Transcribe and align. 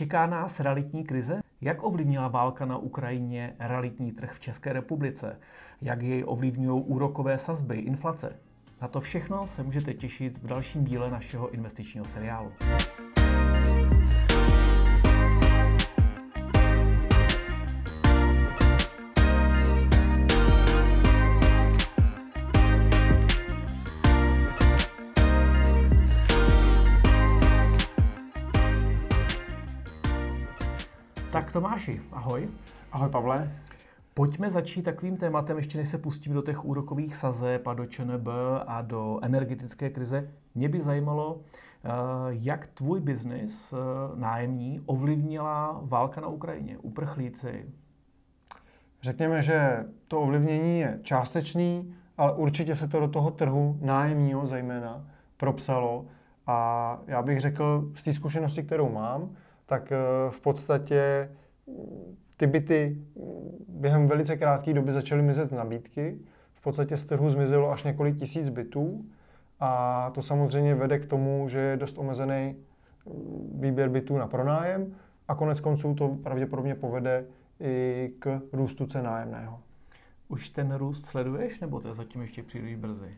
Čeká 0.00 0.26
nás 0.26 0.60
realitní 0.60 1.04
krize? 1.04 1.40
Jak 1.60 1.82
ovlivnila 1.82 2.28
válka 2.28 2.66
na 2.66 2.78
Ukrajině 2.78 3.54
realitní 3.58 4.12
trh 4.12 4.32
v 4.32 4.40
České 4.40 4.72
republice? 4.72 5.36
Jak 5.82 6.02
jej 6.02 6.24
ovlivňují 6.26 6.82
úrokové 6.82 7.38
sazby, 7.38 7.78
inflace? 7.78 8.36
Na 8.82 8.88
to 8.88 9.00
všechno 9.00 9.46
se 9.46 9.62
můžete 9.62 9.94
těšit 9.94 10.38
v 10.38 10.46
dalším 10.46 10.84
díle 10.84 11.10
našeho 11.10 11.50
investičního 11.50 12.06
seriálu. 12.06 12.52
Tomáši, 31.90 32.02
ahoj. 32.12 32.48
Ahoj 32.92 33.08
Pavle. 33.08 33.52
Pojďme 34.14 34.50
začít 34.50 34.82
takovým 34.82 35.16
tématem, 35.16 35.56
ještě 35.56 35.78
než 35.78 35.88
se 35.88 35.98
pustíme 35.98 36.34
do 36.34 36.42
těch 36.42 36.64
úrokových 36.64 37.16
sazeb 37.16 37.66
a 37.66 37.74
do 37.74 37.86
ČNB 37.86 38.28
a 38.66 38.82
do 38.82 39.18
energetické 39.22 39.90
krize. 39.90 40.30
Mě 40.54 40.68
by 40.68 40.80
zajímalo, 40.80 41.40
eh, 41.40 41.88
jak 42.28 42.66
tvůj 42.66 43.00
biznis 43.00 43.72
eh, 43.72 43.76
nájemní 44.14 44.82
ovlivnila 44.86 45.80
válka 45.82 46.20
na 46.20 46.28
Ukrajině, 46.28 46.78
uprchlíci? 46.78 47.66
Řekněme, 49.02 49.42
že 49.42 49.84
to 50.08 50.20
ovlivnění 50.20 50.80
je 50.80 50.98
částečný, 51.02 51.94
ale 52.18 52.32
určitě 52.32 52.76
se 52.76 52.88
to 52.88 53.00
do 53.00 53.08
toho 53.08 53.30
trhu 53.30 53.78
nájemního 53.80 54.46
zejména 54.46 55.06
propsalo. 55.36 56.06
A 56.46 56.98
já 57.06 57.22
bych 57.22 57.40
řekl 57.40 57.90
z 57.94 58.02
té 58.02 58.12
zkušenosti, 58.12 58.62
kterou 58.62 58.92
mám, 58.92 59.30
tak 59.66 59.92
eh, 59.92 59.96
v 60.30 60.40
podstatě 60.40 61.28
ty 62.36 62.46
byty 62.46 62.96
mm, 63.16 63.64
během 63.68 64.08
velice 64.08 64.36
krátké 64.36 64.74
doby 64.74 64.92
začaly 64.92 65.22
mizet 65.22 65.46
z 65.46 65.52
nabídky. 65.52 66.18
V 66.54 66.62
podstatě 66.62 66.96
z 66.96 67.06
trhu 67.06 67.30
zmizelo 67.30 67.72
až 67.72 67.84
několik 67.84 68.18
tisíc 68.18 68.48
bytů 68.48 69.04
a 69.60 70.10
to 70.14 70.22
samozřejmě 70.22 70.74
vede 70.74 70.98
k 70.98 71.06
tomu, 71.06 71.48
že 71.48 71.58
je 71.58 71.76
dost 71.76 71.98
omezený 71.98 72.56
mm, 73.06 73.60
výběr 73.60 73.88
bytů 73.88 74.18
na 74.18 74.26
pronájem 74.26 74.94
a 75.28 75.34
konec 75.34 75.60
konců 75.60 75.94
to 75.94 76.08
pravděpodobně 76.08 76.74
povede 76.74 77.24
i 77.60 78.10
k 78.18 78.40
růstu 78.52 78.86
cen 78.86 79.04
nájemného. 79.04 79.60
Už 80.28 80.48
ten 80.48 80.74
růst 80.74 81.06
sleduješ, 81.06 81.60
nebo 81.60 81.80
to 81.80 81.88
je 81.88 81.94
zatím 81.94 82.22
ještě 82.22 82.42
příliš 82.42 82.76
brzy? 82.76 83.16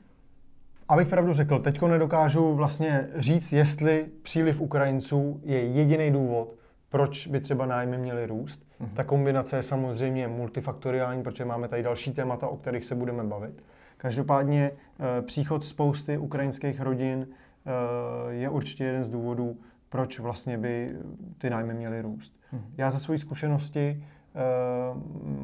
Abych 0.88 1.08
pravdu 1.08 1.32
řekl, 1.32 1.58
teďko 1.58 1.88
nedokážu 1.88 2.54
vlastně 2.54 3.08
říct, 3.14 3.52
jestli 3.52 4.06
příliv 4.22 4.60
Ukrajinců 4.60 5.40
je 5.44 5.66
jediný 5.66 6.10
důvod, 6.10 6.54
proč 6.92 7.26
by 7.26 7.40
třeba 7.40 7.66
nájmy 7.66 7.98
měly 7.98 8.26
růst. 8.26 8.66
Mm-hmm. 8.80 8.94
Ta 8.94 9.04
kombinace 9.04 9.56
je 9.56 9.62
samozřejmě 9.62 10.28
multifaktoriální, 10.28 11.22
protože 11.22 11.44
máme 11.44 11.68
tady 11.68 11.82
další 11.82 12.12
témata, 12.12 12.48
o 12.48 12.56
kterých 12.56 12.84
se 12.84 12.94
budeme 12.94 13.24
bavit. 13.24 13.64
Každopádně 13.96 14.70
e, 14.70 15.22
příchod 15.22 15.64
spousty 15.64 16.18
ukrajinských 16.18 16.80
rodin 16.80 17.26
e, 17.26 18.32
je 18.32 18.48
určitě 18.48 18.84
jeden 18.84 19.04
z 19.04 19.10
důvodů, 19.10 19.56
proč 19.88 20.18
vlastně 20.18 20.58
by 20.58 20.96
ty 21.38 21.50
nájmy 21.50 21.74
měly 21.74 22.00
růst. 22.00 22.34
Mm-hmm. 22.54 22.62
Já 22.76 22.90
ze 22.90 23.00
své 23.00 23.18
zkušenosti 23.18 24.04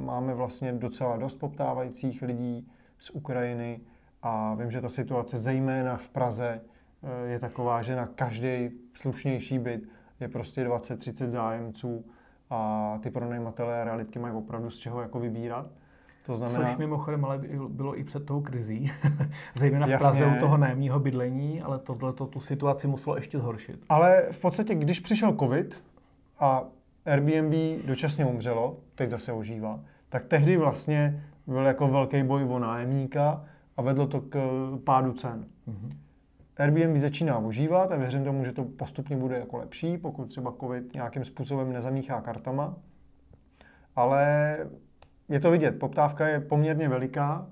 máme 0.05 0.35
vlastně 0.35 0.73
docela 0.73 1.17
dost 1.17 1.35
poptávajících 1.35 2.23
lidí 2.23 2.69
z 2.99 3.11
Ukrajiny, 3.11 3.81
a 4.23 4.55
vím, 4.55 4.71
že 4.71 4.81
ta 4.81 4.89
situace 4.89 5.39
zejména 5.39 5.97
v 5.97 6.09
Praze 6.09 6.61
eh, 6.61 7.29
je 7.29 7.39
taková, 7.39 7.83
že 7.83 7.97
na 7.97 8.07
každý 8.07 8.71
slušnější 8.95 9.59
byt 9.59 9.89
je 10.20 10.28
prostě 10.28 10.69
20-30 10.69 11.27
zájemců 11.27 12.05
a 12.50 12.98
ty 13.02 13.11
pronajímatelé 13.11 13.84
realitky 13.84 14.19
mají 14.19 14.34
opravdu 14.34 14.70
z 14.70 14.78
čeho 14.78 15.00
jako 15.00 15.20
vybírat. 15.20 15.66
To 16.27 16.36
znamená... 16.36 16.64
Což 16.64 16.77
mimochodem 16.77 17.24
ale 17.24 17.41
bylo 17.69 17.98
i 17.98 18.05
před 18.05 18.27
tou 18.27 18.41
krizí, 18.41 18.92
zejména 19.55 19.86
v 19.86 19.90
Jasně. 19.90 20.08
Praze 20.08 20.27
u 20.36 20.40
toho 20.40 20.57
nájemního 20.57 21.01
bydlení, 21.01 21.62
ale 21.62 21.78
tohle 21.78 22.12
tu 22.12 22.40
situaci 22.40 22.86
muselo 22.86 23.17
ještě 23.17 23.39
zhoršit. 23.39 23.84
Ale 23.89 24.27
v 24.33 24.39
podstatě, 24.39 24.74
když 24.74 25.01
přišel 25.01 25.33
covid 25.33 25.83
a 26.39 26.64
Airbnb 27.07 27.84
dočasně 27.86 28.27
umřelo, 28.27 28.77
teď 28.95 29.11
zase 29.11 29.33
ožívá, 29.33 29.80
tak 30.08 30.24
tehdy 30.24 30.57
vlastně 30.57 31.24
byl 31.46 31.67
jako 31.67 31.89
velký 31.89 32.23
boj 32.23 32.45
o 32.45 32.58
nájemníka, 32.58 33.45
a 33.78 33.83
vedlo 33.83 34.07
to 34.07 34.20
k 34.20 34.36
eh, 34.36 34.78
pádu 34.78 35.12
cen. 35.12 35.46
Mm-hmm. 35.68 35.96
Airbnb 36.58 36.96
začíná 36.96 37.39
užívat 37.39 37.92
a 37.92 37.96
věřím 37.96 38.24
tomu, 38.24 38.45
že 38.45 38.52
to 38.52 38.64
postupně 38.64 39.17
bude 39.17 39.39
jako 39.39 39.57
lepší, 39.57 39.98
pokud 39.98 40.24
třeba 40.24 40.55
COVID 40.61 40.95
nějakým 40.95 41.24
způsobem 41.24 41.73
nezamíchá 41.73 42.20
kartama. 42.20 42.77
Ale 43.96 44.57
je 45.29 45.41
to 45.41 45.51
vidět, 45.51 45.79
poptávka 45.79 46.29
je 46.29 46.41
poměrně 46.41 46.89
veliká 46.89 47.46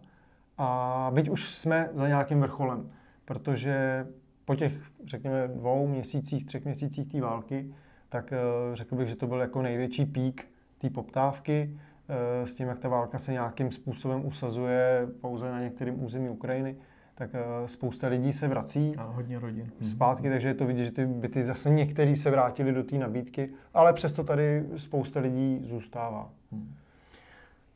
a 0.59 1.11
byť 1.15 1.29
už 1.29 1.51
jsme 1.51 1.89
za 1.93 2.09
nějakým 2.09 2.41
vrcholem, 2.41 2.91
protože 3.25 4.07
po 4.45 4.55
těch, 4.55 4.73
řekněme, 5.05 5.49
dvou 5.49 5.87
měsících, 5.87 6.47
třech 6.47 6.65
měsících 6.65 7.09
té 7.09 7.21
války, 7.21 7.75
tak 8.09 8.33
eh, 8.33 8.37
řekl 8.73 8.95
bych, 8.95 9.09
že 9.09 9.17
to 9.17 9.27
byl 9.27 9.41
jako 9.41 9.63
největší 9.63 10.07
pík 10.07 10.49
té 10.79 10.91
poptávky. 10.91 11.79
Eh, 12.09 12.47
s 12.47 12.55
tím, 12.55 12.69
jak 12.69 12.79
ta 12.79 12.89
válka 12.89 13.19
se 13.19 13.33
nějakým 13.33 13.71
způsobem 13.71 14.27
usazuje 14.27 15.09
pouze 15.21 15.51
na 15.51 15.61
některém 15.61 16.05
území 16.05 16.29
Ukrajiny, 16.29 16.77
tak 17.19 17.31
eh, 17.35 17.69
spousta 17.69 18.09
lidí 18.09 18.33
se 18.33 18.49
vrací 18.49 18.97
a 18.97 19.03
hodně 19.05 19.39
rodin. 19.39 19.71
Mhm. 19.81 19.91
zpátky, 19.91 20.31
takže 20.31 20.49
je 20.49 20.55
to 20.55 20.67
vidět, 20.67 20.85
že 20.85 20.91
ty 20.91 21.07
byty 21.07 21.43
zase 21.43 21.71
některý 21.71 22.17
se 22.17 22.31
vrátili 22.31 22.73
do 22.73 22.85
té 22.85 22.99
nabídky, 22.99 23.51
ale 23.75 23.93
přesto 23.93 24.25
tady 24.25 24.65
spousta 24.77 25.21
lidí 25.21 25.61
zůstává. 25.65 26.31
Hmm. 26.53 26.75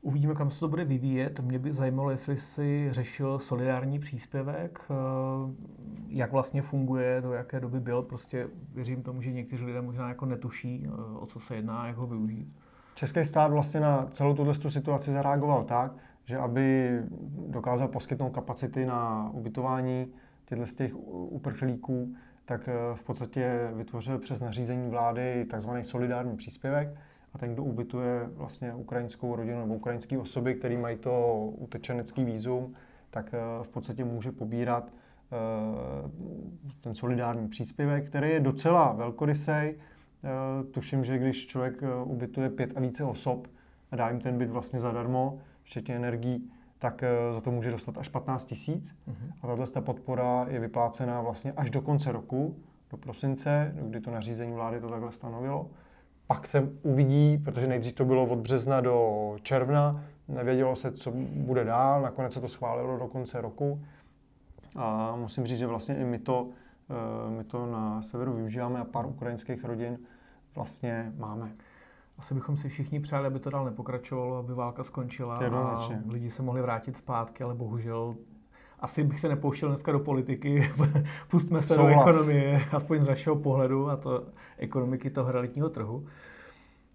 Uvidíme, 0.02 0.34
kam 0.34 0.50
se 0.50 0.60
to 0.60 0.68
bude 0.68 0.84
vyvíjet. 0.84 1.40
Mě 1.40 1.58
by 1.58 1.72
zajímalo, 1.72 2.10
jestli 2.10 2.36
si 2.36 2.88
řešil 2.90 3.38
solidární 3.38 3.98
příspěvek, 3.98 4.80
eh, 4.90 4.94
jak 6.08 6.32
vlastně 6.32 6.62
funguje, 6.62 7.20
do 7.20 7.32
jaké 7.32 7.60
doby 7.60 7.80
byl. 7.80 8.02
Prostě 8.02 8.48
věřím 8.74 9.02
tomu, 9.02 9.22
že 9.22 9.32
někteří 9.32 9.64
lidé 9.64 9.82
možná 9.82 10.08
jako 10.08 10.26
netuší, 10.26 10.88
o 11.18 11.26
co 11.26 11.40
se 11.40 11.56
jedná, 11.56 11.86
jak 11.86 11.96
ho 11.96 12.06
využít. 12.06 12.52
Český 12.94 13.24
stát 13.24 13.50
vlastně 13.50 13.80
na 13.80 14.08
celou 14.10 14.34
tuto 14.34 14.70
situaci 14.70 15.10
zareagoval 15.10 15.64
tak, 15.64 15.92
že 16.24 16.38
aby 16.38 16.98
dokázal 17.48 17.88
poskytnout 17.88 18.30
kapacity 18.30 18.86
na 18.86 19.30
ubytování 19.32 20.12
těchto 20.44 20.66
z 20.66 20.74
těch 20.74 20.92
uprchlíků, 21.10 22.14
tak 22.44 22.68
eh, 22.68 22.72
v 22.94 23.02
podstatě 23.02 23.70
vytvořil 23.74 24.18
přes 24.18 24.40
nařízení 24.40 24.90
vlády 24.90 25.46
tzv. 25.56 25.70
solidární 25.82 26.36
příspěvek 26.36 26.88
a 27.32 27.38
ten, 27.38 27.54
kdo 27.54 27.64
ubytuje 27.64 28.28
vlastně 28.34 28.74
ukrajinskou 28.74 29.36
rodinu 29.36 29.60
nebo 29.60 29.74
ukrajinské 29.74 30.18
osoby, 30.18 30.54
který 30.54 30.76
mají 30.76 30.98
to 30.98 31.44
utečenecký 31.56 32.24
výzum, 32.24 32.74
tak 33.10 33.34
eh, 33.34 33.38
v 33.62 33.68
podstatě 33.68 34.04
může 34.04 34.32
pobírat 34.32 34.92
eh, 34.92 35.36
ten 36.80 36.94
solidární 36.94 37.48
příspěvek, 37.48 38.06
který 38.06 38.30
je 38.30 38.40
docela 38.40 38.92
velkorysej, 38.92 39.76
tuším, 40.70 41.04
že 41.04 41.18
když 41.18 41.46
člověk 41.46 41.82
ubytuje 42.04 42.50
pět 42.50 42.72
a 42.76 42.80
více 42.80 43.04
osob 43.04 43.48
a 43.90 43.96
dá 43.96 44.08
jim 44.08 44.20
ten 44.20 44.38
byt 44.38 44.50
vlastně 44.50 44.78
zadarmo, 44.78 45.38
včetně 45.70 45.96
energií, 45.96 46.50
tak 46.78 47.02
eh, 47.02 47.08
za 47.34 47.40
to 47.40 47.50
může 47.50 47.70
dostat 47.70 47.98
až 47.98 48.08
15 48.08 48.44
tisíc. 48.44 48.94
Uh-huh. 49.08 49.32
A 49.42 49.46
tahle 49.46 49.66
ta 49.66 49.80
podpora 49.80 50.46
je 50.48 50.60
vyplácená 50.60 51.20
vlastně 51.20 51.52
až 51.52 51.70
do 51.70 51.82
konce 51.82 52.12
roku, 52.12 52.56
do 52.90 52.96
prosince, 52.96 53.74
kdy 53.82 54.00
to 54.00 54.10
nařízení 54.10 54.52
vlády 54.52 54.80
to 54.80 54.88
takhle 54.88 55.12
stanovilo. 55.12 55.70
Pak 56.26 56.46
se 56.46 56.68
uvidí, 56.82 57.38
protože 57.38 57.66
nejdřív 57.66 57.92
to 57.92 58.04
bylo 58.04 58.24
od 58.24 58.38
března 58.38 58.80
do 58.80 59.36
června, 59.42 60.04
nevědělo 60.28 60.76
se, 60.76 60.92
co 60.92 61.12
bude 61.34 61.64
dál, 61.64 62.02
nakonec 62.02 62.32
se 62.32 62.40
to 62.40 62.48
schválilo 62.48 62.98
do 62.98 63.08
konce 63.08 63.40
roku. 63.40 63.82
A 64.76 65.16
musím 65.16 65.46
říct, 65.46 65.58
že 65.58 65.66
vlastně 65.66 65.96
i 65.96 66.04
my 66.04 66.18
to 66.18 66.48
Eh, 66.90 67.30
my 67.30 67.44
to 67.44 67.66
na 67.66 68.02
severu 68.02 68.32
využíváme 68.32 68.80
a 68.80 68.84
pár 68.84 69.06
ukrajinských 69.06 69.64
rodin 69.64 69.98
vlastně 70.54 71.12
máme. 71.16 71.52
Asi 72.20 72.34
bychom 72.34 72.56
si 72.56 72.68
všichni 72.68 73.00
přáli, 73.00 73.26
aby 73.26 73.38
to 73.38 73.50
dál 73.50 73.64
nepokračovalo, 73.64 74.36
aby 74.36 74.54
válka 74.54 74.84
skončila 74.84 75.36
a 75.36 75.88
lidi 76.08 76.30
se 76.30 76.42
mohli 76.42 76.62
vrátit 76.62 76.96
zpátky, 76.96 77.44
ale 77.44 77.54
bohužel 77.54 78.14
asi 78.80 79.04
bych 79.04 79.20
se 79.20 79.28
nepouštěl 79.28 79.68
dneska 79.68 79.92
do 79.92 79.98
politiky. 79.98 80.70
Pustme 81.28 81.62
se 81.62 81.74
Souhlas. 81.74 82.04
do 82.04 82.10
ekonomie, 82.10 82.64
aspoň 82.72 83.00
z 83.00 83.08
našeho 83.08 83.36
pohledu 83.36 83.90
a 83.90 83.96
to 83.96 84.26
ekonomiky 84.58 85.10
toho 85.10 85.32
realitního 85.32 85.68
trhu. 85.68 86.06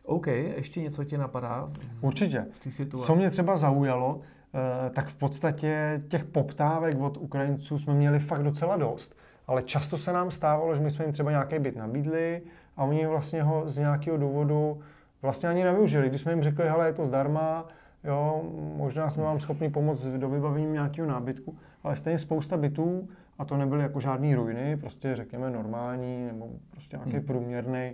OK, 0.04 0.27
ještě 0.27 0.81
něco 0.81 1.04
tě 1.04 1.18
napadá? 1.18 1.69
Určitě. 2.01 2.45
V 2.51 2.60
té 2.60 2.72
situaci? 2.72 3.07
Co 3.07 3.16
mě 3.16 3.30
třeba 3.30 3.57
zaujalo, 3.57 4.22
eh, 4.54 4.89
tak 4.89 5.07
v 5.07 5.16
podstatě 5.16 6.04
těch 6.07 6.25
poptávek 6.25 7.00
od 7.00 7.18
Ukrajinců 7.18 7.77
jsme 7.77 7.94
měli 7.94 8.19
fakt 8.19 8.44
docela 8.44 8.77
dost 8.77 9.16
ale 9.48 9.63
často 9.63 9.98
se 9.98 10.13
nám 10.13 10.31
stávalo, 10.31 10.75
že 10.75 10.81
my 10.81 10.92
jsme 10.92 11.06
jim 11.06 11.12
třeba 11.12 11.31
nějaký 11.31 11.60
byt 11.60 11.75
nabídli 11.75 12.42
a 12.77 12.83
oni 12.83 13.07
vlastně 13.07 13.44
ho 13.44 13.69
z 13.69 13.77
nějakého 13.77 14.18
důvodu 14.18 14.81
vlastně 15.25 15.50
ani 15.50 15.63
nevyužili. 15.63 16.10
Když 16.10 16.22
jsme 16.22 16.31
jim 16.31 16.44
řekli, 16.44 16.69
hele, 16.69 16.88
je 16.88 16.94
to 16.94 17.06
zdarma, 17.06 17.68
jo, 18.04 18.44
možná 18.77 19.10
jsme 19.10 19.24
vám 19.24 19.39
schopni 19.39 19.69
pomoct 19.69 20.06
do 20.06 20.30
vybavení 20.30 20.72
nějakého 20.72 21.07
nábytku, 21.07 21.57
ale 21.83 21.95
stejně 21.95 22.19
spousta 22.19 22.57
bytů, 22.57 23.10
a 23.39 23.45
to 23.45 23.57
nebyly 23.57 23.83
jako 23.83 24.00
žádný 24.00 24.36
ruiny, 24.36 24.77
prostě 24.77 25.16
řekněme 25.16 25.50
normální, 25.50 26.25
nebo 26.27 26.50
prostě 26.72 26.98
nějaký 26.98 27.18
hmm. 27.18 27.25
průměrný, 27.25 27.94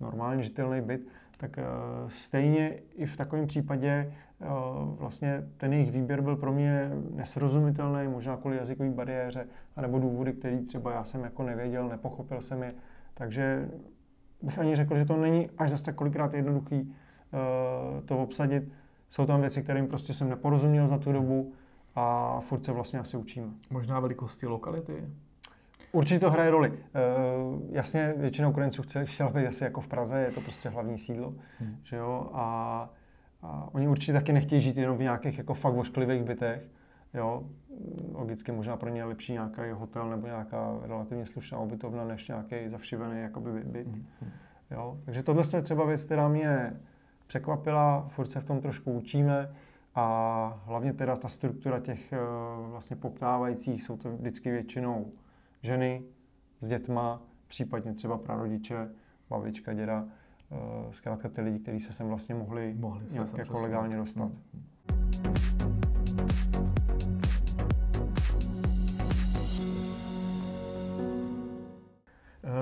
normálně 0.00 0.42
žitelný 0.42 0.80
byt, 0.80 1.08
tak 1.36 1.58
uh, 1.58 2.08
stejně 2.08 2.74
i 2.96 3.06
v 3.06 3.16
takovém 3.16 3.46
případě 3.46 4.12
uh, 4.40 4.46
vlastně 4.98 5.44
ten 5.56 5.72
jejich 5.72 5.92
výběr 5.92 6.20
byl 6.20 6.36
pro 6.36 6.52
mě 6.52 6.90
nesrozumitelný, 7.14 8.08
možná 8.08 8.36
kvůli 8.36 8.56
jazykové 8.56 8.90
bariéře, 8.90 9.46
anebo 9.76 9.98
důvody, 9.98 10.32
které 10.32 10.58
třeba 10.58 10.92
já 10.92 11.04
jsem 11.04 11.24
jako 11.24 11.42
nevěděl, 11.42 11.88
nepochopil 11.88 12.40
jsem 12.40 12.62
je. 12.62 12.72
Takže 13.14 13.68
bych 14.42 14.58
ani 14.58 14.76
řekl, 14.76 14.96
že 14.96 15.04
to 15.04 15.16
není 15.16 15.50
až 15.58 15.70
zase 15.70 15.84
tak 15.84 15.94
kolikrát 15.94 16.34
jednoduchý 16.34 16.80
uh, 16.82 16.90
to 18.04 18.18
obsadit. 18.18 18.72
Jsou 19.10 19.26
tam 19.26 19.40
věci, 19.40 19.62
kterým 19.62 19.86
prostě 19.88 20.14
jsem 20.14 20.28
neporozuměl 20.28 20.86
za 20.86 20.98
tu 20.98 21.12
dobu 21.12 21.52
a 21.94 22.36
furt 22.40 22.64
se 22.64 22.72
vlastně 22.72 22.98
asi 22.98 23.16
učíme. 23.16 23.46
Možná 23.70 24.00
velikosti 24.00 24.46
lokality? 24.46 25.04
Určitě 25.92 26.20
to 26.20 26.30
hraje 26.30 26.50
roli. 26.50 26.70
Uh, 26.70 26.76
jasně, 27.70 28.14
většina 28.16 28.48
Ukrajinců 28.48 28.82
chce, 28.82 29.04
chtěla 29.06 29.30
být 29.30 29.46
asi 29.46 29.64
jako 29.64 29.80
v 29.80 29.88
Praze, 29.88 30.20
je 30.20 30.30
to 30.30 30.40
prostě 30.40 30.68
hlavní 30.68 30.98
sídlo, 30.98 31.34
hmm. 31.58 31.76
že 31.82 31.96
jo, 31.96 32.30
a, 32.32 32.88
a 33.42 33.68
oni 33.72 33.88
určitě 33.88 34.12
taky 34.12 34.32
nechtějí 34.32 34.62
žít 34.62 34.76
jenom 34.76 34.96
v 34.96 35.02
nějakých 35.02 35.38
jako 35.38 35.54
fakt 35.54 35.74
vošklivých 35.74 36.22
bytech, 36.22 36.62
jo, 37.14 37.46
logicky 38.12 38.52
možná 38.52 38.76
pro 38.76 38.88
ně 38.88 39.00
je 39.00 39.04
lepší 39.04 39.32
nějaký 39.32 39.62
hotel 39.72 40.10
nebo 40.10 40.26
nějaká 40.26 40.78
relativně 40.82 41.26
slušná 41.26 41.60
ubytovna, 41.60 42.04
než 42.04 42.28
nějaký 42.28 42.68
zavšivený 42.68 43.20
jakoby 43.20 43.64
byt, 43.64 43.86
hmm. 43.86 44.04
jo, 44.70 44.98
takže 45.04 45.22
tohle 45.22 45.42
je 45.56 45.62
třeba 45.62 45.84
věc, 45.84 46.04
která 46.04 46.28
mě 46.28 46.80
překvapila, 47.26 48.08
furt 48.08 48.30
se 48.30 48.40
v 48.40 48.44
tom 48.44 48.60
trošku 48.60 48.92
učíme, 48.92 49.54
a 49.94 50.62
hlavně 50.66 50.92
teda 50.92 51.16
ta 51.16 51.28
struktura 51.28 51.80
těch 51.80 52.12
eh, 52.12 52.18
vlastně 52.70 52.96
poptávajících, 52.96 53.82
jsou 53.82 53.96
to 53.96 54.16
vždycky 54.16 54.50
většinou 54.50 55.12
ženy 55.62 56.02
s 56.60 56.68
dětma, 56.68 57.22
případně 57.48 57.94
třeba 57.94 58.18
prarodiče, 58.18 58.90
babička, 59.30 59.72
děda, 59.72 60.04
eh, 60.50 60.56
zkrátka 60.92 61.28
ty 61.28 61.40
lidi, 61.40 61.58
kteří 61.58 61.80
se 61.80 61.92
sem 61.92 62.08
vlastně 62.08 62.34
mohli, 62.34 62.74
mohli 62.78 63.06
nějak 63.10 63.38
jako 63.38 63.60
legálně 63.60 63.96
dostat. 63.96 64.30
Hmm. 64.52 64.99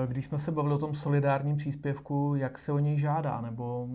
Když 0.09 0.25
jsme 0.25 0.39
se 0.39 0.51
bavili 0.51 0.75
o 0.75 0.77
tom 0.77 0.93
solidárním 0.93 1.55
příspěvku, 1.55 2.35
jak 2.35 2.57
se 2.57 2.71
o 2.71 2.79
něj 2.79 2.97
žádá, 2.97 3.41
nebo 3.41 3.87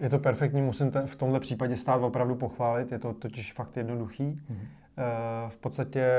je 0.00 0.10
to 0.10 0.18
perfektní, 0.18 0.62
musím 0.62 0.90
ten, 0.90 1.06
v 1.06 1.16
tomhle 1.16 1.40
případě 1.40 1.76
stát 1.76 2.02
opravdu 2.02 2.34
pochválit, 2.34 2.92
je 2.92 2.98
to 2.98 3.12
totiž 3.12 3.52
fakt 3.52 3.76
jednoduchý. 3.76 4.24
Mm-hmm. 4.24 4.66
V 5.48 5.56
podstatě 5.56 6.10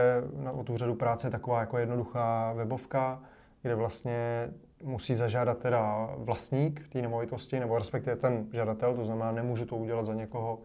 od 0.54 0.70
úřadu 0.70 0.96
práce 0.96 1.28
je 1.28 1.31
taková 1.31 1.60
jako 1.60 1.78
jednoduchá 1.78 2.54
webovka, 2.54 3.22
kde 3.62 3.75
vlastně 3.75 4.50
musí 4.84 5.16
zažádat 5.16 5.58
teda 5.58 6.10
vlastník 6.18 6.90
té 6.90 7.02
nemovitosti, 7.02 7.60
nebo 7.60 7.78
respektive 7.78 8.16
ten 8.16 8.48
žadatel, 8.54 8.96
to 8.96 9.06
znamená, 9.06 9.31
nemůžu 9.31 9.66
to 9.66 9.76
udělat 9.76 10.06
za 10.06 10.14
někoho, 10.14 10.60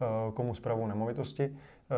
eh, 0.00 0.32
komu 0.32 0.54
zpravu 0.54 0.86
nemovitosti. 0.86 1.44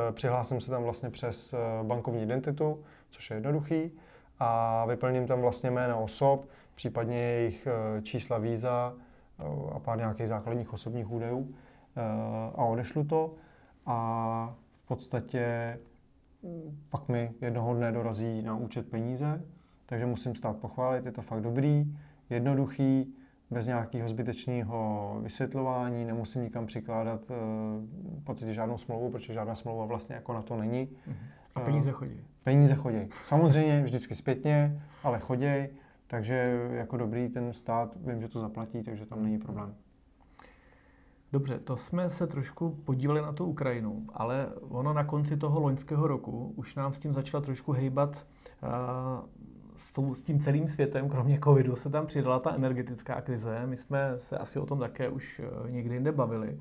Eh, 0.09 0.13
přihlásím 0.13 0.61
se 0.61 0.71
tam 0.71 0.83
vlastně 0.83 1.11
přes 1.11 1.55
bankovní 1.83 2.23
identitu, 2.23 2.85
což 3.11 3.31
je 3.31 3.37
jednoduchý, 3.37 3.93
a 4.39 4.85
vyplním 4.87 5.27
tam 5.27 5.41
vlastně 5.41 5.71
jména 5.71 5.97
osob, 5.97 6.49
případně 6.75 7.19
jejich 7.19 7.69
čísla 8.03 8.39
víza, 8.39 8.95
a 9.73 9.79
pár 9.79 9.99
nějakých 9.99 10.29
základních 10.29 10.73
osobních 10.73 11.11
údajů 11.11 11.55
eh, 11.97 12.03
a 12.55 12.65
odešlu 12.65 13.05
to 13.05 13.35
a 13.87 14.57
v 14.85 14.89
podstatě 14.89 15.79
mm, 16.43 16.79
pak 16.91 17.09
mi 17.09 17.33
jednoho 17.41 17.75
dne 17.75 17.93
dorazí 17.93 18.43
na 18.43 18.57
účet 18.57 18.91
peníze, 18.91 19.43
takže 19.87 20.07
musím 20.07 20.35
stát 20.35 20.57
pochválit, 20.57 21.07
je 21.07 21.13
to 21.13 21.23
fakt 21.23 21.41
dobrý, 21.41 21.97
jednoduchý, 22.31 23.15
bez 23.51 23.67
nějakého 23.67 24.09
zbytečného 24.09 25.19
vysvětlování, 25.23 26.05
nemusím 26.05 26.43
nikam 26.43 26.67
přikládat 26.67 27.21
eh, 27.31 27.35
v 28.21 28.25
podstatě 28.25 28.53
žádnou 28.53 28.79
smlouvu, 28.79 29.11
protože 29.11 29.33
žádná 29.33 29.55
smlouva 29.55 29.85
vlastně 29.85 30.15
jako 30.15 30.33
na 30.33 30.43
to 30.43 30.57
není. 30.57 30.89
Mhm. 31.07 31.17
A 31.55 31.61
peníze 31.61 31.93
chodí? 31.93 32.25
Peníze 32.47 32.75
chodí. 32.75 33.09
Samozřejmě 33.25 33.83
vždycky 33.83 34.15
zpětně, 34.15 34.83
ale 35.03 35.19
chodí 35.19 35.69
takže 36.07 36.69
jako 36.71 36.97
dobrý 36.97 37.29
ten 37.29 37.53
stát, 37.53 37.97
vím, 38.07 38.21
že 38.21 38.29
to 38.29 38.41
zaplatí, 38.41 38.83
takže 38.83 39.07
tam 39.07 39.23
není 39.23 39.39
problém. 39.39 39.75
Dobře, 41.33 41.59
to 41.59 41.77
jsme 41.77 42.11
se 42.11 42.27
trošku 42.27 42.71
podívali 42.85 43.21
na 43.21 43.33
tu 43.33 43.45
Ukrajinu, 43.45 44.07
ale 44.15 44.49
ono 44.61 44.93
na 44.93 45.05
konci 45.05 45.37
toho 45.37 45.61
loňského 45.61 46.07
roku 46.07 46.53
už 46.57 46.75
nám 46.75 46.93
s 46.93 46.99
tím 46.99 47.15
začala 47.15 47.41
trošku 47.41 47.73
hejbat 47.73 48.27
uh, 48.63 50.15
s 50.15 50.23
tím 50.23 50.41
celým 50.41 50.69
světem, 50.69 51.09
kromě 51.09 51.41
covidu, 51.45 51.77
se 51.77 51.91
tam 51.91 52.07
přidala 52.07 52.39
ta 52.39 52.55
energetická 52.55 53.21
krize. 53.21 53.63
My 53.67 53.77
jsme 53.77 54.15
se 54.19 54.39
asi 54.39 54.59
o 54.59 54.67
tom 54.67 54.79
také 54.79 55.09
už 55.09 55.41
e, 55.41 55.71
někdy 55.71 55.95
jinde 55.95 56.13
bavili. 56.13 56.61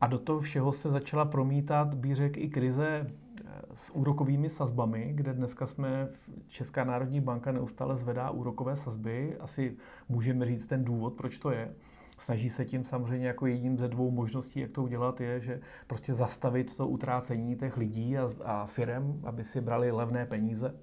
A 0.00 0.06
do 0.06 0.18
toho 0.18 0.40
všeho 0.40 0.72
se 0.72 0.90
začala 0.90 1.24
promítat, 1.24 1.94
bych 1.94 2.14
řekl, 2.14 2.38
i 2.38 2.48
krize 2.48 3.06
s 3.74 3.90
úrokovými 3.90 4.50
sazbami, 4.50 5.12
kde 5.14 5.32
dneska 5.32 5.66
jsme, 5.66 6.08
Česká 6.48 6.84
národní 6.84 7.20
banka 7.20 7.52
neustále 7.52 7.96
zvedá 7.96 8.30
úrokové 8.30 8.76
sazby. 8.76 9.36
Asi 9.40 9.76
můžeme 10.08 10.46
říct 10.46 10.66
ten 10.66 10.84
důvod, 10.84 11.14
proč 11.14 11.38
to 11.38 11.50
je. 11.50 11.74
Snaží 12.18 12.50
se 12.50 12.64
tím 12.64 12.84
samozřejmě 12.84 13.26
jako 13.26 13.46
jedním 13.46 13.78
ze 13.78 13.88
dvou 13.88 14.10
možností, 14.10 14.60
jak 14.60 14.70
to 14.70 14.82
udělat, 14.82 15.20
je, 15.20 15.40
že 15.40 15.60
prostě 15.86 16.14
zastavit 16.14 16.76
to 16.76 16.88
utrácení 16.88 17.56
těch 17.56 17.76
lidí 17.76 18.18
a, 18.18 18.28
a 18.44 18.66
firem, 18.66 19.20
aby 19.24 19.44
si 19.44 19.60
brali 19.60 19.90
levné 19.90 20.26
peníze. 20.26 20.74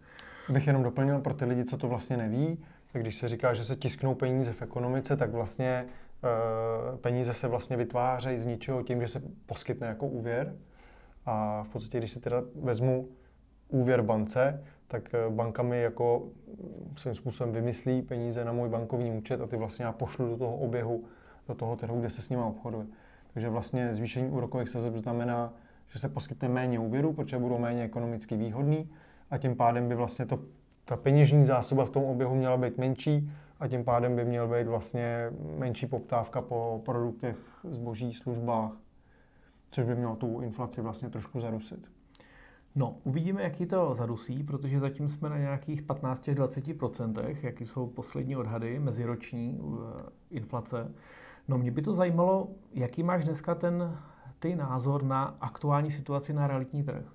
Bych 0.49 0.67
jenom 0.67 0.83
doplnil 0.83 1.19
pro 1.19 1.33
ty 1.33 1.45
lidi, 1.45 1.65
co 1.65 1.77
to 1.77 1.87
vlastně 1.87 2.17
neví, 2.17 2.57
když 2.93 3.15
se 3.15 3.27
říká, 3.27 3.53
že 3.53 3.63
se 3.63 3.75
tisknou 3.75 4.15
peníze 4.15 4.53
v 4.53 4.61
ekonomice, 4.61 5.17
tak 5.17 5.31
vlastně 5.31 5.67
e, 5.67 6.97
peníze 6.97 7.33
se 7.33 7.47
vlastně 7.47 7.77
vytvářejí 7.77 8.39
z 8.39 8.45
ničeho 8.45 8.83
tím, 8.83 9.01
že 9.01 9.07
se 9.07 9.21
poskytne 9.45 9.87
jako 9.87 10.07
úvěr 10.07 10.55
a 11.25 11.63
v 11.63 11.69
podstatě, 11.69 11.97
když 11.97 12.11
si 12.11 12.19
teda 12.19 12.43
vezmu 12.55 13.07
úvěr 13.69 14.01
bance, 14.01 14.63
tak 14.87 15.13
eh, 15.13 15.29
banka 15.29 15.63
mi 15.63 15.81
jako 15.81 16.27
svým 16.95 17.15
způsobem 17.15 17.53
vymyslí 17.53 18.01
peníze 18.01 18.45
na 18.45 18.51
můj 18.51 18.69
bankovní 18.69 19.11
účet 19.11 19.41
a 19.41 19.47
ty 19.47 19.57
vlastně 19.57 19.85
já 19.85 19.91
pošlu 19.91 20.29
do 20.29 20.37
toho 20.37 20.57
oběhu, 20.57 21.03
do 21.47 21.55
toho 21.55 21.75
trhu, 21.75 21.99
kde 21.99 22.09
se 22.09 22.21
s 22.21 22.29
nimi 22.29 22.43
obchoduje. 22.43 22.85
Takže 23.33 23.49
vlastně 23.49 23.93
zvýšení 23.93 24.29
úrokových 24.29 24.69
sazeb 24.69 24.95
znamená, 24.95 25.53
že 25.87 25.99
se 25.99 26.09
poskytne 26.09 26.49
méně 26.49 26.79
úvěru, 26.79 27.13
protože 27.13 27.37
budou 27.37 27.57
méně 27.57 27.83
ekonomicky 27.83 28.37
výhodný 28.37 28.89
a 29.31 29.37
tím 29.37 29.55
pádem 29.55 29.89
by 29.89 29.95
vlastně 29.95 30.25
to, 30.25 30.39
ta 30.85 30.95
peněžní 30.95 31.45
zásoba 31.45 31.85
v 31.85 31.89
tom 31.89 32.03
oběhu 32.03 32.35
měla 32.35 32.57
být 32.57 32.77
menší 32.77 33.31
a 33.59 33.67
tím 33.67 33.83
pádem 33.83 34.15
by 34.15 34.25
měl 34.25 34.47
být 34.47 34.67
vlastně 34.67 35.31
menší 35.57 35.87
poptávka 35.87 36.41
po 36.41 36.81
produktech, 36.85 37.37
zboží, 37.63 38.13
službách 38.13 38.82
což 39.73 39.85
by 39.85 39.95
mělo 39.95 40.15
tu 40.15 40.41
inflaci 40.41 40.81
vlastně 40.81 41.09
trošku 41.09 41.39
zarusit. 41.39 41.91
No, 42.75 42.97
uvidíme, 43.03 43.43
jaký 43.43 43.65
to 43.65 43.95
zadusí, 43.95 44.43
protože 44.43 44.79
zatím 44.79 45.09
jsme 45.09 45.29
na 45.29 45.37
nějakých 45.37 45.81
15 45.81 46.27
20% 46.27 47.35
jaký 47.41 47.65
jsou 47.65 47.87
poslední 47.87 48.35
odhady 48.35 48.79
meziroční 48.79 49.59
uh, 49.59 49.79
inflace. 50.31 50.91
No, 51.47 51.57
mě 51.57 51.71
by 51.71 51.81
to 51.81 51.93
zajímalo, 51.93 52.49
jaký 52.73 53.03
máš 53.03 53.25
dneska 53.25 53.55
ten 53.55 53.97
ty 54.39 54.55
názor 54.55 55.03
na 55.03 55.23
aktuální 55.23 55.91
situaci 55.91 56.33
na 56.33 56.47
realitní 56.47 56.83
trh? 56.83 57.05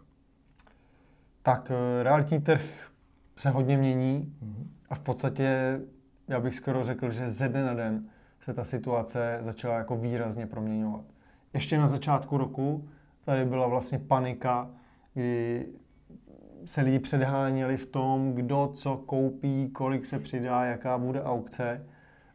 Tak 1.42 1.70
eh, 1.70 2.02
realitní 2.02 2.40
trh 2.40 2.90
se 3.36 3.50
hodně 3.50 3.76
mění 3.76 4.34
mm-hmm. 4.42 4.66
a 4.90 4.94
v 4.94 5.00
podstatě 5.00 5.80
já 6.28 6.40
bych 6.40 6.54
skoro 6.54 6.84
řekl, 6.84 7.10
že 7.10 7.28
ze 7.28 7.48
dne 7.48 7.64
na 7.64 7.74
den 7.74 8.08
se 8.40 8.54
ta 8.54 8.64
situace 8.64 9.38
začala 9.40 9.78
jako 9.78 9.96
výrazně 9.96 10.46
proměňovat 10.46 11.04
ještě 11.54 11.78
na 11.78 11.86
začátku 11.86 12.38
roku 12.38 12.88
tady 13.24 13.44
byla 13.44 13.66
vlastně 13.66 13.98
panika, 13.98 14.70
kdy 15.14 15.66
se 16.64 16.80
lidi 16.80 16.98
předháněli 16.98 17.76
v 17.76 17.86
tom, 17.86 18.32
kdo 18.34 18.72
co 18.74 18.96
koupí, 18.96 19.70
kolik 19.70 20.06
se 20.06 20.18
přidá, 20.18 20.64
jaká 20.64 20.98
bude 20.98 21.22
aukce. 21.22 21.86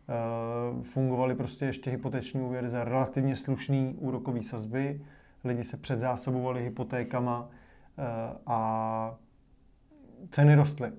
Eh, 0.10 0.84
fungovaly 0.84 1.36
prostě 1.36 1.66
ještě 1.66 1.92
hypoteční 1.92 2.42
úvěry 2.42 2.70
za 2.70 2.84
relativně 2.84 3.36
slušný 3.36 3.96
úrokový 4.00 4.44
sazby. 4.44 5.02
Lidi 5.44 5.64
se 5.64 5.78
předzásobovali 5.78 6.64
hypotékama 6.64 7.50
eh, 7.98 8.04
a 8.46 9.16
ceny 10.30 10.56
rostly. 10.56 10.92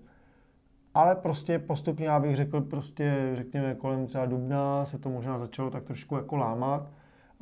Ale 0.94 1.14
prostě 1.14 1.59
postupně, 1.59 2.06
já 2.06 2.21
bych 2.21 2.37
řekl, 2.37 2.61
prostě 2.61 3.30
řekněme 3.35 3.75
kolem 3.75 4.06
třeba 4.06 4.26
dubna 4.26 4.85
se 4.85 4.99
to 4.99 5.11
možná 5.11 5.38
začalo 5.38 5.71
tak 5.71 5.85
trošku 5.85 6.16
jako 6.16 6.37
lámat 6.37 6.90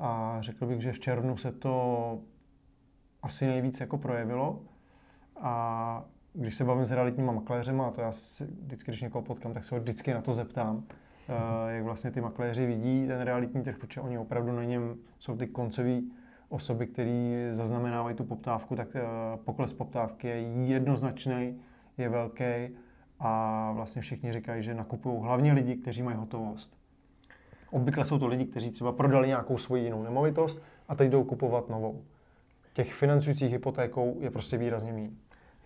a 0.02 0.37
řekl 0.40 0.66
bych, 0.66 0.80
že 0.80 0.92
v 0.92 0.99
červnu 0.99 1.37
se 1.37 1.52
to 1.52 2.18
asi 3.23 3.47
nejvíc 3.47 3.80
jako 3.80 3.99
projevilo. 3.99 4.61
A 5.40 6.04
když 6.32 6.54
se 6.54 6.64
bavím 6.64 6.85
s 6.85 6.90
realitníma 6.90 7.32
makléřema, 7.32 7.87
a 7.87 7.90
to 7.90 8.00
já 8.00 8.12
si 8.12 8.44
vždycky, 8.44 8.90
když 8.90 9.02
někoho 9.02 9.23
potkám, 9.23 9.54
tak 9.54 9.64
se 9.64 9.75
ho 9.75 9.80
vždycky 9.80 10.14
na 10.14 10.21
to 10.21 10.35
zeptám, 10.35 10.76
mm-hmm. 10.76 11.68
jak 11.68 11.85
vlastně 11.85 12.11
ty 12.11 12.21
makléři 12.21 12.66
vidí 12.66 13.06
ten 13.06 13.21
realitní 13.21 13.62
trh, 13.62 13.78
protože 13.78 14.00
oni 14.00 14.18
opravdu 14.18 14.52
na 14.52 14.64
něm 14.64 14.97
jsou 15.18 15.37
ty 15.37 15.47
koncové 15.47 16.00
osoby, 16.49 16.87
které 16.87 17.49
zaznamenávají 17.52 18.16
tu 18.16 18.25
poptávku, 18.25 18.76
tak 18.76 18.97
eh, 18.97 19.02
pokles 19.44 19.73
poptávky 19.73 20.28
je 20.28 20.40
jednoznačný, 20.66 21.61
je 21.99 22.09
velký 22.09 22.68
a 23.21 23.73
vlastně 23.75 24.02
všichni 24.02 24.32
říkají, 24.32 24.62
že 24.62 24.75
nakupují 24.75 25.23
hlavně 25.23 25.52
lidi, 25.52 25.76
kteří 25.76 26.02
mají 26.02 26.16
hotovost. 26.16 26.82
Obvykle 27.73 28.05
jsou 28.05 28.19
to 28.19 28.26
lidi, 28.26 28.45
kteří 28.45 28.71
třeba 28.71 28.93
prodali 28.93 29.29
nějakou 29.29 29.59
svoji 29.59 29.85
jinou 29.85 30.02
nemovitost 30.02 30.62
a 30.88 30.95
teď 30.95 31.11
jdou 31.11 31.25
kupovat 31.25 31.69
novou. 31.69 32.02
Těch 32.73 32.95
financujících 32.95 33.52
hypotékou 33.52 34.17
je 34.21 34.31
prostě 34.31 34.59
výrazně 34.59 34.93
méně. 34.93 35.11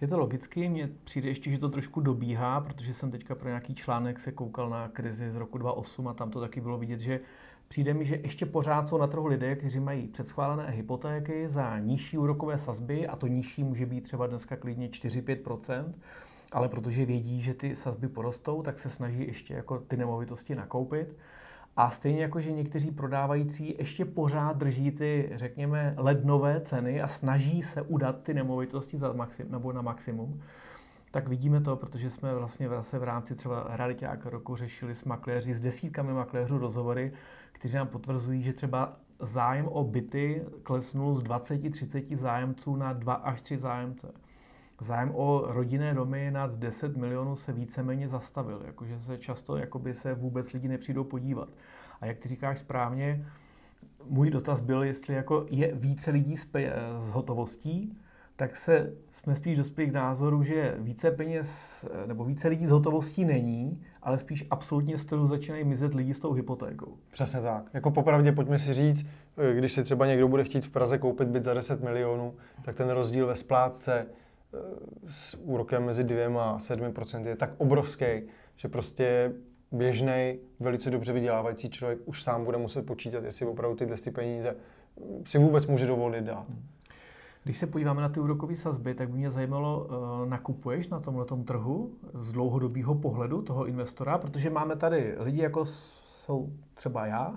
Je 0.01 0.09
to 0.09 0.19
logicky, 0.19 0.69
mně 0.69 0.89
přijde 1.05 1.29
ještě, 1.29 1.51
že 1.51 1.59
to 1.59 1.69
trošku 1.69 2.01
dobíhá, 2.01 2.61
protože 2.61 2.95
jsem 2.95 3.11
teďka 3.11 3.35
pro 3.35 3.49
nějaký 3.49 3.75
článek 3.75 4.21
se 4.21 4.33
koukal 4.33 4.71
na 4.71 4.89
krizi 4.89 5.31
z 5.31 5.37
roku 5.37 5.59
2008 5.59 6.09
a 6.09 6.15
tam 6.15 6.31
to 6.31 6.41
taky 6.41 6.61
bylo 6.61 6.79
vidět, 6.79 7.01
že 7.01 7.21
přijde 7.69 7.95
mi, 7.95 8.05
že 8.05 8.21
ještě 8.23 8.47
pořád 8.47 8.89
jsou 8.89 8.99
na 8.99 9.07
trhu 9.07 9.27
lidé, 9.27 9.57
kteří 9.57 9.81
mají 9.81 10.09
předschválené 10.09 10.71
hypotéky 10.71 11.49
za 11.49 11.79
nižší 11.79 12.19
úrokové 12.19 12.59
sazby 12.59 13.07
a 13.07 13.17
to 13.17 13.27
nižší 13.27 13.65
může 13.65 13.87
být 13.87 14.01
třeba 14.01 14.27
dneska 14.27 14.57
klidně 14.57 14.89
4-5%, 14.89 15.93
ale 16.53 16.69
protože 16.69 17.07
vědí, 17.07 17.43
že 17.43 17.55
ty 17.55 17.77
sazby 17.77 18.09
porostou, 18.09 18.63
tak 18.63 18.79
se 18.79 18.91
snaží 18.91 19.27
ještě 19.27 19.55
jako 19.55 19.79
ty 19.79 19.97
nemovitosti 19.97 20.55
nakoupit. 20.55 21.17
A 21.77 21.91
stejně 21.91 22.23
jako, 22.23 22.41
že 22.41 22.53
někteří 22.53 22.91
prodávající 22.91 23.75
ještě 23.79 24.05
pořád 24.05 24.57
drží 24.57 24.91
ty, 24.91 25.31
řekněme, 25.35 25.95
lednové 25.97 26.61
ceny 26.61 27.03
a 27.03 27.09
snaží 27.09 27.63
se 27.63 27.83
udat 27.83 28.23
ty 28.23 28.35
nemovitosti 28.35 28.99
za 28.99 29.13
maxim, 29.13 29.47
nebo 29.51 29.73
na 29.73 29.83
maximum, 29.83 30.43
tak 31.11 31.29
vidíme 31.29 31.61
to, 31.61 31.77
protože 31.77 32.11
jsme 32.11 32.35
vlastně 32.35 32.69
v 32.93 33.03
rámci 33.03 33.35
třeba 33.35 33.67
realiták 33.71 34.27
roku 34.27 34.57
řešili 34.57 34.95
s 34.95 35.05
makléři, 35.05 35.55
s 35.55 35.61
desítkami 35.61 36.13
makléřů 36.13 36.59
rozhovory, 36.59 37.13
kteří 37.53 37.77
nám 37.77 37.89
potvrzují, 37.89 38.43
že 38.43 38.53
třeba 38.53 38.97
zájem 39.21 39.69
o 39.69 39.85
byty 39.85 40.45
klesnul 40.63 41.15
z 41.15 41.23
20-30 41.23 42.17
zájemců 42.17 42.77
na 42.77 42.93
2 42.93 43.15
až 43.15 43.43
3 43.43 43.59
zájemce. 43.59 44.13
Zájem 44.81 45.13
o 45.15 45.45
rodinné 45.47 45.95
domy 45.95 46.31
nad 46.31 46.55
10 46.55 46.97
milionů 46.97 47.37
se 47.37 47.53
víceméně 47.53 48.09
zastavil, 48.09 48.63
jakože 48.67 49.01
se 49.01 49.19
často 49.19 49.57
jakoby 49.57 49.95
se 49.95 50.15
vůbec 50.15 50.53
lidi 50.53 50.69
nepřijdou 50.69 51.05
podívat. 51.05 51.49
A 52.01 52.07
jak 52.07 52.19
ty 52.19 52.29
říkáš 52.29 52.59
správně, 52.59 53.27
můj 54.05 54.31
dotaz 54.31 54.61
byl, 54.61 54.83
jestli 54.83 55.15
jako 55.15 55.47
je 55.51 55.75
více 55.75 56.11
lidí 56.11 56.37
s, 56.37 56.47
pe- 56.47 56.73
s 56.99 57.11
hotovostí, 57.11 57.99
tak 58.37 58.57
se 58.57 58.93
jsme 59.11 59.37
spíš 59.37 59.57
dospěli 59.57 59.91
k 59.91 59.95
názoru, 59.95 60.43
že 60.43 60.75
více 60.79 61.11
peněz 61.11 61.85
nebo 62.07 62.25
více 62.25 62.49
lidí 62.49 62.67
s 62.67 62.71
hotovostí 62.71 63.25
není, 63.25 63.83
ale 64.03 64.19
spíš 64.19 64.47
absolutně 64.51 64.99
z 64.99 65.05
toho 65.05 65.27
začínají 65.27 65.65
mizet 65.65 65.95
lidi 65.95 66.15
s 66.15 66.19
tou 66.19 66.33
hypotékou. 66.33 66.97
Přesně 67.11 67.41
tak. 67.41 67.65
Jako 67.75 67.91
popravdě 67.91 68.33
pojďme 68.33 68.59
si 68.59 68.73
říct, 68.73 69.07
když 69.55 69.73
si 69.73 69.83
třeba 69.83 70.07
někdo 70.07 70.29
bude 70.29 70.45
chtít 70.45 70.67
v 70.67 70.71
Praze 70.71 70.99
koupit 70.99 71.29
byt 71.29 71.45
za 71.45 71.55
10 71.55 71.83
milionů, 71.83 72.35
tak 72.65 72.77
ten 72.77 72.91
rozdíl 72.91 73.27
ve 73.27 73.37
splátce 73.37 74.07
eh, 74.11 74.26
s 75.09 75.35
úrokem 75.35 75.85
mezi 75.85 76.05
2 76.05 76.51
a 76.51 76.59
7 76.59 76.93
je 77.25 77.37
tak 77.37 77.51
obrovský, 77.59 78.05
že 78.57 78.69
prostě 78.69 79.33
běžný, 79.73 80.39
velice 80.61 80.91
dobře 80.91 81.13
vydělávající 81.13 81.71
člověk 81.71 81.99
už 82.05 82.23
sám 82.23 82.45
bude 82.45 82.59
muset 82.59 82.87
počítat, 82.87 83.25
jestli 83.25 83.47
opravdu 83.47 83.77
tyhle 83.77 83.97
ty 83.97 84.11
peníze 84.11 84.57
si 85.25 85.39
vůbec 85.39 85.67
může 85.67 85.87
dovolit 85.87 86.25
dát. 86.25 86.49
Hmm. 86.49 86.63
Když 87.45 87.59
se 87.59 87.67
podíváme 87.67 88.03
na 88.03 88.09
ty 88.09 88.21
úrokové 88.21 88.57
sazby, 88.57 88.95
tak 88.95 89.11
by 89.11 89.19
mě 89.19 89.31
zajímalo, 89.31 89.85
uh, 89.85 90.29
nakupuješ 90.29 90.89
na 90.89 91.01
tomhle 91.01 91.27
trhu 91.45 91.93
z 92.15 92.33
dlouhodobého 92.33 92.95
pohledu 92.95 93.43
toho 93.43 93.67
investora, 93.67 94.19
protože 94.19 94.51
máme 94.51 94.77
tady 94.77 95.15
lidi 95.19 95.43
jako 95.43 95.65
jsou 96.27 96.53
třeba 96.75 97.07
já, 97.07 97.35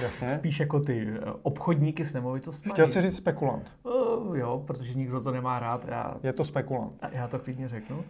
Jasně. 0.00 0.28
spíš 0.38 0.60
jako 0.60 0.80
ty 0.80 1.08
eh, 1.08 1.32
obchodníky 1.42 2.04
s 2.04 2.14
nemovitostmi. 2.14 2.72
Chtěl 2.72 2.88
jsi 2.88 3.00
říct 3.00 3.16
spekulant. 3.16 3.70
Uh, 3.82 4.38
jo, 4.38 4.62
protože 4.66 4.94
nikdo 4.94 5.20
to 5.20 5.30
nemá 5.30 5.58
rád. 5.58 5.84
Já, 5.88 6.16
Je 6.22 6.32
to 6.32 6.44
spekulant. 6.44 7.06
Já 7.12 7.28
to 7.28 7.38
klidně 7.38 7.68
řeknu. 7.68 8.04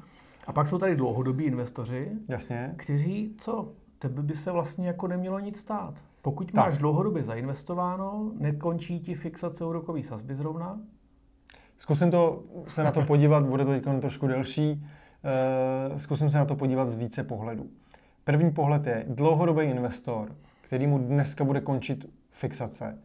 A 0.46 0.52
pak 0.52 0.66
jsou 0.66 0.78
tady 0.78 0.96
dlouhodobí 0.96 1.44
investoři, 1.44 2.12
Jasně. 2.28 2.74
kteří, 2.76 3.34
co, 3.38 3.72
tebe 3.98 4.22
by 4.22 4.34
se 4.34 4.50
vlastně 4.50 4.86
jako 4.86 5.08
nemělo 5.08 5.38
nic 5.38 5.58
stát. 5.58 5.94
Pokud 6.22 6.52
tak. 6.52 6.66
máš 6.66 6.78
dlouhodobě 6.78 7.24
zainvestováno, 7.24 8.32
nekončí 8.38 9.00
ti 9.00 9.14
fixace 9.14 9.64
úrokové 9.64 10.02
sazby 10.02 10.34
zrovna, 10.34 10.80
Zkusím 11.78 12.10
to, 12.10 12.42
se 12.68 12.84
na 12.84 12.90
to 12.90 13.02
podívat, 13.06 13.44
bude 13.44 13.64
to 13.64 13.70
teď 13.70 13.84
trošku 14.00 14.26
delší. 14.26 14.86
Eh, 15.24 15.98
zkusím 15.98 16.30
se 16.30 16.38
na 16.38 16.44
to 16.44 16.56
podívat 16.56 16.84
z 16.84 16.94
více 16.94 17.24
pohledů. 17.24 17.70
První 18.24 18.50
pohled 18.50 18.86
je 18.86 19.04
dlouhodobý 19.08 19.64
investor, 19.64 20.36
který 20.60 20.86
mu 20.86 20.98
dneska 20.98 21.44
bude 21.44 21.60
končit 21.60 22.06
fixace, 22.30 22.98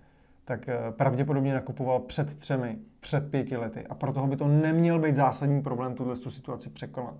tak 0.45 0.69
eh, 0.69 0.77
pravděpodobně 0.91 1.53
nakupoval 1.53 1.99
před 1.99 2.37
třemi, 2.37 2.77
před 2.99 3.31
pěti 3.31 3.57
lety 3.57 3.87
a 3.87 3.95
proto 3.95 4.27
by 4.27 4.37
to 4.37 4.47
neměl 4.47 4.99
být 4.99 5.15
zásadní 5.15 5.61
problém 5.61 5.95
tuhle 5.95 6.15
tu 6.15 6.31
situaci 6.31 6.69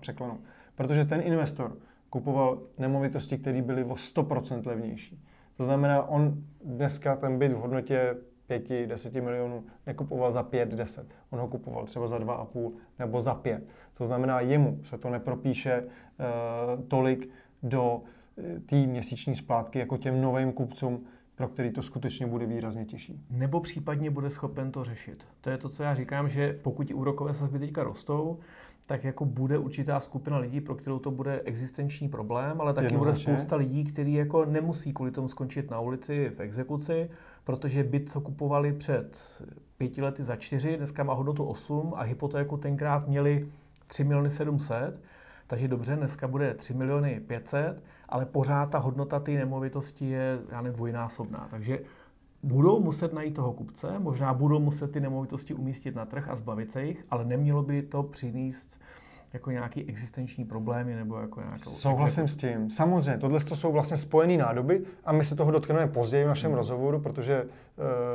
překlenout. 0.00 0.40
Protože 0.74 1.04
ten 1.04 1.20
investor 1.20 1.76
kupoval 2.10 2.58
nemovitosti, 2.78 3.38
které 3.38 3.62
byly 3.62 3.84
o 3.84 3.94
100% 3.94 4.66
levnější. 4.66 5.24
To 5.56 5.64
znamená, 5.64 6.02
on 6.02 6.34
dneska 6.64 7.16
ten 7.16 7.38
byt 7.38 7.52
v 7.52 7.56
hodnotě 7.56 8.16
5, 8.46 8.86
10 8.86 9.14
milionů 9.14 9.64
nekupoval 9.86 10.32
za 10.32 10.42
5, 10.42 10.68
10. 10.68 11.06
On 11.30 11.40
ho 11.40 11.48
kupoval 11.48 11.86
třeba 11.86 12.06
za 12.06 12.18
2,5 12.18 12.72
nebo 12.98 13.20
za 13.20 13.34
5. 13.34 13.62
To 13.94 14.06
znamená, 14.06 14.40
jemu 14.40 14.80
se 14.84 14.98
to 14.98 15.10
nepropíše 15.10 15.82
uh, 15.82 16.84
tolik 16.88 17.28
do 17.62 18.02
eh, 18.38 18.60
té 18.60 18.76
měsíční 18.76 19.34
splátky 19.34 19.78
jako 19.78 19.96
těm 19.96 20.20
novým 20.20 20.52
kupcům, 20.52 21.04
pro 21.34 21.48
který 21.48 21.70
to 21.72 21.82
skutečně 21.82 22.26
bude 22.26 22.46
výrazně 22.46 22.84
těžší. 22.84 23.24
Nebo 23.30 23.60
případně 23.60 24.10
bude 24.10 24.30
schopen 24.30 24.72
to 24.72 24.84
řešit. 24.84 25.24
To 25.40 25.50
je 25.50 25.58
to, 25.58 25.68
co 25.68 25.82
já 25.82 25.94
říkám, 25.94 26.28
že 26.28 26.58
pokud 26.62 26.90
úrokové 26.90 27.34
sazby 27.34 27.58
teďka 27.58 27.82
rostou, 27.84 28.38
tak 28.86 29.04
jako 29.04 29.24
bude 29.24 29.58
určitá 29.58 30.00
skupina 30.00 30.38
lidí, 30.38 30.60
pro 30.60 30.74
kterou 30.74 30.98
to 30.98 31.10
bude 31.10 31.40
existenční 31.44 32.08
problém, 32.08 32.60
ale 32.60 32.74
taky 32.74 32.96
bude 32.96 33.14
spousta 33.14 33.56
lidí, 33.56 33.84
kteří 33.84 34.12
jako 34.12 34.44
nemusí 34.44 34.92
kvůli 34.92 35.10
tomu 35.10 35.28
skončit 35.28 35.70
na 35.70 35.80
ulici 35.80 36.32
v 36.36 36.40
exekuci, 36.40 37.10
protože 37.44 37.84
byt, 37.84 38.10
co 38.10 38.20
kupovali 38.20 38.72
před 38.72 39.18
pěti 39.78 40.02
lety 40.02 40.24
za 40.24 40.36
čtyři, 40.36 40.76
dneska 40.76 41.04
má 41.04 41.14
hodnotu 41.14 41.44
8 41.44 41.92
a 41.96 42.02
hypotéku 42.02 42.56
tenkrát 42.56 43.08
měli 43.08 43.48
3 43.86 44.04
miliony 44.04 44.30
700, 44.30 45.00
takže 45.50 45.68
dobře, 45.68 45.96
dneska 45.96 46.28
bude 46.28 46.54
3 46.54 46.74
miliony 46.74 47.20
500, 47.26 47.82
ale 48.08 48.26
pořád 48.26 48.70
ta 48.70 48.78
hodnota 48.78 49.20
té 49.20 49.30
nemovitosti 49.30 50.08
je, 50.10 50.38
já 50.50 50.60
nevím, 50.60 50.76
dvojnásobná. 50.76 51.48
Takže 51.50 51.78
budou 52.42 52.80
muset 52.80 53.12
najít 53.12 53.34
toho 53.34 53.52
kupce, 53.52 53.98
možná 53.98 54.34
budou 54.34 54.60
muset 54.60 54.92
ty 54.92 55.00
nemovitosti 55.00 55.54
umístit 55.54 55.94
na 55.94 56.06
trh 56.06 56.28
a 56.28 56.36
zbavit 56.36 56.72
se 56.72 56.84
jich, 56.84 57.04
ale 57.10 57.24
nemělo 57.24 57.62
by 57.62 57.82
to 57.82 58.02
přinést 58.02 58.80
jako 59.32 59.50
nějaký 59.50 59.84
existenční 59.84 60.44
problémy 60.44 60.94
nebo 60.94 61.18
jako 61.18 61.40
nějakou... 61.40 61.70
Souhlasím 61.70 62.28
s 62.28 62.36
tím. 62.36 62.70
Samozřejmě, 62.70 63.18
tohle 63.18 63.40
jsou 63.40 63.72
vlastně 63.72 63.96
spojené 63.96 64.36
nádoby 64.36 64.84
a 65.04 65.12
my 65.12 65.24
se 65.24 65.36
toho 65.36 65.50
dotkneme 65.50 65.86
později 65.86 66.24
v 66.24 66.28
našem 66.28 66.50
hmm. 66.50 66.58
rozhovoru, 66.58 67.00
protože 67.00 67.42
uh, 67.42 67.48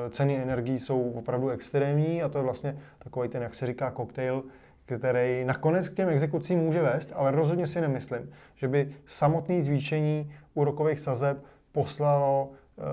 ceny 0.09 0.37
energií 0.37 0.79
jsou 0.79 1.11
opravdu 1.11 1.49
extrémní 1.49 2.23
a 2.23 2.29
to 2.29 2.37
je 2.37 2.43
vlastně 2.43 2.77
takový 2.99 3.29
ten, 3.29 3.43
jak 3.43 3.55
se 3.55 3.65
říká, 3.65 3.91
koktejl, 3.91 4.43
který 4.85 5.45
nakonec 5.45 5.89
k 5.89 5.93
těm 5.93 6.09
exekucím 6.09 6.59
může 6.59 6.81
vést, 6.81 7.13
ale 7.15 7.31
rozhodně 7.31 7.67
si 7.67 7.81
nemyslím, 7.81 8.31
že 8.55 8.67
by 8.67 8.95
samotné 9.07 9.63
zvýšení 9.63 10.31
úrokových 10.53 10.99
sazeb 10.99 11.37
poslalo 11.71 12.49
uh, 12.49 12.83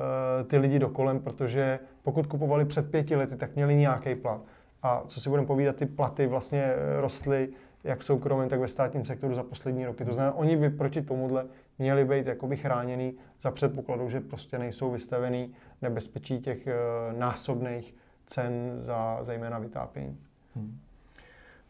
ty 0.46 0.58
lidi 0.58 0.78
do 0.78 0.88
kolem, 0.88 1.20
protože 1.20 1.78
pokud 2.02 2.26
kupovali 2.26 2.64
před 2.64 2.90
pěti 2.90 3.16
lety, 3.16 3.36
tak 3.36 3.54
měli 3.54 3.76
nějaký 3.76 4.14
plat. 4.14 4.40
A 4.82 5.02
co 5.06 5.20
si 5.20 5.28
budeme 5.28 5.46
povídat, 5.46 5.76
ty 5.76 5.86
platy 5.86 6.26
vlastně 6.26 6.62
eh, 6.62 7.00
rostly 7.00 7.48
jak 7.84 8.00
v 8.00 8.04
soukromém, 8.04 8.48
tak 8.48 8.60
ve 8.60 8.68
státním 8.68 9.04
sektoru 9.04 9.34
za 9.34 9.42
poslední 9.42 9.86
roky. 9.86 10.04
To 10.04 10.14
znamená, 10.14 10.36
oni 10.36 10.56
by 10.56 10.70
proti 10.70 11.02
tomuhle 11.02 11.46
měli 11.78 12.04
být 12.04 12.26
jakoby 12.26 12.56
chráněný 12.56 13.14
za 13.40 13.50
předpokladu, 13.50 14.08
že 14.08 14.20
prostě 14.20 14.58
nejsou 14.58 14.90
vystavený 14.90 15.54
nebezpečí 15.82 16.40
těch 16.40 16.66
e, 16.66 16.74
násobných 17.18 17.94
cen 18.26 18.78
za 18.80 19.18
zejména 19.22 19.58
vytápění. 19.58 20.18
Hmm. 20.56 20.78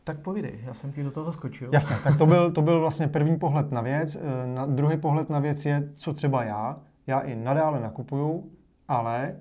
Tak 0.05 0.19
povídej, 0.19 0.61
já 0.65 0.75
jsem 0.75 0.93
ti 0.93 1.03
do 1.03 1.11
toho 1.11 1.33
skočil. 1.33 1.71
Jasně, 1.73 1.97
tak 2.05 2.17
to 2.17 2.27
byl, 2.33 2.53
to 2.53 2.63
byl 2.63 2.81
vlastně 2.81 3.09
první 3.09 3.39
pohled 3.39 3.73
na 3.73 3.81
věc. 3.81 4.17
Eh, 4.17 4.47
na, 4.47 4.67
druhý 4.67 4.97
pohled 4.97 5.31
na 5.31 5.39
věc 5.39 5.67
je, 5.67 5.93
co 5.97 6.15
třeba 6.15 6.45
já. 6.45 6.81
Já 7.07 7.21
i 7.21 7.37
nadále 7.37 7.81
nakupuju, 7.81 8.51
ale 8.89 9.37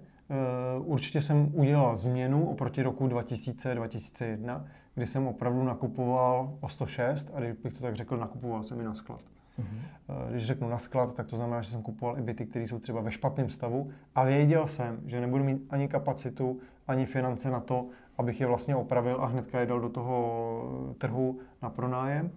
uh, 0.78 0.92
určitě 0.92 1.22
jsem 1.22 1.50
udělal 1.54 1.96
změnu 1.96 2.50
oproti 2.50 2.84
roku 2.84 3.08
2000-2001, 3.08 4.64
kdy 4.96 5.08
jsem 5.08 5.28
opravdu 5.28 5.64
nakupoval 5.64 6.58
o 6.60 6.70
106 6.70 7.32
a 7.34 7.40
když 7.40 7.52
bych 7.52 7.74
to 7.74 7.82
tak 7.82 7.96
řekl, 7.96 8.18
nakupoval 8.18 8.64
jsem 8.64 8.80
i 8.80 8.84
na 8.84 8.94
sklad. 8.94 9.22
Mm-hmm. 9.60 10.30
Když 10.30 10.46
řeknu 10.46 10.70
na 10.70 10.78
sklad, 10.78 11.16
tak 11.16 11.28
to 11.28 11.38
znamená, 11.38 11.62
že 11.62 11.72
jsem 11.72 11.82
kupoval 11.82 12.20
i 12.20 12.22
byty, 12.22 12.46
které 12.46 12.68
jsou 12.68 12.80
třeba 12.80 13.02
ve 13.02 13.12
špatném 13.12 13.50
stavu, 13.50 13.90
ale 14.16 14.30
věděl 14.30 14.68
jsem, 14.68 15.00
že 15.06 15.22
nebudu 15.22 15.44
mít 15.44 15.68
ani 15.70 15.88
kapacitu, 15.88 16.60
ani 16.88 17.06
finance 17.06 17.52
na 17.52 17.60
to, 17.60 17.88
abych 18.22 18.42
je 18.42 18.48
vlastně 18.48 18.76
opravil 18.76 19.18
a 19.22 19.26
hnedka 19.26 19.60
je 19.60 19.66
dal 19.66 19.80
do 19.80 19.90
toho 19.90 20.94
trhu 20.98 21.40
na 21.62 21.70
pronájem. 21.70 22.32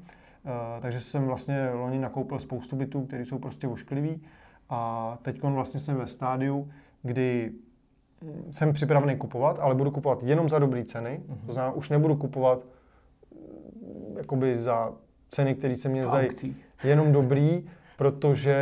Eh, 0.47 0.81
takže 0.81 1.01
jsem 1.01 1.27
vlastně 1.27 1.71
loni 1.71 1.99
nakoupil 1.99 2.39
spoustu 2.39 2.77
bytů, 2.77 3.05
které 3.05 3.27
jsou 3.27 3.39
prostě 3.39 3.69
ošklivý 3.69 4.23
a 4.69 5.19
teď 5.23 5.43
vlastně 5.43 5.81
jsem 5.81 5.97
ve 5.97 6.07
stádiu, 6.07 6.71
kdy 7.03 7.53
jsem 8.51 8.73
připravený 8.73 9.17
kupovat, 9.17 9.59
ale 9.59 9.75
budu 9.75 9.91
kupovat 9.91 10.23
jenom 10.23 10.49
za 10.49 10.59
dobré 10.59 10.85
ceny. 10.85 11.21
Mm-hmm. 11.21 11.47
To 11.47 11.53
znamená, 11.53 11.75
už 11.75 11.91
nebudu 11.91 12.17
kupovat 12.17 12.59
mm, 12.65 14.17
jakoby 14.19 14.57
za 14.57 14.93
ceny, 15.29 15.55
které 15.55 15.77
se 15.77 15.89
mě 15.89 16.07
zdají 16.07 16.29
jenom 16.85 17.13
dobrý, 17.13 17.67
protože 17.97 18.57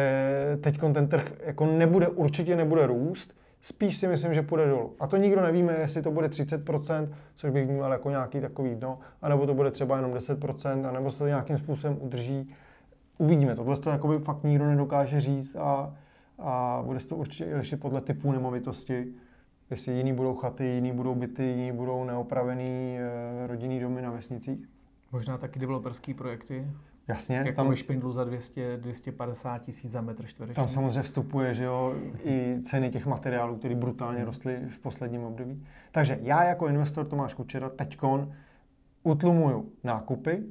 teď 0.61 0.81
ten 0.95 1.09
trh 1.09 1.33
jako 1.45 1.67
nebude, 1.67 2.09
určitě 2.09 2.57
nebude 2.57 2.87
růst, 2.87 3.35
spíš 3.63 3.97
si 3.97 4.09
myslím, 4.09 4.35
že 4.35 4.43
půjde 4.43 4.69
dolů. 4.69 4.95
A 5.01 5.07
to 5.07 5.17
nikdo 5.17 5.43
nevíme, 5.43 5.73
jestli 5.79 6.03
to 6.03 6.11
bude 6.11 6.29
30%, 6.29 7.09
což 7.35 7.51
bych 7.51 7.67
vnímal 7.67 7.93
jako 7.93 8.11
nějaký 8.11 8.41
takový 8.41 8.75
dno, 8.75 8.99
anebo 9.23 9.47
to 9.47 9.55
bude 9.55 9.71
třeba 9.71 9.97
jenom 9.97 10.13
10%, 10.13 10.89
anebo 10.89 11.11
se 11.11 11.19
to 11.19 11.27
nějakým 11.27 11.59
způsobem 11.59 11.97
udrží. 12.01 12.55
Uvidíme, 13.19 13.55
tohle 13.55 13.77
to 13.77 13.91
jakoby 13.91 14.19
fakt 14.19 14.45
nikdo 14.45 14.67
nedokáže 14.67 15.21
říct 15.21 15.57
a, 15.57 15.95
a 16.39 16.83
bude 16.87 17.01
se 17.01 17.09
to 17.09 17.17
určitě 17.17 17.45
i 17.45 17.55
lišit 17.55 17.81
podle 17.81 18.01
typu 18.01 18.33
nemovitosti. 18.33 19.07
Jestli 19.71 19.93
jiný 19.93 20.13
budou 20.13 20.35
chaty, 20.35 20.65
jiný 20.65 20.93
budou 20.93 21.15
byty, 21.15 21.45
jiný 21.45 21.73
budou 21.73 22.05
neopravený 22.05 22.99
e, 22.99 23.47
rodinný 23.47 23.81
domy 23.81 24.03
na 24.03 24.11
vesnicích. 24.11 24.69
Možná 25.13 25.39
taky 25.39 25.59
developerský 25.59 26.15
projekty. 26.15 26.67
Jasně. 27.13 27.37
Jako 27.37 27.53
tam 27.53 27.75
Špindlu 27.75 28.13
za 28.13 28.25
200, 28.25 28.77
250 28.77 29.59
tisíc 29.59 29.91
za 29.91 30.01
metr 30.01 30.27
čtvereční. 30.27 30.55
Tam 30.55 30.69
samozřejmě 30.69 31.03
vstupuje, 31.03 31.55
že 31.55 31.65
jo, 31.65 31.95
i 32.25 32.59
ceny 32.63 32.91
těch 32.91 33.07
materiálů, 33.07 33.57
které 33.57 33.75
brutálně 33.75 34.25
rostly 34.25 34.61
v 34.69 34.79
posledním 34.79 35.25
období. 35.25 35.67
Takže 35.93 36.19
já 36.23 36.45
jako 36.45 36.69
investor 36.69 37.07
Tomáš 37.07 37.35
Kučera 37.35 37.69
teďkon 37.69 38.33
utlumuju 39.03 39.73
nákupy, 39.85 40.43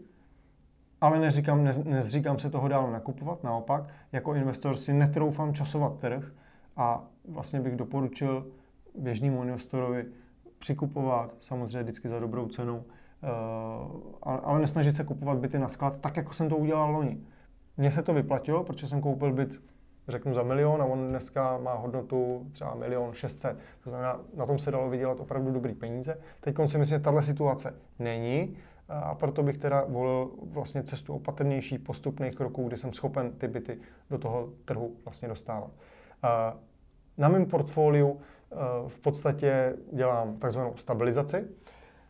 ale 1.01 1.19
neříkám, 1.19 1.63
ne, 1.63 1.73
nezříkám 1.83 2.39
se 2.39 2.49
toho 2.49 2.67
dál 2.67 2.91
nakupovat, 2.91 3.43
naopak, 3.43 3.83
jako 4.11 4.33
investor 4.33 4.77
si 4.77 4.93
netroufám 4.93 5.53
časovat 5.53 5.99
trh 5.99 6.31
a 6.77 7.07
vlastně 7.27 7.59
bych 7.59 7.75
doporučil 7.75 8.47
běžnému 8.97 9.43
investorovi 9.43 10.05
přikupovat, 10.59 11.35
samozřejmě 11.41 11.83
vždycky 11.83 12.09
za 12.09 12.19
dobrou 12.19 12.47
cenu, 12.47 12.83
ale 14.21 14.59
nesnažit 14.59 14.95
se 14.95 15.03
kupovat 15.03 15.37
byty 15.37 15.59
na 15.59 15.67
sklad, 15.67 15.97
tak 15.97 16.17
jako 16.17 16.33
jsem 16.33 16.49
to 16.49 16.57
udělal 16.57 16.91
loni. 16.91 17.17
Mně 17.77 17.91
se 17.91 18.01
to 18.01 18.13
vyplatilo, 18.13 18.63
protože 18.63 18.87
jsem 18.87 19.01
koupil 19.01 19.33
byt, 19.33 19.61
řeknu, 20.07 20.33
za 20.33 20.43
milion 20.43 20.81
a 20.81 20.85
on 20.85 21.09
dneska 21.09 21.57
má 21.57 21.73
hodnotu 21.73 22.47
třeba 22.51 22.75
milion 22.75 23.13
šestset. 23.13 23.57
To 23.83 23.89
znamená, 23.89 24.19
na 24.35 24.45
tom 24.45 24.59
se 24.59 24.71
dalo 24.71 24.89
vydělat 24.89 25.19
opravdu 25.19 25.51
dobrý 25.51 25.73
peníze. 25.73 26.17
Teď 26.39 26.55
si 26.65 26.77
myslím, 26.77 26.83
že 26.83 26.99
tahle 26.99 27.21
situace 27.21 27.73
není 27.99 28.57
a 28.89 29.15
proto 29.15 29.43
bych 29.43 29.57
teda 29.57 29.85
volil 29.87 30.31
vlastně 30.43 30.83
cestu 30.83 31.13
opatrnější 31.13 31.77
postupných 31.77 32.35
kroků, 32.35 32.67
kdy 32.67 32.77
jsem 32.77 32.93
schopen 32.93 33.31
ty 33.31 33.47
byty 33.47 33.79
do 34.09 34.17
toho 34.17 34.49
trhu 34.65 34.95
vlastně 35.05 35.27
dostávat. 35.27 35.71
Eh, 36.23 36.53
na 37.17 37.27
mém 37.27 37.45
portfoliu 37.45 38.19
eh, 38.19 38.55
v 38.87 38.99
podstatě 38.99 39.75
dělám 39.93 40.37
takzvanou 40.37 40.73
stabilizaci. 40.75 41.47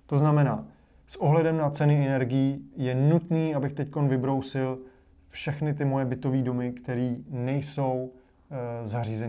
To 0.06 0.18
znamená, 0.18 0.68
s 1.12 1.16
ohledem 1.16 1.58
na 1.58 1.70
ceny 1.70 2.08
energií 2.08 2.72
je 2.76 2.96
nutný, 2.96 3.56
abych 3.56 3.74
teď 3.74 3.96
vybrousil 3.96 4.80
všechny 5.28 5.74
ty 5.74 5.86
moje 5.86 6.06
bytové 6.06 6.42
domy, 6.42 6.72
které 6.72 7.16
nejsou 7.30 8.12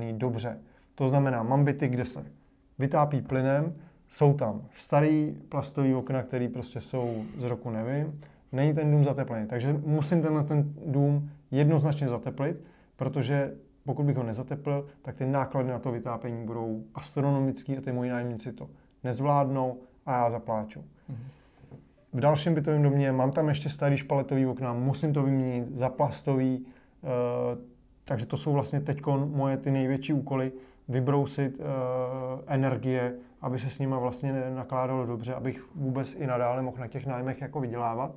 e, 0.02 0.12
dobře. 0.12 0.58
To 0.94 1.08
znamená, 1.08 1.42
mám 1.42 1.64
byty, 1.64 1.88
kde 1.88 2.04
se 2.04 2.24
vytápí 2.78 3.20
plynem, 3.20 3.74
jsou 4.08 4.34
tam 4.34 4.62
starý 4.74 5.36
plastový 5.48 5.94
okna, 5.94 6.22
které 6.22 6.48
prostě 6.48 6.80
jsou 6.80 7.24
z 7.38 7.42
roku 7.42 7.70
nevím, 7.70 8.20
není 8.52 8.74
ten 8.74 8.90
dům 8.90 9.04
zateplený. 9.04 9.46
Takže 9.46 9.72
musím 9.86 10.22
ten, 10.22 10.44
ten 10.44 10.74
dům 10.86 11.30
jednoznačně 11.50 12.08
zateplit, 12.08 12.64
protože 12.96 13.54
pokud 13.84 14.06
bych 14.06 14.16
ho 14.16 14.22
nezateplil, 14.22 14.86
tak 15.02 15.16
ty 15.16 15.26
náklady 15.26 15.68
na 15.68 15.78
to 15.78 15.92
vytápění 15.92 16.46
budou 16.46 16.82
astronomické 16.94 17.76
a 17.76 17.80
ty 17.80 17.92
moji 17.92 18.10
nájemníci 18.10 18.52
to 18.52 18.70
nezvládnou 19.04 19.78
a 20.06 20.12
já 20.12 20.30
zapláču. 20.30 20.80
Mm-hmm 20.80 21.41
v 22.12 22.20
dalším 22.20 22.54
bytovém 22.54 22.82
domě 22.82 23.12
mám 23.12 23.32
tam 23.32 23.48
ještě 23.48 23.68
starý 23.70 23.96
špaletový 23.96 24.46
okna, 24.46 24.72
musím 24.72 25.12
to 25.12 25.22
vyměnit 25.22 25.76
za 25.76 25.88
plastový, 25.88 26.58
uh, 26.58 27.08
takže 28.04 28.26
to 28.26 28.36
jsou 28.36 28.52
vlastně 28.52 28.80
teď 28.80 29.02
moje 29.26 29.56
ty 29.56 29.70
největší 29.70 30.12
úkoly, 30.12 30.52
vybrousit 30.88 31.58
uh, 31.58 31.64
energie, 32.46 33.14
aby 33.40 33.58
se 33.58 33.70
s 33.70 33.78
nima 33.78 33.98
vlastně 33.98 34.50
nakládalo 34.54 35.06
dobře, 35.06 35.34
abych 35.34 35.64
vůbec 35.74 36.14
i 36.14 36.26
nadále 36.26 36.62
mohl 36.62 36.76
na 36.78 36.86
těch 36.86 37.06
nájmech 37.06 37.40
jako 37.40 37.60
vydělávat. 37.60 38.14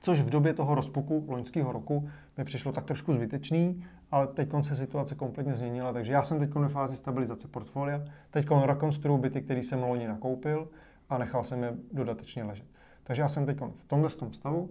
Což 0.00 0.20
v 0.20 0.30
době 0.30 0.54
toho 0.54 0.74
rozpuku 0.74 1.24
loňského 1.28 1.72
roku 1.72 2.08
mi 2.38 2.44
přišlo 2.44 2.72
tak 2.72 2.84
trošku 2.84 3.12
zbytečný, 3.12 3.84
ale 4.10 4.26
teď 4.26 4.48
se 4.60 4.76
situace 4.76 5.14
kompletně 5.14 5.54
změnila, 5.54 5.92
takže 5.92 6.12
já 6.12 6.22
jsem 6.22 6.38
teď 6.38 6.54
ve 6.54 6.68
fázi 6.68 6.96
stabilizace 6.96 7.48
portfolia. 7.48 8.02
Teď 8.30 8.46
rekonstruuji 8.64 9.18
byty, 9.18 9.42
které 9.42 9.60
jsem 9.60 9.82
loni 9.82 10.08
nakoupil 10.08 10.68
a 11.08 11.18
nechal 11.18 11.44
jsem 11.44 11.62
je 11.62 11.72
dodatečně 11.92 12.44
ležet. 12.44 12.66
Takže 13.08 13.22
já 13.22 13.28
jsem 13.28 13.46
teď 13.46 13.58
v 13.74 13.84
tomhle 13.86 14.10
tom 14.10 14.32
stavu 14.32 14.70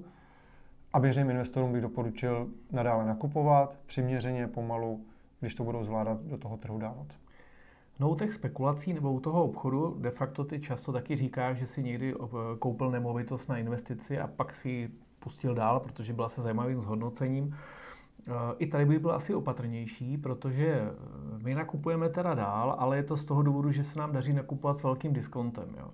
a 0.94 1.00
běžným 1.00 1.30
investorům 1.30 1.72
bych 1.72 1.82
doporučil 1.82 2.48
nadále 2.72 3.06
nakupovat, 3.06 3.80
přiměřeně, 3.86 4.48
pomalu, 4.48 5.02
když 5.40 5.56
to 5.56 5.64
budou 5.64 5.84
zvládat 5.84 6.22
do 6.22 6.38
toho 6.38 6.58
trhu 6.58 6.80
dávat. 6.80 7.08
No 8.00 8.10
u 8.10 8.16
těch 8.16 8.34
spekulací 8.34 8.94
nebo 8.94 9.14
u 9.14 9.20
toho 9.20 9.44
obchodu 9.44 9.96
de 10.00 10.12
facto 10.12 10.44
ty 10.44 10.60
často 10.60 10.92
taky 10.92 11.16
říká, 11.16 11.54
že 11.54 11.68
si 11.68 11.84
někdy 11.84 12.16
koupil 12.60 12.92
nemovitost 12.92 13.48
na 13.48 13.58
investici 13.58 14.20
a 14.20 14.28
pak 14.28 14.54
si 14.54 14.90
pustil 15.20 15.56
dál, 15.56 15.80
protože 15.80 16.14
byla 16.14 16.30
se 16.30 16.42
zajímavým 16.42 16.82
zhodnocením. 16.82 17.58
I 18.58 18.68
tady 18.68 18.86
by 18.86 19.00
byl 19.00 19.12
asi 19.12 19.36
opatrnější, 19.36 20.18
protože 20.18 20.82
my 21.44 21.56
nakupujeme 21.56 22.10
teda 22.10 22.34
dál, 22.34 22.76
ale 22.80 22.98
je 22.98 23.04
to 23.04 23.18
z 23.18 23.26
toho 23.26 23.42
důvodu, 23.42 23.72
že 23.72 23.84
se 23.84 24.00
nám 24.00 24.12
daří 24.12 24.34
nakupovat 24.34 24.78
s 24.78 24.84
velkým 24.84 25.14
diskontem. 25.14 25.76
Jo 25.80 25.90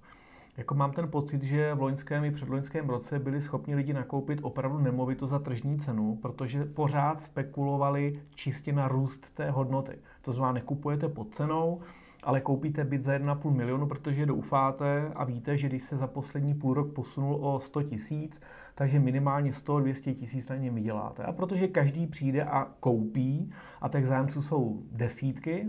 jako 0.58 0.76
mám 0.76 0.92
ten 0.92 1.10
pocit, 1.10 1.44
že 1.44 1.74
v 1.74 1.82
loňském 1.82 2.26
i 2.26 2.32
předloňském 2.32 2.90
roce 2.90 3.20
byli 3.20 3.42
schopni 3.42 3.76
lidi 3.76 3.94
nakoupit 3.94 4.40
opravdu 4.42 4.78
nemovito 4.78 5.28
za 5.28 5.40
tržní 5.40 5.80
cenu, 5.80 6.16
protože 6.22 6.66
pořád 6.66 7.20
spekulovali 7.20 8.20
čistě 8.36 8.74
na 8.74 8.88
růst 8.88 9.36
té 9.36 9.52
hodnoty. 9.52 9.98
To 10.22 10.32
znamená, 10.32 10.54
nekupujete 10.54 11.10
pod 11.10 11.36
cenou, 11.36 11.82
ale 12.24 12.42
koupíte 12.42 12.84
byt 12.84 13.04
za 13.04 13.12
1,5 13.12 13.52
milionu, 13.52 13.88
protože 13.88 14.26
doufáte 14.26 15.12
a 15.16 15.24
víte, 15.24 15.58
že 15.58 15.70
když 15.70 15.84
se 15.84 15.98
za 15.98 16.08
poslední 16.08 16.54
půl 16.54 16.74
rok 16.74 16.94
posunul 16.94 17.36
o 17.36 17.60
100 17.60 17.84
tisíc, 17.84 18.42
takže 18.76 19.00
minimálně 19.00 19.52
100-200 19.52 20.16
tisíc 20.16 20.50
na 20.50 20.56
něm 20.56 20.76
vyděláte. 20.76 21.24
A 21.24 21.32
protože 21.32 21.68
každý 21.68 22.08
přijde 22.08 22.44
a 22.44 22.68
koupí 22.80 23.52
a 23.82 23.90
těch 23.90 24.08
zájemců 24.08 24.42
jsou 24.42 24.84
desítky, 24.92 25.68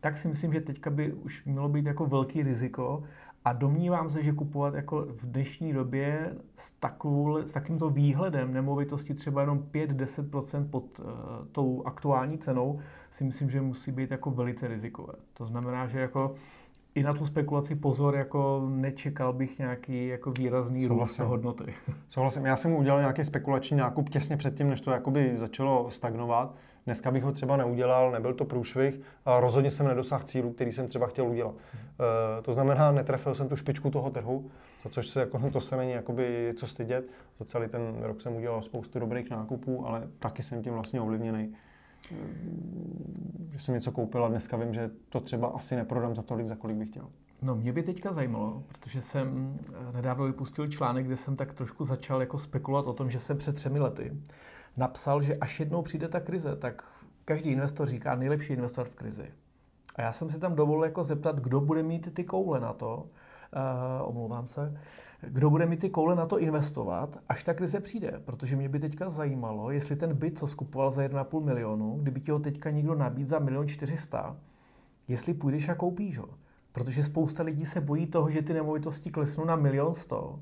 tak 0.00 0.16
si 0.16 0.28
myslím, 0.28 0.52
že 0.52 0.60
teďka 0.60 0.90
by 0.90 1.12
už 1.12 1.44
mělo 1.44 1.68
být 1.68 1.86
jako 1.86 2.06
velký 2.06 2.42
riziko, 2.42 3.02
a 3.44 3.52
domnívám 3.52 4.10
se, 4.10 4.22
že 4.22 4.32
kupovat 4.32 4.74
jako 4.74 5.06
v 5.10 5.26
dnešní 5.26 5.72
době 5.72 6.36
s, 6.56 6.70
takovou, 6.70 7.38
s 7.38 7.52
takýmto 7.52 7.90
výhledem 7.90 8.52
nemovitosti 8.52 9.14
třeba 9.14 9.40
jenom 9.40 9.58
5-10% 9.72 10.68
pod 10.70 10.98
uh, 10.98 11.06
tou 11.52 11.82
aktuální 11.86 12.38
cenou 12.38 12.80
si 13.10 13.24
myslím, 13.24 13.50
že 13.50 13.60
musí 13.60 13.92
být 13.92 14.10
jako 14.10 14.30
velice 14.30 14.68
rizikové. 14.68 15.12
To 15.34 15.46
znamená, 15.46 15.86
že 15.86 16.00
jako 16.00 16.34
i 16.94 17.02
na 17.02 17.12
tu 17.12 17.26
spekulaci 17.26 17.74
pozor, 17.74 18.14
jako 18.16 18.62
nečekal 18.68 19.32
bych 19.32 19.58
nějaký 19.58 20.06
jako 20.06 20.30
výrazný 20.30 20.86
růst 20.86 21.18
hodnoty. 21.18 21.74
Souhlasím. 22.08 22.46
Já 22.46 22.56
jsem 22.56 22.72
udělal 22.72 23.00
nějaký 23.00 23.24
spekulační 23.24 23.76
nákup 23.76 24.08
těsně 24.08 24.36
předtím, 24.36 24.68
než 24.68 24.80
to 24.80 24.90
jakoby 24.90 25.32
začalo 25.36 25.90
stagnovat. 25.90 26.54
Dneska 26.86 27.10
bych 27.10 27.22
ho 27.22 27.32
třeba 27.32 27.56
neudělal, 27.56 28.10
nebyl 28.10 28.34
to 28.34 28.44
průšvih 28.44 29.00
a 29.24 29.40
rozhodně 29.40 29.70
jsem 29.70 29.88
nedosáhl 29.88 30.24
cílu, 30.24 30.52
který 30.52 30.72
jsem 30.72 30.86
třeba 30.86 31.06
chtěl 31.06 31.26
udělat. 31.26 31.54
E, 32.38 32.42
to 32.42 32.52
znamená, 32.52 32.92
netrefil 32.92 33.34
jsem 33.34 33.48
tu 33.48 33.56
špičku 33.56 33.90
toho 33.90 34.10
trhu, 34.10 34.50
za 34.84 34.90
což 34.90 35.08
se 35.08 35.20
jako, 35.20 35.50
to 35.52 35.60
se 35.60 35.76
není 35.76 35.92
jakoby 35.92 36.54
co 36.56 36.66
stydět. 36.66 37.04
Za 37.38 37.44
celý 37.44 37.68
ten 37.68 37.80
rok 38.02 38.20
jsem 38.20 38.36
udělal 38.36 38.62
spoustu 38.62 38.98
dobrých 38.98 39.30
nákupů, 39.30 39.86
ale 39.86 40.02
taky 40.18 40.42
jsem 40.42 40.62
tím 40.62 40.72
vlastně 40.72 41.00
ovlivněný 41.00 41.54
že 43.50 43.58
jsem 43.58 43.74
něco 43.74 43.92
koupil 43.92 44.24
a 44.24 44.28
dneska 44.28 44.56
vím, 44.56 44.74
že 44.74 44.90
to 45.08 45.20
třeba 45.20 45.48
asi 45.48 45.76
neprodám 45.76 46.14
za 46.14 46.22
tolik, 46.22 46.48
za 46.48 46.56
kolik 46.56 46.76
bych 46.76 46.88
chtěl. 46.88 47.10
No 47.42 47.54
mě 47.56 47.72
by 47.72 47.82
teďka 47.82 48.12
zajímalo, 48.12 48.64
protože 48.68 49.02
jsem 49.02 49.58
eh, 49.68 49.92
nedávno 49.92 50.24
vypustil 50.24 50.68
článek, 50.68 51.06
kde 51.06 51.16
jsem 51.16 51.36
tak 51.36 51.54
trošku 51.54 51.84
začal 51.84 52.20
jako 52.20 52.38
spekulovat 52.38 52.86
o 52.86 52.92
tom, 52.92 53.10
že 53.10 53.20
jsem 53.20 53.38
před 53.38 53.54
třemi 53.54 53.80
lety 53.80 54.12
napsal, 54.76 55.22
že 55.22 55.36
až 55.36 55.60
jednou 55.60 55.82
přijde 55.82 56.08
ta 56.08 56.20
krize, 56.20 56.56
tak 56.56 56.84
každý 57.24 57.50
investor 57.50 57.88
říká 57.88 58.14
nejlepší 58.14 58.52
investor 58.52 58.88
v 58.88 58.94
krizi. 58.94 59.30
A 59.96 60.02
já 60.02 60.12
jsem 60.12 60.30
si 60.30 60.38
tam 60.38 60.54
dovolil 60.54 60.84
jako 60.84 61.04
zeptat, 61.04 61.40
kdo 61.40 61.60
bude 61.60 61.82
mít 61.82 62.14
ty 62.14 62.24
koule 62.24 62.60
na 62.60 62.72
to, 62.72 62.96
uh, 62.96 64.08
omlouvám 64.08 64.46
se, 64.46 64.78
kdo 65.22 65.50
bude 65.50 65.66
mít 65.66 65.80
ty 65.80 65.90
koule 65.90 66.16
na 66.16 66.26
to 66.26 66.38
investovat, 66.38 67.18
až 67.28 67.44
ta 67.44 67.54
krize 67.54 67.80
přijde. 67.80 68.20
Protože 68.24 68.56
mě 68.56 68.68
by 68.68 68.78
teďka 68.78 69.10
zajímalo, 69.10 69.70
jestli 69.70 69.96
ten 69.96 70.14
byt, 70.14 70.38
co 70.38 70.46
skupoval 70.46 70.90
za 70.90 71.02
1,5 71.02 71.44
milionu, 71.44 71.98
kdyby 72.02 72.20
ti 72.20 72.30
ho 72.30 72.38
teďka 72.38 72.70
někdo 72.70 72.94
nabít 72.94 73.28
za 73.28 73.38
milion 73.38 73.68
400, 73.68 74.36
jestli 75.08 75.34
půjdeš 75.34 75.68
a 75.68 75.74
koupíš 75.74 76.18
ho. 76.18 76.28
Protože 76.72 77.04
spousta 77.04 77.42
lidí 77.42 77.66
se 77.66 77.80
bojí 77.80 78.06
toho, 78.06 78.30
že 78.30 78.42
ty 78.42 78.52
nemovitosti 78.52 79.10
klesnou 79.10 79.44
na 79.44 79.56
milion 79.56 79.94
sto. 79.94 80.40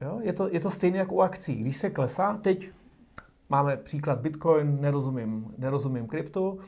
Jo? 0.00 0.18
Je, 0.22 0.32
to, 0.32 0.48
je 0.48 0.60
to 0.60 0.70
stejné 0.70 0.98
jako 0.98 1.14
u 1.14 1.20
akcí. 1.20 1.54
Když 1.54 1.76
se 1.76 1.90
klesá, 1.90 2.36
teď 2.36 2.70
máme 3.52 3.76
příklad 3.76 4.20
Bitcoin, 4.20 4.80
nerozumím, 4.80 5.54
nerozumím 5.58 6.06
kryptu, 6.06 6.58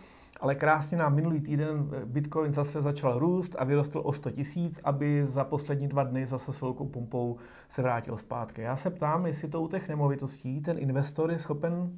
ale 0.40 0.54
krásně 0.54 0.98
nám 0.98 1.14
minulý 1.14 1.40
týden 1.40 1.90
Bitcoin 2.04 2.52
zase 2.52 2.82
začal 2.82 3.18
růst 3.18 3.56
a 3.58 3.64
vyrostl 3.64 4.00
o 4.04 4.12
100 4.12 4.30
tisíc, 4.30 4.80
aby 4.84 5.26
za 5.26 5.44
poslední 5.44 5.88
dva 5.88 6.04
dny 6.04 6.26
zase 6.26 6.52
s 6.52 6.60
velkou 6.60 6.86
pumpou 6.86 7.36
se 7.68 7.82
vrátil 7.82 8.16
zpátky. 8.16 8.62
Já 8.62 8.76
se 8.76 8.90
ptám, 8.90 9.26
jestli 9.26 9.48
to 9.48 9.62
u 9.62 9.68
těch 9.68 9.88
nemovitostí 9.88 10.60
ten 10.60 10.78
investor 10.78 11.30
je 11.30 11.38
schopen 11.38 11.90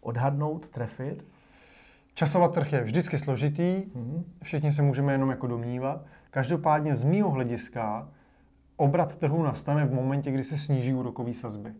odhadnout, 0.00 0.68
trefit? 0.68 1.26
Časovat 2.14 2.54
trh 2.54 2.72
je 2.72 2.82
vždycky 2.82 3.18
složitý, 3.18 3.62
mm-hmm. 3.62 4.22
všichni 4.42 4.72
se 4.72 4.82
můžeme 4.82 5.12
jenom 5.12 5.30
jako 5.30 5.46
domnívat. 5.46 6.06
Každopádně 6.30 6.94
z 6.94 7.04
mýho 7.04 7.30
hlediska 7.30 8.08
obrat 8.76 9.16
trhu 9.16 9.42
nastane 9.42 9.86
v 9.86 9.94
momentě, 9.94 10.30
kdy 10.30 10.44
se 10.44 10.58
sníží 10.58 10.94
úrokové 10.94 11.34
sazby. 11.34 11.74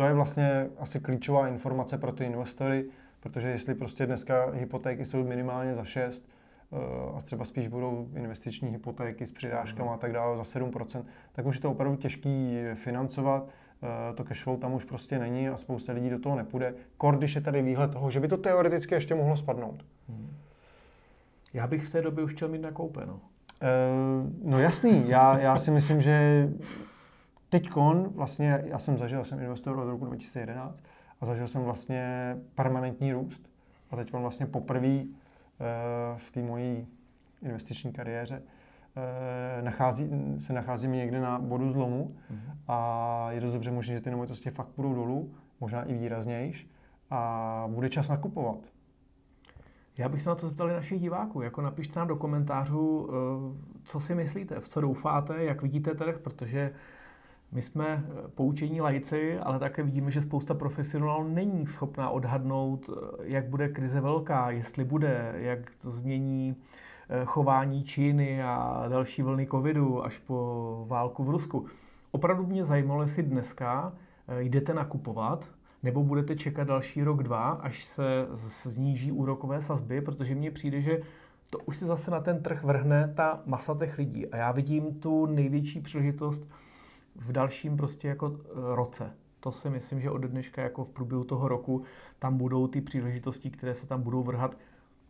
To 0.00 0.04
je 0.04 0.14
vlastně 0.14 0.66
asi 0.78 1.00
klíčová 1.00 1.48
informace 1.48 1.98
pro 1.98 2.12
ty 2.12 2.24
investory, 2.24 2.84
protože 3.20 3.48
jestli 3.48 3.74
prostě 3.74 4.06
dneska 4.06 4.50
hypotéky 4.50 5.06
jsou 5.06 5.24
minimálně 5.24 5.74
za 5.74 5.84
6 5.84 6.28
eh, 6.72 6.76
a 7.16 7.20
třeba 7.20 7.44
spíš 7.44 7.68
budou 7.68 8.08
investiční 8.14 8.70
hypotéky 8.70 9.26
s 9.26 9.32
přirážkami 9.32 9.90
a 9.90 9.96
tak 9.96 10.12
dále 10.12 10.36
za 10.36 10.42
7%, 10.42 11.04
tak 11.32 11.46
už 11.46 11.54
je 11.54 11.60
to 11.62 11.70
opravdu 11.70 11.96
těžký 11.96 12.58
financovat. 12.74 13.48
Eh, 13.82 14.14
to 14.14 14.24
cash 14.24 14.42
flow 14.42 14.56
tam 14.56 14.74
už 14.74 14.84
prostě 14.84 15.18
není 15.18 15.48
a 15.48 15.56
spousta 15.56 15.92
lidí 15.92 16.10
do 16.10 16.18
toho 16.18 16.36
nepůjde. 16.36 16.74
Kor, 16.96 17.18
když 17.18 17.34
je 17.34 17.40
tady 17.40 17.62
výhled 17.62 17.90
toho, 17.90 18.10
že 18.10 18.20
by 18.20 18.28
to 18.28 18.36
teoreticky 18.36 18.94
ještě 18.94 19.14
mohlo 19.14 19.36
spadnout. 19.36 19.84
Hmm. 20.08 20.36
Já 21.54 21.66
bych 21.66 21.86
v 21.86 21.92
té 21.92 22.02
době 22.02 22.24
už 22.24 22.34
chtěl 22.34 22.48
mít 22.48 22.62
nakoupeno. 22.62 23.12
Uh, 23.12 24.50
no 24.50 24.58
jasný, 24.58 25.08
já, 25.08 25.38
já 25.38 25.58
si 25.58 25.70
myslím, 25.70 26.00
že 26.00 26.48
teďkon 27.50 28.08
vlastně, 28.14 28.64
já 28.66 28.78
jsem 28.78 28.98
zažil, 28.98 29.24
jsem 29.24 29.40
investor 29.40 29.78
od 29.78 29.90
roku 29.90 30.04
2011 30.04 30.84
a 31.20 31.26
zažil 31.26 31.46
jsem 31.46 31.62
vlastně 31.62 32.36
permanentní 32.54 33.12
růst. 33.12 33.50
A 33.90 33.96
teď 33.96 34.12
vlastně 34.12 34.46
poprvé 34.46 35.02
uh, 35.02 35.06
v 36.16 36.30
té 36.30 36.42
mojí 36.42 36.86
investiční 37.42 37.92
kariéře 37.92 38.42
uh, 38.42 39.64
nachází, 39.64 40.10
se 40.38 40.52
nacházíme 40.52 40.96
někde 40.96 41.20
na 41.20 41.38
bodu 41.38 41.70
zlomu 41.70 42.16
mm-hmm. 42.32 42.54
a 42.68 43.26
je 43.30 43.40
dost 43.40 43.52
dobře 43.52 43.70
možné, 43.70 43.94
že 43.94 44.00
ty 44.00 44.10
nemovitosti 44.10 44.50
fakt 44.50 44.68
půjdou 44.68 44.94
dolů, 44.94 45.34
možná 45.60 45.82
i 45.82 45.94
výraznějš 45.94 46.68
a 47.10 47.64
bude 47.68 47.88
čas 47.88 48.08
nakupovat. 48.08 48.58
Já 49.98 50.08
bych 50.08 50.22
se 50.22 50.28
na 50.28 50.34
to 50.34 50.48
zeptal 50.48 50.70
i 50.70 50.72
našich 50.72 51.00
diváků. 51.00 51.42
Jako 51.42 51.62
napište 51.62 51.98
nám 51.98 52.08
do 52.08 52.16
komentářů, 52.16 53.10
co 53.84 54.00
si 54.00 54.14
myslíte, 54.14 54.60
v 54.60 54.68
co 54.68 54.80
doufáte, 54.80 55.44
jak 55.44 55.62
vidíte 55.62 55.94
trh, 55.94 56.18
protože 56.18 56.72
my 57.52 57.62
jsme 57.62 58.04
eh, 58.04 58.28
poučení 58.28 58.80
lajci, 58.80 59.38
ale 59.38 59.58
také 59.58 59.82
vidíme, 59.82 60.10
že 60.10 60.22
spousta 60.22 60.54
profesionálů 60.54 61.28
není 61.28 61.66
schopná 61.66 62.10
odhadnout, 62.10 62.90
eh, 62.90 63.16
jak 63.22 63.48
bude 63.48 63.68
krize 63.68 64.00
velká, 64.00 64.50
jestli 64.50 64.84
bude, 64.84 65.32
jak 65.36 65.74
to 65.82 65.90
změní 65.90 66.56
eh, 67.08 67.24
chování 67.24 67.84
Číny 67.84 68.42
a 68.42 68.84
další 68.88 69.22
vlny 69.22 69.46
covidu 69.46 70.04
až 70.04 70.18
po 70.18 70.84
válku 70.88 71.24
v 71.24 71.30
Rusku. 71.30 71.66
Opravdu 72.10 72.46
mě 72.46 72.64
zajímalo, 72.64 73.02
jestli 73.02 73.22
dneska 73.22 73.92
jdete 74.38 74.74
nakupovat, 74.74 75.48
nebo 75.82 76.02
budete 76.02 76.36
čekat 76.36 76.64
další 76.64 77.02
rok, 77.02 77.22
dva, 77.22 77.50
až 77.50 77.84
se 77.84 78.26
sníží 78.34 79.12
úrokové 79.12 79.60
sazby, 79.60 80.00
protože 80.00 80.34
mně 80.34 80.50
přijde, 80.50 80.80
že 80.80 81.00
to 81.50 81.58
už 81.58 81.76
se 81.76 81.86
zase 81.86 82.10
na 82.10 82.20
ten 82.20 82.42
trh 82.42 82.64
vrhne 82.64 83.12
ta 83.16 83.42
masa 83.46 83.76
těch 83.78 83.98
lidí. 83.98 84.26
A 84.26 84.36
já 84.36 84.52
vidím 84.52 84.94
tu 84.94 85.26
největší 85.26 85.80
příležitost 85.80 86.50
v 87.16 87.32
dalším 87.32 87.76
prostě 87.76 88.08
jako 88.08 88.40
eh, 88.40 88.48
roce. 88.74 89.12
To 89.40 89.52
si 89.52 89.70
myslím, 89.70 90.00
že 90.00 90.10
od 90.10 90.22
dneška 90.22 90.62
jako 90.62 90.84
v 90.84 90.90
průběhu 90.90 91.24
toho 91.24 91.48
roku 91.48 91.82
tam 92.18 92.36
budou 92.36 92.66
ty 92.66 92.80
příležitosti, 92.80 93.50
které 93.50 93.74
se 93.74 93.86
tam 93.86 94.02
budou 94.02 94.22
vrhat. 94.22 94.56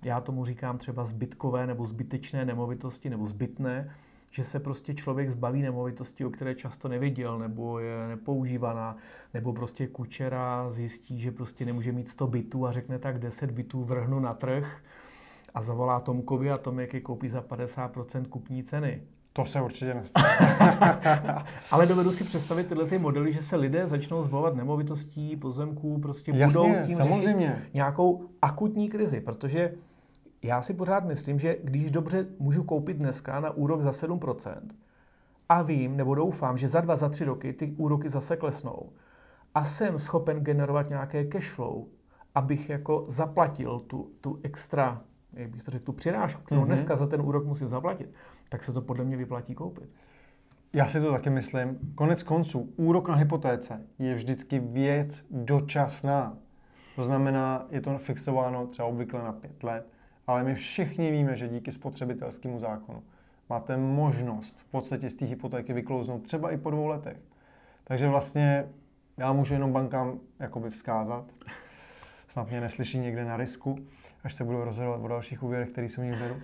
Já 0.03 0.21
tomu 0.21 0.45
říkám 0.45 0.79
třeba 0.79 1.05
zbytkové 1.05 1.67
nebo 1.67 1.87
zbytečné 1.87 2.45
nemovitosti 2.45 3.11
nebo 3.11 3.27
zbytné, 3.27 3.95
že 4.31 4.45
se 4.45 4.61
prostě 4.61 4.95
člověk 4.95 5.31
zbaví 5.31 5.63
nemovitosti, 5.63 6.25
o 6.25 6.31
které 6.31 6.55
často 6.55 6.89
nevěděl, 6.89 7.39
nebo 7.39 7.79
je 7.79 8.09
nepoužívaná, 8.09 8.97
nebo 9.35 9.53
prostě 9.53 9.87
kučera 9.87 10.71
zjistí, 10.71 11.21
že 11.21 11.33
prostě 11.33 11.65
nemůže 11.65 11.93
mít 11.93 12.09
100 12.09 12.27
bytů 12.27 12.67
a 12.67 12.73
řekne 12.73 12.99
tak 12.99 13.19
10 13.19 13.51
bytů 13.51 13.85
vrhnu 13.85 14.21
na 14.21 14.35
trh 14.35 14.83
a 15.55 15.63
zavolá 15.63 16.01
Tomkovi 16.01 16.51
a 16.51 16.57
Tomek 16.57 16.95
je 16.95 17.01
koupí 17.01 17.29
za 17.29 17.43
50% 17.43 18.25
kupní 18.29 18.63
ceny. 18.63 19.03
To 19.33 19.45
se 19.45 19.61
určitě 19.61 19.95
nestane. 19.95 20.29
Ale 21.71 21.87
dovedu 21.87 22.13
si 22.13 22.25
představit 22.25 22.67
tyhle 22.67 22.85
ty 22.85 22.99
modely, 22.99 23.33
že 23.33 23.43
se 23.43 23.57
lidé 23.57 23.87
začnou 23.87 24.23
zbavovat 24.23 24.55
nemovitostí, 24.55 25.37
pozemků, 25.37 25.99
prostě 25.99 26.33
Jasně, 26.35 26.61
budou 26.61 26.87
tím 26.87 26.97
samozřejmě. 26.97 27.67
nějakou 27.75 28.29
akutní 28.43 28.89
krizi, 28.89 29.21
protože 29.21 29.73
já 30.43 30.63
si 30.63 30.75
pořád 30.75 31.05
myslím, 31.05 31.39
že 31.39 31.57
když 31.65 31.91
dobře 31.91 32.27
můžu 32.39 32.65
koupit 32.65 32.97
dneska 32.97 33.41
na 33.41 33.51
úrok 33.51 33.83
za 33.83 33.91
7% 33.91 34.55
a 35.49 35.63
vím 35.63 35.97
nebo 35.97 36.15
doufám, 36.15 36.59
že 36.59 36.69
za 36.69 36.81
dva, 36.81 36.97
za 36.97 37.09
tři 37.09 37.25
roky 37.25 37.53
ty 37.53 37.75
úroky 37.77 38.09
zase 38.09 38.37
klesnou 38.37 38.93
a 39.55 39.65
jsem 39.65 39.99
schopen 39.99 40.41
generovat 40.41 40.89
nějaké 40.89 41.25
cash 41.25 41.51
flow, 41.51 41.87
abych 42.35 42.71
jako 42.71 43.05
zaplatil 43.09 43.81
tu, 43.81 44.11
tu 44.21 44.41
extra, 44.43 45.03
jak 45.33 45.51
bych 45.51 45.63
to 45.63 45.71
řekl, 45.71 45.85
tu 45.85 45.93
přirážku, 45.93 46.43
kterou 46.43 46.61
mm-hmm. 46.61 46.67
dneska 46.67 46.97
za 46.97 47.07
ten 47.07 47.21
úrok 47.21 47.47
musím 47.47 47.69
zaplatit, 47.69 48.13
tak 48.51 48.65
se 48.65 48.73
to 48.73 48.81
podle 48.81 49.05
mě 49.05 49.17
vyplatí 49.17 49.55
koupit. 49.55 49.91
Já 50.73 50.89
si 50.89 51.01
to 51.01 51.13
taky 51.13 51.31
myslím. 51.31 51.79
Konec 51.95 52.23
konců, 52.23 52.73
úrok 52.77 53.09
na 53.09 53.15
hypotéce 53.15 53.83
je 53.99 54.15
vždycky 54.15 54.59
věc 54.59 55.25
dočasná. 55.31 56.39
To 56.97 57.05
znamená, 57.05 57.67
je 57.71 57.81
to 57.81 57.99
fixováno 57.99 58.67
třeba 58.67 58.89
obvykle 58.89 59.23
na 59.23 59.33
pět 59.33 59.63
let, 59.63 59.89
ale 60.27 60.45
my 60.45 60.55
všichni 60.55 61.11
víme, 61.11 61.37
že 61.37 61.49
díky 61.49 61.73
spotřebitelskému 61.73 62.59
zákonu 62.59 63.03
máte 63.49 63.77
možnost 63.77 64.61
v 64.61 64.65
podstatě 64.65 65.11
z 65.11 65.15
té 65.15 65.25
hypotéky 65.25 65.73
vyklouznout 65.73 66.23
třeba 66.23 66.51
i 66.51 66.57
po 66.57 66.71
dvou 66.71 66.87
letech. 66.87 67.17
Takže 67.85 68.09
vlastně 68.09 68.69
já 69.17 69.33
můžu 69.33 69.55
jenom 69.55 69.73
bankám 69.73 70.21
jakoby 70.39 70.71
vzkázat, 70.71 71.25
snad 72.29 72.51
mě 72.51 72.61
neslyší 72.61 72.99
někde 72.99 73.25
na 73.25 73.37
risku, 73.37 73.79
až 74.25 74.35
se 74.35 74.45
budou 74.45 74.65
rozhodovat 74.65 75.01
o 75.01 75.09
dalších 75.09 75.43
úvěrech, 75.43 75.69
který 75.69 75.89
se 75.89 76.01
mi 76.01 76.17
beru. 76.17 76.37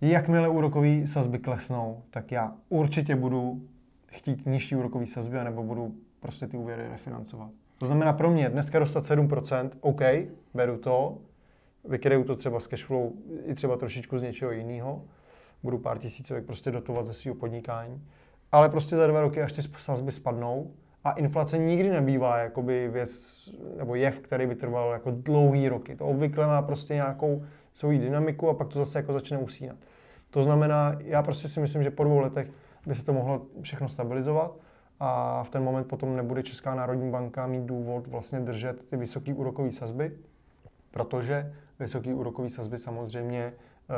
Jakmile 0.00 0.48
úrokové 0.48 1.06
sazby 1.06 1.38
klesnou, 1.38 2.02
tak 2.10 2.32
já 2.32 2.52
určitě 2.68 3.16
budu 3.16 3.62
chtít 4.06 4.46
nižší 4.46 4.76
úrokové 4.76 5.06
sazby, 5.06 5.44
nebo 5.44 5.62
budu 5.62 5.94
prostě 6.20 6.46
ty 6.46 6.56
úvěry 6.56 6.88
refinancovat. 6.88 7.50
To 7.78 7.86
znamená 7.86 8.12
pro 8.12 8.30
mě 8.30 8.48
dneska 8.48 8.78
dostat 8.78 9.04
7%, 9.04 9.70
OK, 9.80 10.00
beru 10.54 10.76
to, 10.78 11.18
vykryju 11.88 12.24
to 12.24 12.36
třeba 12.36 12.60
z 12.60 12.66
cashflow 12.66 13.10
i 13.44 13.54
třeba 13.54 13.76
trošičku 13.76 14.18
z 14.18 14.22
něčeho 14.22 14.50
jiného, 14.50 15.02
budu 15.62 15.78
pár 15.78 15.98
tisícovek 15.98 16.44
prostě 16.44 16.70
dotovat 16.70 17.06
ze 17.06 17.12
svého 17.12 17.34
podnikání, 17.34 18.02
ale 18.52 18.68
prostě 18.68 18.96
za 18.96 19.06
dva 19.06 19.20
roky, 19.20 19.42
až 19.42 19.52
ty 19.52 19.62
sazby 19.62 20.12
spadnou, 20.12 20.70
a 21.04 21.12
inflace 21.12 21.58
nikdy 21.58 21.90
nebývá 21.90 22.38
jakoby 22.38 22.88
věc 22.88 23.38
nebo 23.78 23.94
jev, 23.94 24.20
který 24.20 24.46
by 24.46 24.54
trval 24.54 24.92
jako 24.92 25.10
dlouhý 25.10 25.68
roky. 25.68 25.96
To 25.96 26.06
obvykle 26.06 26.46
má 26.46 26.62
prostě 26.62 26.94
nějakou 26.94 27.44
svoji 27.78 27.98
dynamiku 27.98 28.48
a 28.48 28.54
pak 28.54 28.68
to 28.68 28.78
zase 28.78 28.98
jako 28.98 29.12
začne 29.12 29.38
usínat. 29.38 29.76
To 30.30 30.42
znamená, 30.42 30.96
já 31.00 31.22
prostě 31.22 31.48
si 31.48 31.60
myslím, 31.60 31.82
že 31.82 31.90
po 31.90 32.04
dvou 32.04 32.18
letech 32.18 32.50
by 32.86 32.94
se 32.94 33.04
to 33.04 33.12
mohlo 33.12 33.42
všechno 33.62 33.88
stabilizovat 33.88 34.56
a 35.00 35.42
v 35.42 35.50
ten 35.50 35.62
moment 35.62 35.84
potom 35.84 36.16
nebude 36.16 36.42
Česká 36.42 36.74
národní 36.74 37.10
banka 37.10 37.46
mít 37.46 37.62
důvod 37.62 38.06
vlastně 38.06 38.40
držet 38.40 38.88
ty 38.88 38.96
vysoké 38.96 39.34
úrokové 39.34 39.72
sazby, 39.72 40.12
protože 40.90 41.54
vysoké 41.78 42.14
úrokové 42.14 42.50
sazby 42.50 42.78
samozřejmě 42.78 43.52
eh, 43.52 43.92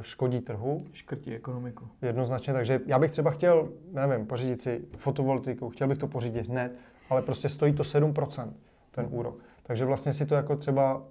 škodí 0.00 0.40
trhu. 0.40 0.84
Škrtí 0.92 1.34
ekonomiku. 1.34 1.88
Jednoznačně, 2.02 2.52
takže 2.52 2.80
já 2.86 2.98
bych 2.98 3.10
třeba 3.10 3.30
chtěl, 3.30 3.68
nevím, 3.92 4.26
pořídit 4.26 4.62
si 4.62 4.84
fotovoltaiku, 4.96 5.70
chtěl 5.70 5.88
bych 5.88 5.98
to 5.98 6.08
pořídit 6.08 6.48
hned, 6.48 6.72
ale 7.10 7.22
prostě 7.22 7.48
stojí 7.48 7.72
to 7.72 7.82
7% 7.82 8.52
ten 8.90 9.06
úrok. 9.10 9.38
Takže 9.62 9.84
vlastně 9.84 10.12
si 10.12 10.26
to 10.26 10.34
jako 10.34 10.56
třeba 10.56 11.02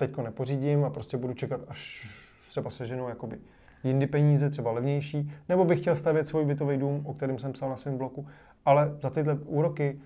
teďko 0.00 0.22
nepořídím 0.22 0.84
a 0.84 0.90
prostě 0.90 1.16
budu 1.16 1.34
čekat, 1.34 1.60
až 1.68 2.08
třeba 2.48 2.70
seženou 2.70 3.08
jakoby 3.08 3.38
jindy 3.84 4.06
peníze, 4.06 4.50
třeba 4.50 4.72
levnější, 4.72 5.32
nebo 5.48 5.64
bych 5.64 5.80
chtěl 5.80 5.96
stavět 5.96 6.26
svůj 6.26 6.44
bytový 6.44 6.76
dům, 6.76 7.06
o 7.06 7.14
kterém 7.14 7.38
jsem 7.38 7.52
psal 7.52 7.68
na 7.68 7.76
svém 7.76 7.98
bloku, 7.98 8.26
ale 8.64 8.96
za 9.02 9.10
tyhle 9.10 9.34
úroky 9.34 10.00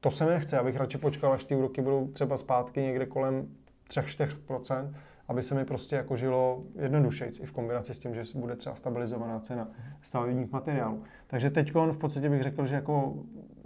to 0.00 0.10
se 0.10 0.24
mi 0.24 0.30
nechce, 0.30 0.58
abych 0.58 0.76
radši 0.76 0.98
počkal, 0.98 1.32
až 1.32 1.44
ty 1.44 1.56
úroky 1.56 1.82
budou 1.82 2.08
třeba 2.08 2.36
zpátky 2.36 2.80
někde 2.80 3.06
kolem 3.06 3.48
3-4%, 3.90 4.94
aby 5.28 5.42
se 5.42 5.54
mi 5.54 5.64
prostě 5.64 5.96
jako 5.96 6.16
žilo 6.16 6.62
jednodušejc 6.78 7.40
i 7.40 7.46
v 7.46 7.52
kombinaci 7.52 7.94
s 7.94 7.98
tím, 7.98 8.14
že 8.14 8.22
bude 8.34 8.56
třeba 8.56 8.74
stabilizovaná 8.74 9.40
cena 9.40 9.68
stavebních 10.02 10.52
materiálů. 10.52 11.02
Takže 11.26 11.50
teď 11.50 11.74
v 11.74 11.98
podstatě 11.98 12.28
bych 12.28 12.42
řekl, 12.42 12.66
že 12.66 12.74
jako 12.74 13.14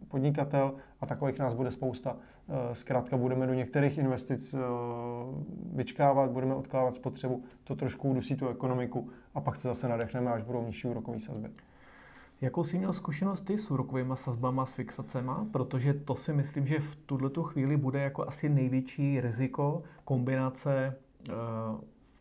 podnikatel 0.09 0.75
a 1.05 1.07
takových 1.07 1.39
nás 1.39 1.55
bude 1.55 1.71
spousta. 1.71 2.17
Eh, 2.49 2.75
zkrátka 2.75 3.17
budeme 3.17 3.47
do 3.47 3.55
některých 3.55 3.99
investic 3.99 4.55
eh, 4.55 4.59
vyčkávat, 5.73 6.31
budeme 6.31 6.55
odkládat 6.55 6.95
spotřebu, 6.95 7.43
to 7.65 7.77
trošku 7.77 8.09
udusí 8.09 8.37
tu 8.37 8.49
ekonomiku 8.49 9.09
a 9.35 9.41
pak 9.41 9.57
se 9.57 9.69
zase 9.69 9.89
nadechneme, 9.89 10.31
až 10.31 10.43
budou 10.43 10.67
nižší 10.67 10.89
úrokové 10.89 11.21
sazby. 11.21 11.49
Jakou 12.41 12.65
jsi 12.65 12.79
měl 12.79 12.93
zkušenost 12.93 13.41
ty 13.41 13.59
s 13.59 13.71
úrokovými 13.71 14.13
sazbama, 14.15 14.67
s 14.67 14.75
fixacema? 14.75 15.47
Protože 15.51 15.95
to 15.95 16.15
si 16.15 16.33
myslím, 16.33 16.67
že 16.67 16.79
v 16.79 16.97
tuto 16.97 17.43
chvíli 17.43 17.77
bude 17.77 18.03
jako 18.03 18.29
asi 18.29 18.49
největší 18.49 19.21
riziko 19.21 19.83
kombinace 20.05 20.97
eh, 21.29 21.33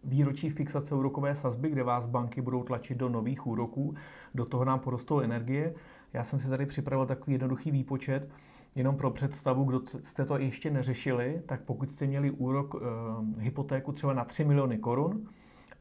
výročí 0.03 0.49
fixace 0.49 0.95
úrokové 0.95 1.35
sazby, 1.35 1.69
kde 1.69 1.83
vás 1.83 2.07
banky 2.07 2.41
budou 2.41 2.63
tlačit 2.63 2.97
do 2.97 3.09
nových 3.09 3.47
úroků, 3.47 3.95
do 4.35 4.45
toho 4.45 4.65
nám 4.65 4.79
porostou 4.79 5.19
energie. 5.19 5.73
Já 6.13 6.23
jsem 6.23 6.39
si 6.39 6.49
tady 6.49 6.65
připravil 6.65 7.05
takový 7.05 7.33
jednoduchý 7.33 7.71
výpočet. 7.71 8.29
Jenom 8.75 8.97
pro 8.97 9.11
představu, 9.11 9.63
kdo 9.63 9.81
jste 10.01 10.25
to 10.25 10.37
ještě 10.37 10.71
neřešili, 10.71 11.41
tak 11.45 11.61
pokud 11.61 11.91
jste 11.91 12.07
měli 12.07 12.31
úrok 12.31 12.75
e, 12.75 13.41
hypotéku 13.41 13.91
třeba 13.91 14.13
na 14.13 14.25
3 14.25 14.45
miliony 14.45 14.77
korun 14.77 15.27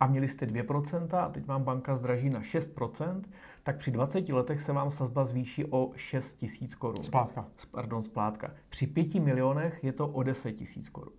a 0.00 0.06
měli 0.06 0.28
jste 0.28 0.46
2% 0.46 1.18
a 1.18 1.28
teď 1.28 1.46
vám 1.46 1.62
banka 1.62 1.96
zdraží 1.96 2.30
na 2.30 2.40
6%, 2.40 3.20
tak 3.62 3.76
při 3.76 3.90
20 3.90 4.28
letech 4.28 4.60
se 4.60 4.72
vám 4.72 4.90
sazba 4.90 5.24
zvýší 5.24 5.64
o 5.64 5.90
6 5.96 6.34
tisíc 6.34 6.74
korun. 6.74 7.04
Splátka. 7.04 7.44
Pardon, 7.70 8.02
splátka. 8.02 8.50
Při 8.68 8.86
5 8.86 9.14
milionech 9.14 9.84
je 9.84 9.92
to 9.92 10.08
o 10.08 10.22
10 10.22 10.52
tisíc 10.52 10.88
korun. 10.88 11.12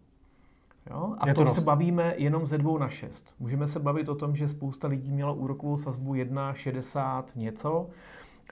Jo? 0.89 1.15
A 1.17 1.27
je 1.27 1.33
to, 1.33 1.45
to 1.45 1.53
se 1.53 1.61
bavíme 1.61 2.13
jenom 2.17 2.47
ze 2.47 2.57
dvou 2.57 2.77
na 2.77 2.89
šest. 2.89 3.33
Můžeme 3.39 3.67
se 3.67 3.79
bavit 3.79 4.09
o 4.09 4.15
tom, 4.15 4.35
že 4.35 4.49
spousta 4.49 4.87
lidí 4.87 5.11
měla 5.11 5.31
úrokovou 5.31 5.77
sazbu 5.77 6.13
1,60 6.13 7.23
něco 7.35 7.89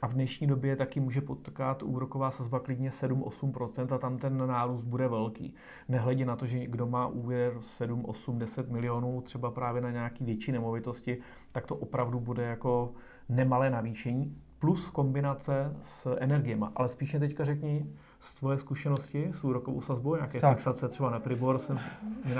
a 0.01 0.07
v 0.07 0.13
dnešní 0.13 0.47
době 0.47 0.75
taky 0.75 0.99
může 0.99 1.21
potkat 1.21 1.83
úroková 1.83 2.31
sazba 2.31 2.59
klidně 2.59 2.89
7-8% 2.89 3.95
a 3.95 3.97
tam 3.97 4.17
ten 4.17 4.47
nárůst 4.47 4.83
bude 4.83 5.07
velký. 5.07 5.53
Nehledě 5.89 6.25
na 6.25 6.35
to, 6.35 6.45
že 6.45 6.67
kdo 6.67 6.87
má 6.87 7.07
úvěr 7.07 7.53
7, 7.61 8.05
8, 8.05 8.39
10 8.39 8.69
milionů 8.69 9.21
třeba 9.21 9.51
právě 9.51 9.81
na 9.81 9.91
nějaký 9.91 10.25
větší 10.25 10.51
nemovitosti, 10.51 11.17
tak 11.51 11.65
to 11.65 11.75
opravdu 11.75 12.19
bude 12.19 12.43
jako 12.43 12.93
nemalé 13.29 13.69
navýšení 13.69 14.37
plus 14.59 14.89
kombinace 14.89 15.75
s 15.81 16.15
energiemi. 16.19 16.65
Ale 16.75 16.89
spíš 16.89 17.15
teďka 17.19 17.43
řekni, 17.43 17.85
z 18.19 18.33
tvoje 18.33 18.57
zkušenosti 18.57 19.29
s 19.33 19.43
úrokovou 19.43 19.81
sazbou, 19.81 20.15
nějaké 20.15 20.39
tak. 20.39 20.57
fixace 20.57 20.87
třeba 20.87 21.09
na 21.09 21.19
Pribor 21.19 21.57
se 21.57 21.73
mi 21.73 21.79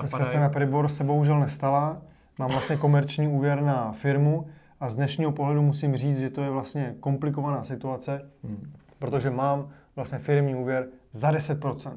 Fixace 0.02 0.40
na 0.40 0.50
Pribor 0.50 0.88
se 0.88 1.04
bohužel 1.04 1.40
nestala. 1.40 2.02
Mám 2.40 2.52
vlastně 2.52 2.78
komerční 2.78 3.28
úvěr 3.28 3.62
na 3.62 3.92
firmu 3.92 4.48
a 4.82 4.90
z 4.90 4.96
dnešního 4.96 5.32
pohledu 5.32 5.62
musím 5.62 5.96
říct, 5.96 6.20
že 6.20 6.30
to 6.30 6.42
je 6.42 6.50
vlastně 6.50 6.96
komplikovaná 7.00 7.64
situace, 7.64 8.30
hmm. 8.44 8.74
protože 9.00 9.30
mám 9.30 9.70
vlastně 9.96 10.20
firmní 10.20 10.56
úvěr 10.56 10.88
za 11.12 11.32
10%. 11.32 11.92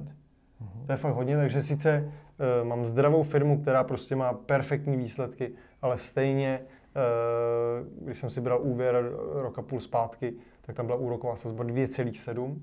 Hmm. 0.60 0.86
To 0.86 0.92
je 0.92 0.96
fakt 0.96 1.14
hodně, 1.14 1.36
takže 1.36 1.62
sice 1.62 2.12
uh, 2.62 2.68
mám 2.68 2.86
zdravou 2.86 3.22
firmu, 3.22 3.60
která 3.60 3.84
prostě 3.84 4.16
má 4.16 4.32
perfektní 4.32 4.96
výsledky, 4.96 5.52
ale 5.82 5.98
stejně, 5.98 6.60
uh, 6.60 8.04
když 8.06 8.18
jsem 8.18 8.30
si 8.30 8.40
bral 8.40 8.60
úvěr 8.62 9.10
roka 9.32 9.62
půl 9.62 9.80
zpátky, 9.80 10.34
tak 10.62 10.76
tam 10.76 10.86
byla 10.86 10.98
úroková 10.98 11.36
sazba 11.36 11.64
2,7 11.64 12.56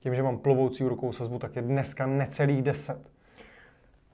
tím, 0.00 0.14
že 0.14 0.22
mám 0.22 0.38
plovoucí 0.38 0.84
úrokovou 0.84 1.12
sazbu, 1.12 1.38
tak 1.38 1.56
je 1.56 1.62
dneska 1.62 2.06
necelých 2.06 2.62
10. 2.62 3.10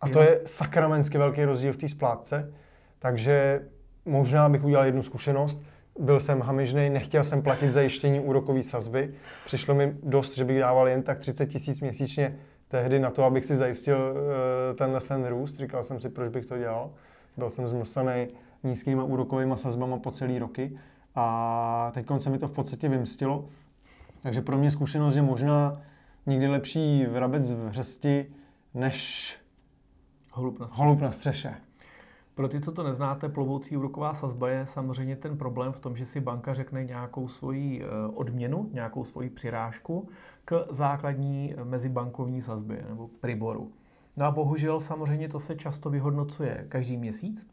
A 0.00 0.08
to 0.08 0.20
je 0.20 0.40
sakramensky 0.44 1.18
velký 1.18 1.44
rozdíl 1.44 1.72
v 1.72 1.76
té 1.76 1.88
splátce. 1.88 2.52
Takže 2.98 3.62
možná 4.04 4.48
bych 4.48 4.64
udělal 4.64 4.84
jednu 4.84 5.02
zkušenost. 5.02 5.62
Byl 5.98 6.20
jsem 6.20 6.40
hamižný, 6.40 6.90
nechtěl 6.90 7.24
jsem 7.24 7.42
platit 7.42 7.72
zajištění 7.72 8.20
úrokové 8.20 8.62
sazby. 8.62 9.14
Přišlo 9.44 9.74
mi 9.74 9.96
dost, 10.02 10.36
že 10.36 10.44
bych 10.44 10.58
dával 10.58 10.88
jen 10.88 11.02
tak 11.02 11.18
30 11.18 11.46
tisíc 11.46 11.80
měsíčně 11.80 12.38
tehdy 12.68 12.98
na 12.98 13.10
to, 13.10 13.24
abych 13.24 13.44
si 13.44 13.54
zajistil 13.54 13.96
uh, 13.96 14.76
tenhle 14.76 15.00
ten 15.00 15.26
růst. 15.26 15.58
Říkal 15.58 15.82
jsem 15.82 16.00
si, 16.00 16.08
proč 16.08 16.32
bych 16.32 16.46
to 16.46 16.58
dělal. 16.58 16.90
Byl 17.36 17.50
jsem 17.50 17.68
zmlsaný 17.68 18.28
nízkýma 18.64 19.04
úrokovými 19.04 19.58
sazbama 19.58 19.98
po 19.98 20.10
celý 20.10 20.38
roky. 20.38 20.78
A 21.14 21.90
teď 21.94 22.06
se 22.18 22.30
mi 22.30 22.38
to 22.38 22.48
v 22.48 22.52
podstatě 22.52 22.88
vymstilo. 22.88 23.44
Takže 24.20 24.40
pro 24.40 24.58
mě 24.58 24.70
zkušenost 24.70 25.16
je 25.16 25.22
možná 25.22 25.82
někdy 26.26 26.48
lepší 26.48 27.06
vrabec 27.06 27.52
v 27.52 27.68
hrsti, 27.68 28.26
než 28.74 29.36
holub 30.30 30.58
na 30.58 30.66
střeše. 30.66 30.82
Holub 30.82 31.00
na 31.00 31.12
střeše. 31.12 31.54
Pro 32.34 32.48
ty, 32.48 32.60
co 32.60 32.72
to 32.72 32.82
neznáte, 32.82 33.28
plovoucí 33.28 33.76
úroková 33.76 34.14
sazba 34.14 34.48
je 34.48 34.66
samozřejmě 34.66 35.16
ten 35.16 35.38
problém 35.38 35.72
v 35.72 35.80
tom, 35.80 35.96
že 35.96 36.06
si 36.06 36.20
banka 36.20 36.54
řekne 36.54 36.84
nějakou 36.84 37.28
svoji 37.28 37.82
eh, 37.82 37.86
odměnu, 38.14 38.70
nějakou 38.72 39.04
svoji 39.04 39.30
přirážku 39.30 40.08
k 40.44 40.66
základní 40.70 41.54
mezibankovní 41.64 42.42
sazbě 42.42 42.84
nebo 42.88 43.08
priboru. 43.20 43.72
No 44.16 44.26
a 44.26 44.30
bohužel 44.30 44.80
samozřejmě 44.80 45.28
to 45.28 45.40
se 45.40 45.56
často 45.56 45.90
vyhodnocuje 45.90 46.66
každý 46.68 46.96
měsíc. 46.96 47.46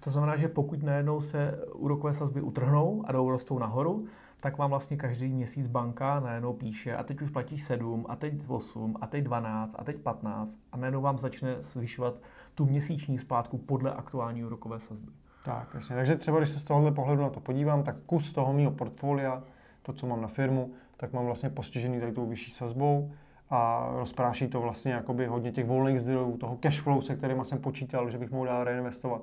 To 0.00 0.10
znamená, 0.10 0.36
že 0.36 0.48
pokud 0.48 0.82
najednou 0.82 1.20
se 1.20 1.58
úrokové 1.74 2.14
sazby 2.14 2.40
utrhnou 2.40 3.02
a 3.06 3.12
jdou 3.12 3.30
rostou 3.30 3.58
nahoru, 3.58 4.06
tak 4.40 4.58
vám 4.58 4.70
vlastně 4.70 4.96
každý 4.96 5.28
měsíc 5.28 5.66
banka 5.66 6.20
najednou 6.20 6.52
píše 6.52 6.96
a 6.96 7.02
teď 7.02 7.22
už 7.22 7.30
platíš 7.30 7.62
7, 7.62 8.06
a 8.08 8.16
teď 8.16 8.34
8, 8.48 8.96
a 9.00 9.06
teď 9.06 9.24
12, 9.24 9.76
a 9.78 9.84
teď 9.84 9.98
15 9.98 10.58
a 10.72 10.76
najednou 10.76 11.00
vám 11.00 11.18
začne 11.18 11.56
zvyšovat 11.60 12.22
tu 12.54 12.66
měsíční 12.66 13.18
splátku 13.18 13.58
podle 13.58 13.92
aktuální 13.92 14.44
úrokové 14.44 14.78
sazby. 14.78 15.12
Tak, 15.44 15.68
jasně. 15.74 15.96
Takže 15.96 16.16
třeba, 16.16 16.38
když 16.38 16.50
se 16.50 16.60
z 16.60 16.64
tohohle 16.64 16.92
pohledu 16.92 17.22
na 17.22 17.30
to 17.30 17.40
podívám, 17.40 17.82
tak 17.82 17.96
kus 18.06 18.32
toho 18.32 18.52
mého 18.52 18.70
portfolia, 18.70 19.42
to, 19.82 19.92
co 19.92 20.06
mám 20.06 20.22
na 20.22 20.28
firmu, 20.28 20.72
tak 20.96 21.12
mám 21.12 21.26
vlastně 21.26 21.50
postižený 21.50 22.00
tady 22.00 22.12
tou 22.12 22.26
vyšší 22.26 22.50
sazbou 22.50 23.12
a 23.50 23.88
rozpráší 23.92 24.48
to 24.48 24.60
vlastně 24.60 24.92
jakoby 24.92 25.26
hodně 25.26 25.52
těch 25.52 25.66
volných 25.66 26.00
zdrojů, 26.00 26.36
toho 26.36 26.56
cash 26.56 26.80
flow, 26.80 27.02
se 27.02 27.16
kterým 27.16 27.44
jsem 27.44 27.58
počítal, 27.58 28.10
že 28.10 28.18
bych 28.18 28.30
mohl 28.30 28.46
dál 28.46 28.64
reinvestovat, 28.64 29.22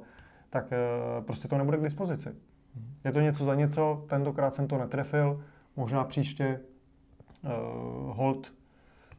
tak 0.50 0.66
eh, 0.72 1.22
prostě 1.22 1.48
to 1.48 1.58
nebude 1.58 1.78
k 1.78 1.84
dispozici. 1.84 2.30
Je 3.06 3.12
to 3.12 3.20
něco 3.20 3.46
za 3.46 3.56
něco, 3.56 4.06
tentokrát 4.10 4.56
jsem 4.56 4.68
to 4.68 4.78
netrefil, 4.78 5.44
možná 5.76 6.04
příště 6.04 6.62
uh, 7.44 7.50
hold 8.16 8.54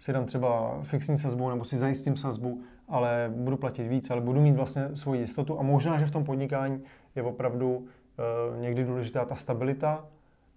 si 0.01 0.12
dám 0.12 0.27
třeba 0.27 0.81
fixní 0.83 1.19
sazbu 1.19 1.51
nebo 1.51 1.64
si 1.64 1.77
zajistím 1.77 2.16
sazbu, 2.16 2.62
ale 2.88 3.33
budu 3.37 3.57
platit 3.57 3.88
víc, 3.88 4.11
ale 4.11 4.21
budu 4.21 4.40
mít 4.40 4.57
vlastně 4.57 4.97
svoji 4.97 5.21
jistotu 5.21 5.59
a 5.59 5.62
možná, 5.62 5.99
že 5.99 6.07
v 6.07 6.11
tom 6.11 6.25
podnikání 6.25 6.83
je 7.14 7.23
opravdu 7.23 7.77
uh, 7.77 7.87
někdy 8.61 8.85
důležitá 8.85 9.25
ta 9.25 9.35
stabilita, 9.35 10.07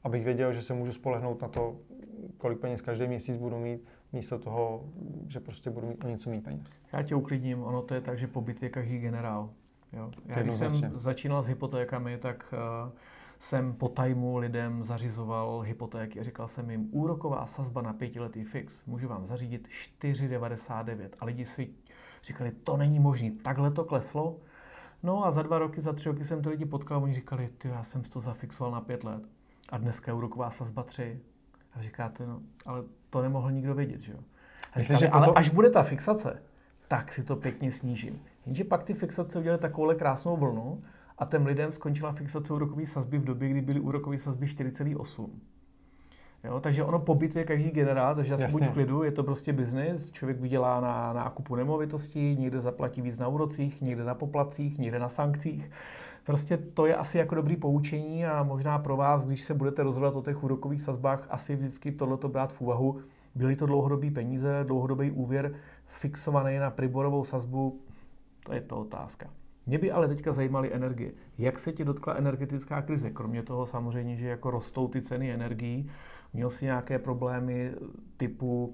abych 0.03 0.23
věděl, 0.23 0.53
že 0.53 0.61
se 0.61 0.73
můžu 0.73 0.91
spolehnout 0.91 1.41
na 1.41 1.47
to, 1.47 1.75
kolik 2.37 2.59
peněz 2.59 2.81
každý 2.81 3.07
měsíc 3.07 3.37
budu 3.37 3.57
mít, 3.57 3.81
místo 4.13 4.39
toho, 4.39 4.83
že 5.27 5.39
prostě 5.39 5.69
budu 5.69 5.87
mít 5.87 6.05
o 6.05 6.07
něco 6.07 6.29
mít 6.29 6.43
peněz. 6.43 6.75
Já 6.93 7.03
tě 7.03 7.15
uklidním, 7.15 7.63
ono 7.63 7.81
to 7.81 7.93
je 7.93 8.01
tak, 8.01 8.17
že 8.17 8.27
po 8.27 8.41
bitvě 8.41 8.69
každý 8.69 8.99
generál. 8.99 9.49
Jo. 9.93 10.11
Já 10.25 10.41
když 10.41 10.55
jsem 10.55 10.91
začínal 10.93 11.43
s 11.43 11.47
hypotékami, 11.47 12.17
tak 12.17 12.53
uh, 12.53 12.91
jsem 13.39 13.73
po 13.73 13.89
tajmu 13.89 14.37
lidem 14.37 14.83
zařizoval 14.83 15.59
hypotéky 15.59 16.19
a 16.19 16.23
říkal 16.23 16.47
jsem 16.47 16.69
jim, 16.69 16.89
úroková 16.91 17.45
sazba 17.45 17.81
na 17.81 17.93
pětiletý 17.93 18.43
fix 18.43 18.85
můžu 18.85 19.07
vám 19.07 19.25
zařídit 19.25 19.67
4,99. 20.01 21.09
A 21.19 21.25
lidi 21.25 21.45
si 21.45 21.69
říkali, 22.23 22.51
to 22.51 22.77
není 22.77 22.99
možné, 22.99 23.31
takhle 23.31 23.71
to 23.71 23.85
kleslo. 23.85 24.37
No 25.03 25.25
a 25.25 25.31
za 25.31 25.41
dva 25.41 25.59
roky, 25.59 25.81
za 25.81 25.93
tři 25.93 26.09
roky 26.09 26.23
jsem 26.23 26.41
ty 26.41 26.49
lidi 26.49 26.65
potkal 26.65 26.97
a 26.97 27.01
oni 27.01 27.13
říkali, 27.13 27.49
ty, 27.57 27.67
já 27.67 27.83
jsem 27.83 28.01
to 28.01 28.19
zafixoval 28.19 28.71
na 28.71 28.81
pět 28.81 29.03
let. 29.03 29.23
A 29.69 29.77
dneska 29.77 30.11
je 30.11 30.15
úroková 30.15 30.49
sazba 30.49 30.83
3. 30.83 31.19
A 31.73 31.81
říkáte, 31.81 32.27
no, 32.27 32.41
ale 32.65 32.83
to 33.09 33.21
nemohl 33.21 33.51
nikdo 33.51 33.75
vědět, 33.75 33.99
že 33.99 34.11
jo? 34.11 34.19
A 34.73 34.79
říkali, 34.79 34.99
že 34.99 35.09
ale 35.09 35.27
to... 35.27 35.37
až 35.37 35.49
bude 35.49 35.69
ta 35.69 35.83
fixace, 35.83 36.41
tak 36.89 37.13
si 37.13 37.23
to 37.23 37.35
pěkně 37.35 37.71
snížím. 37.71 38.19
Jenže 38.45 38.63
pak 38.63 38.83
ty 38.83 38.93
fixace 38.93 39.39
udělaly 39.39 39.61
takovouhle 39.61 39.95
krásnou 39.95 40.37
vlnu 40.37 40.81
a 41.17 41.25
těm 41.25 41.45
lidem 41.45 41.71
skončila 41.71 42.11
fixace 42.11 42.53
úrokové 42.53 42.85
sazby 42.85 43.17
v 43.17 43.25
době, 43.25 43.49
kdy 43.49 43.61
byly 43.61 43.79
úrokové 43.79 44.17
sazby 44.17 44.45
4,8. 44.45 45.29
Jo, 46.43 46.59
takže 46.59 46.83
ono 46.83 46.99
po 46.99 47.15
bitvě 47.15 47.43
každý 47.43 47.69
generál, 47.69 48.15
takže 48.15 48.35
já 48.39 48.47
buď 48.47 48.63
v 48.63 48.71
klidu, 48.71 49.03
je 49.03 49.11
to 49.11 49.23
prostě 49.23 49.53
biznis, 49.53 50.11
člověk 50.11 50.39
vydělá 50.39 50.81
na 50.81 51.13
nákupu 51.13 51.55
nemovitostí, 51.55 52.35
někde 52.35 52.59
zaplatí 52.59 53.01
víc 53.01 53.17
na 53.17 53.27
úrocích, 53.27 53.81
někde 53.81 54.03
na 54.03 54.15
poplacích, 54.15 54.79
někde 54.79 54.99
na 54.99 55.09
sankcích. 55.09 55.71
Prostě 56.25 56.57
to 56.57 56.85
je 56.85 56.95
asi 56.95 57.17
jako 57.17 57.35
dobrý 57.35 57.57
poučení 57.57 58.25
a 58.25 58.43
možná 58.43 58.79
pro 58.79 58.97
vás, 58.97 59.25
když 59.25 59.41
se 59.41 59.53
budete 59.53 59.83
rozhodovat 59.83 60.15
o 60.15 60.21
těch 60.21 60.43
úrokových 60.43 60.81
sazbách, 60.81 61.27
asi 61.29 61.55
vždycky 61.55 61.91
tohleto 61.91 62.29
brát 62.29 62.53
v 62.53 62.61
úvahu. 62.61 63.01
Byly 63.35 63.55
to 63.55 63.65
dlouhodobý 63.65 64.11
peníze, 64.11 64.63
dlouhodobý 64.63 65.11
úvěr 65.11 65.53
fixovaný 65.89 66.57
na 66.57 66.71
priborovou 66.71 67.23
sazbu, 67.23 67.81
to 68.43 68.53
je 68.53 68.61
to 68.61 68.77
otázka. 68.77 69.29
Mě 69.65 69.77
by 69.77 69.91
ale 69.91 70.07
teďka 70.07 70.33
zajímaly 70.33 70.73
energie. 70.73 71.11
Jak 71.37 71.59
se 71.59 71.71
ti 71.71 71.85
dotkla 71.85 72.13
energetická 72.13 72.81
krize? 72.81 73.09
Kromě 73.09 73.43
toho 73.43 73.65
samozřejmě, 73.65 74.17
že 74.17 74.27
jako 74.27 74.51
rostou 74.51 74.87
ty 74.87 75.01
ceny 75.01 75.31
energií, 75.31 75.89
měl 76.33 76.49
jsi 76.49 76.65
nějaké 76.65 76.99
problémy 76.99 77.73
typu 78.17 78.73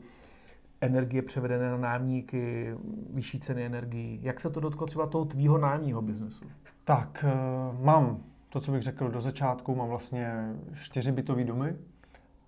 energie 0.82 1.22
převedené 1.22 1.70
na 1.70 1.78
nájemníky, 1.78 2.74
vyšší 3.14 3.40
ceny 3.40 3.66
energií. 3.66 4.20
Jak 4.22 4.40
se 4.40 4.50
to 4.50 4.60
dotklo 4.60 4.88
třeba 4.88 5.08
toho 5.08 5.26
tvýho 5.26 5.58
nájemního 5.58 6.02
biznesu? 6.02 6.46
Tak, 6.84 7.26
eh, 7.28 7.34
mám 7.84 8.24
to, 8.50 8.60
co 8.60 8.72
bych 8.72 8.82
řekl 8.82 9.10
do 9.10 9.22
začátku, 9.22 9.76
mám 9.76 9.90
vlastně 9.90 10.54
čtyři 10.74 11.12
bytové 11.12 11.44
domy 11.44 11.76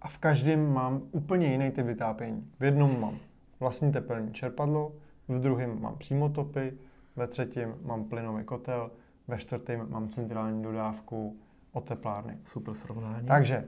a 0.02 0.08
v 0.08 0.18
každém 0.18 0.74
mám 0.74 1.02
úplně 1.12 1.52
jiný 1.52 1.72
typ 1.72 1.86
vytápění. 1.86 2.48
V 2.60 2.64
jednom 2.64 3.02
mám 3.02 3.18
vlastní 3.60 3.92
tepelní 3.92 4.34
čerpadlo, 4.34 4.92
v 5.28 5.40
druhém 5.40 5.82
mám 5.82 5.98
přímotopy, 5.98 6.74
ve 7.16 7.28
třetím 7.28 7.76
mám 7.82 8.04
plynový 8.04 8.44
kotel, 8.44 8.92
ve 9.28 9.38
čtvrtém 9.38 9.86
mám 9.90 10.08
centrální 10.08 10.64
dodávku 10.64 11.38
od 11.72 11.84
teplárny. 11.84 12.38
Super 12.46 12.74
srovnání. 12.74 13.28
Takže 13.28 13.68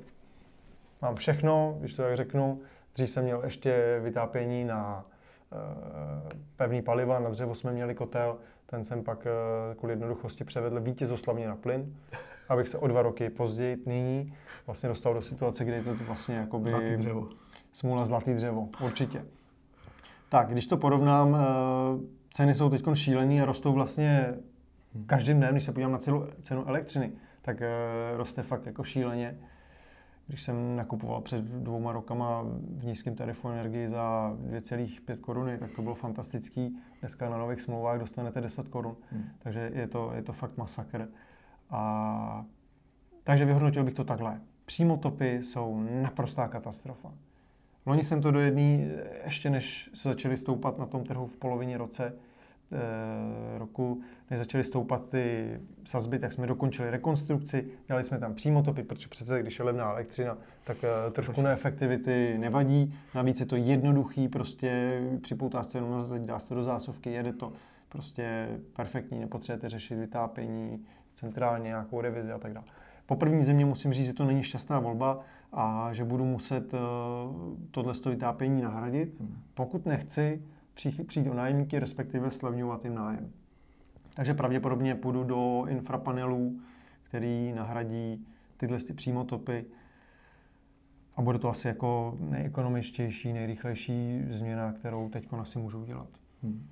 mám 1.01 1.15
všechno, 1.15 1.77
když 1.79 1.95
to 1.95 2.01
tak 2.01 2.17
řeknu. 2.17 2.61
Dřív 2.95 3.09
jsem 3.09 3.23
měl 3.23 3.41
ještě 3.43 3.99
vytápění 4.03 4.65
na 4.65 5.05
e, 5.51 6.35
pevný 6.55 6.81
paliva, 6.81 7.19
na 7.19 7.29
dřevo 7.29 7.55
jsme 7.55 7.71
měli 7.71 7.95
kotel, 7.95 8.37
ten 8.65 8.85
jsem 8.85 9.03
pak 9.03 9.27
e, 9.27 9.29
kvůli 9.75 9.91
jednoduchosti 9.93 10.43
převedl 10.43 10.81
vítězoslavně 10.81 11.47
na 11.47 11.55
plyn, 11.55 11.95
abych 12.49 12.67
se 12.67 12.77
o 12.77 12.87
dva 12.87 13.01
roky 13.01 13.29
později 13.29 13.83
nyní 13.85 14.33
vlastně 14.65 14.89
dostal 14.89 15.13
do 15.13 15.21
situace, 15.21 15.65
kdy 15.65 15.75
je 15.75 15.83
to 15.83 15.93
vlastně 15.93 16.35
jakoby... 16.35 16.69
Zlatý 16.69 16.97
dřevo. 16.97 17.29
Smůla 17.71 18.05
zlatý 18.05 18.33
dřevo, 18.33 18.69
určitě. 18.83 19.25
Tak, 20.29 20.49
když 20.49 20.67
to 20.67 20.77
porovnám, 20.77 21.35
eh, 21.35 21.39
ceny 22.31 22.55
jsou 22.55 22.69
teď 22.69 22.83
šílený 22.93 23.41
a 23.41 23.45
rostou 23.45 23.73
vlastně 23.73 24.33
každým 25.05 25.37
dnem, 25.37 25.51
když 25.51 25.63
se 25.63 25.71
podívám 25.71 25.91
na 25.91 25.97
celou 25.97 26.27
cenu 26.41 26.67
elektřiny, 26.67 27.11
tak 27.41 27.61
eh, 27.61 27.67
roste 28.17 28.43
fakt 28.43 28.65
jako 28.65 28.83
šíleně. 28.83 29.37
Když 30.27 30.43
jsem 30.43 30.75
nakupoval 30.75 31.21
před 31.21 31.45
dvouma 31.45 31.91
rokama 31.91 32.43
v 32.77 32.85
nízkém 32.85 33.15
tarifu 33.15 33.49
energii 33.49 33.89
za 33.89 34.33
2,5 34.49 35.17
koruny, 35.17 35.57
tak 35.57 35.71
to 35.71 35.81
bylo 35.81 35.95
fantastický. 35.95 36.77
Dneska 36.99 37.29
na 37.29 37.37
nových 37.37 37.61
smlouvách 37.61 37.99
dostanete 37.99 38.41
10 38.41 38.67
korun, 38.67 38.95
hmm. 39.11 39.23
takže 39.39 39.71
je 39.73 39.87
to, 39.87 40.11
je 40.15 40.21
to 40.21 40.33
fakt 40.33 40.57
masakr. 40.57 41.07
A, 41.69 42.45
takže 43.23 43.45
vyhodnotil 43.45 43.83
bych 43.83 43.93
to 43.93 44.03
takhle. 44.03 44.41
Přímotopy 44.65 45.43
jsou 45.43 45.83
naprostá 46.01 46.47
katastrofa. 46.47 47.13
Loni 47.85 48.03
jsem 48.03 48.21
to 48.21 48.31
do 48.31 48.39
jedné, 48.39 48.87
ještě 49.25 49.49
než 49.49 49.89
se 49.93 50.09
začaly 50.09 50.37
stoupat 50.37 50.77
na 50.77 50.85
tom 50.85 51.03
trhu 51.03 51.27
v 51.27 51.37
polovině 51.37 51.77
roce, 51.77 52.13
Eh, 52.71 53.57
roku, 53.57 54.01
než 54.29 54.39
začaly 54.39 54.63
stoupat 54.63 55.09
ty 55.09 55.59
sazby, 55.85 56.19
tak 56.19 56.33
jsme 56.33 56.47
dokončili 56.47 56.89
rekonstrukci, 56.89 57.67
dělali 57.87 58.03
jsme 58.03 58.19
tam 58.19 58.33
přímo 58.33 58.63
topy, 58.63 58.83
protože 58.83 59.07
přece 59.07 59.41
když 59.41 59.59
je 59.59 59.65
levná 59.65 59.91
elektřina, 59.91 60.37
tak 60.63 60.77
eh, 60.83 61.11
trošku 61.11 61.41
neefektivity 61.41 62.35
nevadí. 62.37 62.95
Navíc 63.15 63.39
je 63.39 63.45
to 63.45 63.55
jednoduchý, 63.55 64.27
prostě 64.27 65.01
připoutá 65.21 65.63
se 65.63 65.77
jenom 65.77 65.91
na 65.91 66.17
dá 66.17 66.39
se 66.39 66.55
do 66.55 66.63
zásuvky, 66.63 67.11
jede 67.11 67.33
to 67.33 67.53
prostě 67.89 68.47
perfektní, 68.75 69.19
nepotřebujete 69.19 69.69
řešit 69.69 69.95
vytápění, 69.95 70.85
centrálně 71.13 71.67
nějakou 71.67 72.01
revizi 72.01 72.31
a 72.31 72.37
tak 72.37 72.53
dále. 72.53 72.65
Po 73.05 73.15
první 73.15 73.43
země 73.43 73.65
musím 73.65 73.93
říct, 73.93 74.05
že 74.05 74.13
to 74.13 74.25
není 74.25 74.43
šťastná 74.43 74.79
volba 74.79 75.19
a 75.51 75.93
že 75.93 76.03
budu 76.03 76.25
muset 76.25 76.73
uh, 76.73 76.79
tohle 77.71 77.93
vytápění 78.05 78.61
nahradit. 78.61 79.19
Hmm. 79.19 79.37
Pokud 79.53 79.85
nechci, 79.85 80.41
přijít 81.07 81.29
o 81.29 81.33
nájemníky, 81.33 81.79
respektive 81.79 82.31
slevňovat 82.31 82.83
jim 82.85 82.95
nájem. 82.95 83.31
Takže 84.15 84.33
pravděpodobně 84.33 84.95
půjdu 84.95 85.23
do 85.23 85.65
infrapanelů, 85.67 86.59
který 87.03 87.53
nahradí 87.53 88.25
tyhle 88.57 88.79
ty 88.79 88.93
přímotopy 88.93 89.65
a 91.15 91.21
bude 91.21 91.39
to 91.39 91.49
asi 91.49 91.67
jako 91.67 92.17
nejekonomičtější, 92.19 93.33
nejrychlejší 93.33 94.23
změna, 94.29 94.73
kterou 94.73 95.09
teď 95.09 95.27
asi 95.33 95.59
můžu 95.59 95.81
udělat. 95.81 96.07
Hmm. 96.43 96.67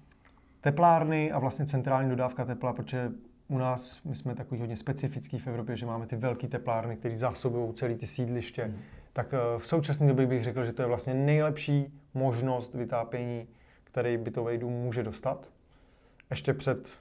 Teplárny 0.62 1.32
a 1.32 1.40
vlastně 1.40 1.66
centrální 1.66 2.10
dodávka 2.10 2.46
tepla, 2.46 2.74
protože 2.74 3.12
u 3.48 3.58
nás 3.58 4.00
my 4.04 4.16
jsme 4.16 4.36
takový 4.36 4.60
hodně 4.60 4.78
specifický 4.78 5.40
v 5.40 5.48
Evropě, 5.48 5.76
že 5.76 5.86
máme 5.86 6.08
ty 6.08 6.16
velké 6.16 6.48
teplárny, 6.48 6.96
které 6.96 7.18
zásobují 7.18 7.74
celý 7.74 7.96
ty 7.96 8.08
sídliště. 8.08 8.64
Hmm. 8.64 8.80
Tak 9.14 9.34
eh, 9.34 9.60
v 9.60 9.68
současné 9.68 10.08
době 10.08 10.26
bych 10.26 10.44
řekl, 10.44 10.66
že 10.66 10.74
to 10.74 10.82
je 10.82 10.88
vlastně 10.88 11.14
nejlepší 11.14 11.94
možnost 12.14 12.76
vytápění 12.76 13.48
který 13.98 14.18
bytový 14.18 14.58
dům 14.58 14.74
může 14.74 15.04
dostat. 15.04 15.52
Ještě 16.30 16.54
před 16.54 16.98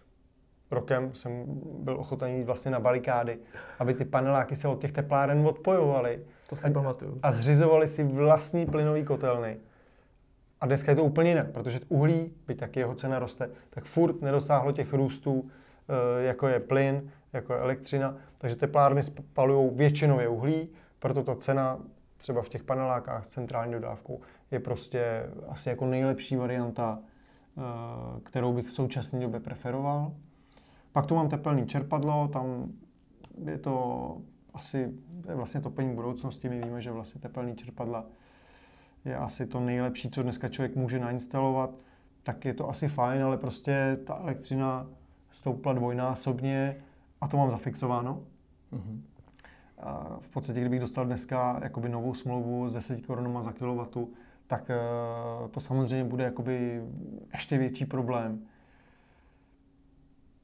rokem 0.70 1.14
jsem 1.14 1.44
byl 1.78 2.00
ochoten 2.00 2.28
jít 2.28 2.44
vlastně 2.44 2.70
na 2.70 2.80
barikády, 2.80 3.38
aby 3.78 3.94
ty 3.94 4.04
paneláky 4.04 4.56
se 4.56 4.68
od 4.68 4.80
těch 4.80 4.92
tepláren 4.92 5.46
odpojovaly. 5.46 6.22
To 6.48 6.56
si 6.56 6.70
pamatuju. 6.70 7.18
A 7.22 7.32
zřizovali 7.32 7.88
si 7.88 8.04
vlastní 8.04 8.66
plynový 8.66 9.04
kotelny. 9.04 9.56
A 10.61 10.66
dneska 10.66 10.92
je 10.92 10.96
to 10.96 11.04
úplně 11.04 11.30
jinak, 11.30 11.50
protože 11.50 11.80
uhlí, 11.88 12.32
byť 12.46 12.59
taky 12.59 12.80
jeho 12.80 12.94
cena 12.94 13.18
roste, 13.18 13.50
tak 13.70 13.85
furt 13.85 14.20
nedosáhlo 14.22 14.72
těch 14.72 14.92
růstů, 14.92 15.50
jako 16.18 16.49
je 16.49 16.61
plyn, 16.61 17.11
jako 17.33 17.53
je 17.53 17.59
elektřina. 17.59 18.16
Takže 18.38 18.57
teplárny 18.57 19.03
spalují 19.03 19.70
většinově 19.75 20.29
uhlí, 20.29 20.68
proto 20.99 21.22
ta 21.22 21.35
cena 21.35 21.79
třeba 22.16 22.42
v 22.42 22.49
těch 22.49 22.64
panelákách 22.64 23.27
centrální 23.27 23.72
dodávkou 23.72 24.20
je 24.51 24.61
prostě 24.61 25.27
asi 25.49 25.68
jako 25.68 25.87
nejlepší 25.87 26.37
varianta, 26.37 26.99
eh, 26.99 27.61
kterou 28.22 28.53
bych 28.53 28.66
v 28.66 28.72
současné 28.72 29.20
době 29.20 29.40
preferoval. 29.40 30.12
Pak 30.92 31.07
tu 31.07 31.14
mám 31.14 31.29
tepelný 31.29 31.66
čerpadlo, 31.66 32.29
tam 32.29 32.72
je 33.44 33.59
to 33.59 34.16
asi 34.55 34.92
je 35.29 35.35
vlastně 35.35 35.61
topení 35.61 35.94
budoucnosti. 35.94 36.49
My 36.49 36.61
víme, 36.61 36.81
že 36.81 36.90
vlastně 36.90 37.20
tepelný 37.20 37.57
čerpadla 37.57 38.07
je 39.05 39.16
asi 39.16 39.46
to 39.46 39.61
nejlepší, 39.61 40.11
co 40.11 40.22
dneska 40.22 40.49
člověk 40.49 40.77
může 40.77 40.99
nainstalovat. 40.99 41.70
Tak 42.22 42.44
je 42.44 42.55
to 42.55 42.68
asi 42.68 42.88
fajn, 42.88 43.22
ale 43.22 43.37
prostě 43.38 43.99
ta 44.07 44.18
elektřina 44.22 44.87
stoupla 45.37 45.72
dvojnásobně 45.72 46.77
a 47.20 47.29
to 47.29 47.37
mám 47.37 47.51
zafixováno. 47.51 48.22
Mm-hmm. 48.72 49.01
A 49.79 50.16
v 50.20 50.29
podstatě, 50.29 50.61
kdybych 50.61 50.81
dostal 50.81 51.07
dneska 51.07 51.61
jakoby 51.62 51.88
novou 51.88 52.14
smlouvu 52.14 52.68
s 52.68 52.75
10 52.75 53.07
korunama 53.07 53.42
za 53.42 53.53
kilowattu, 53.53 54.11
tak 54.46 54.70
eh, 54.70 55.49
to 55.51 55.61
samozřejmě 55.61 56.05
bude 56.05 56.25
jakoby 56.25 56.83
ještě 57.33 57.59
větší 57.59 57.85
problém. 57.85 58.42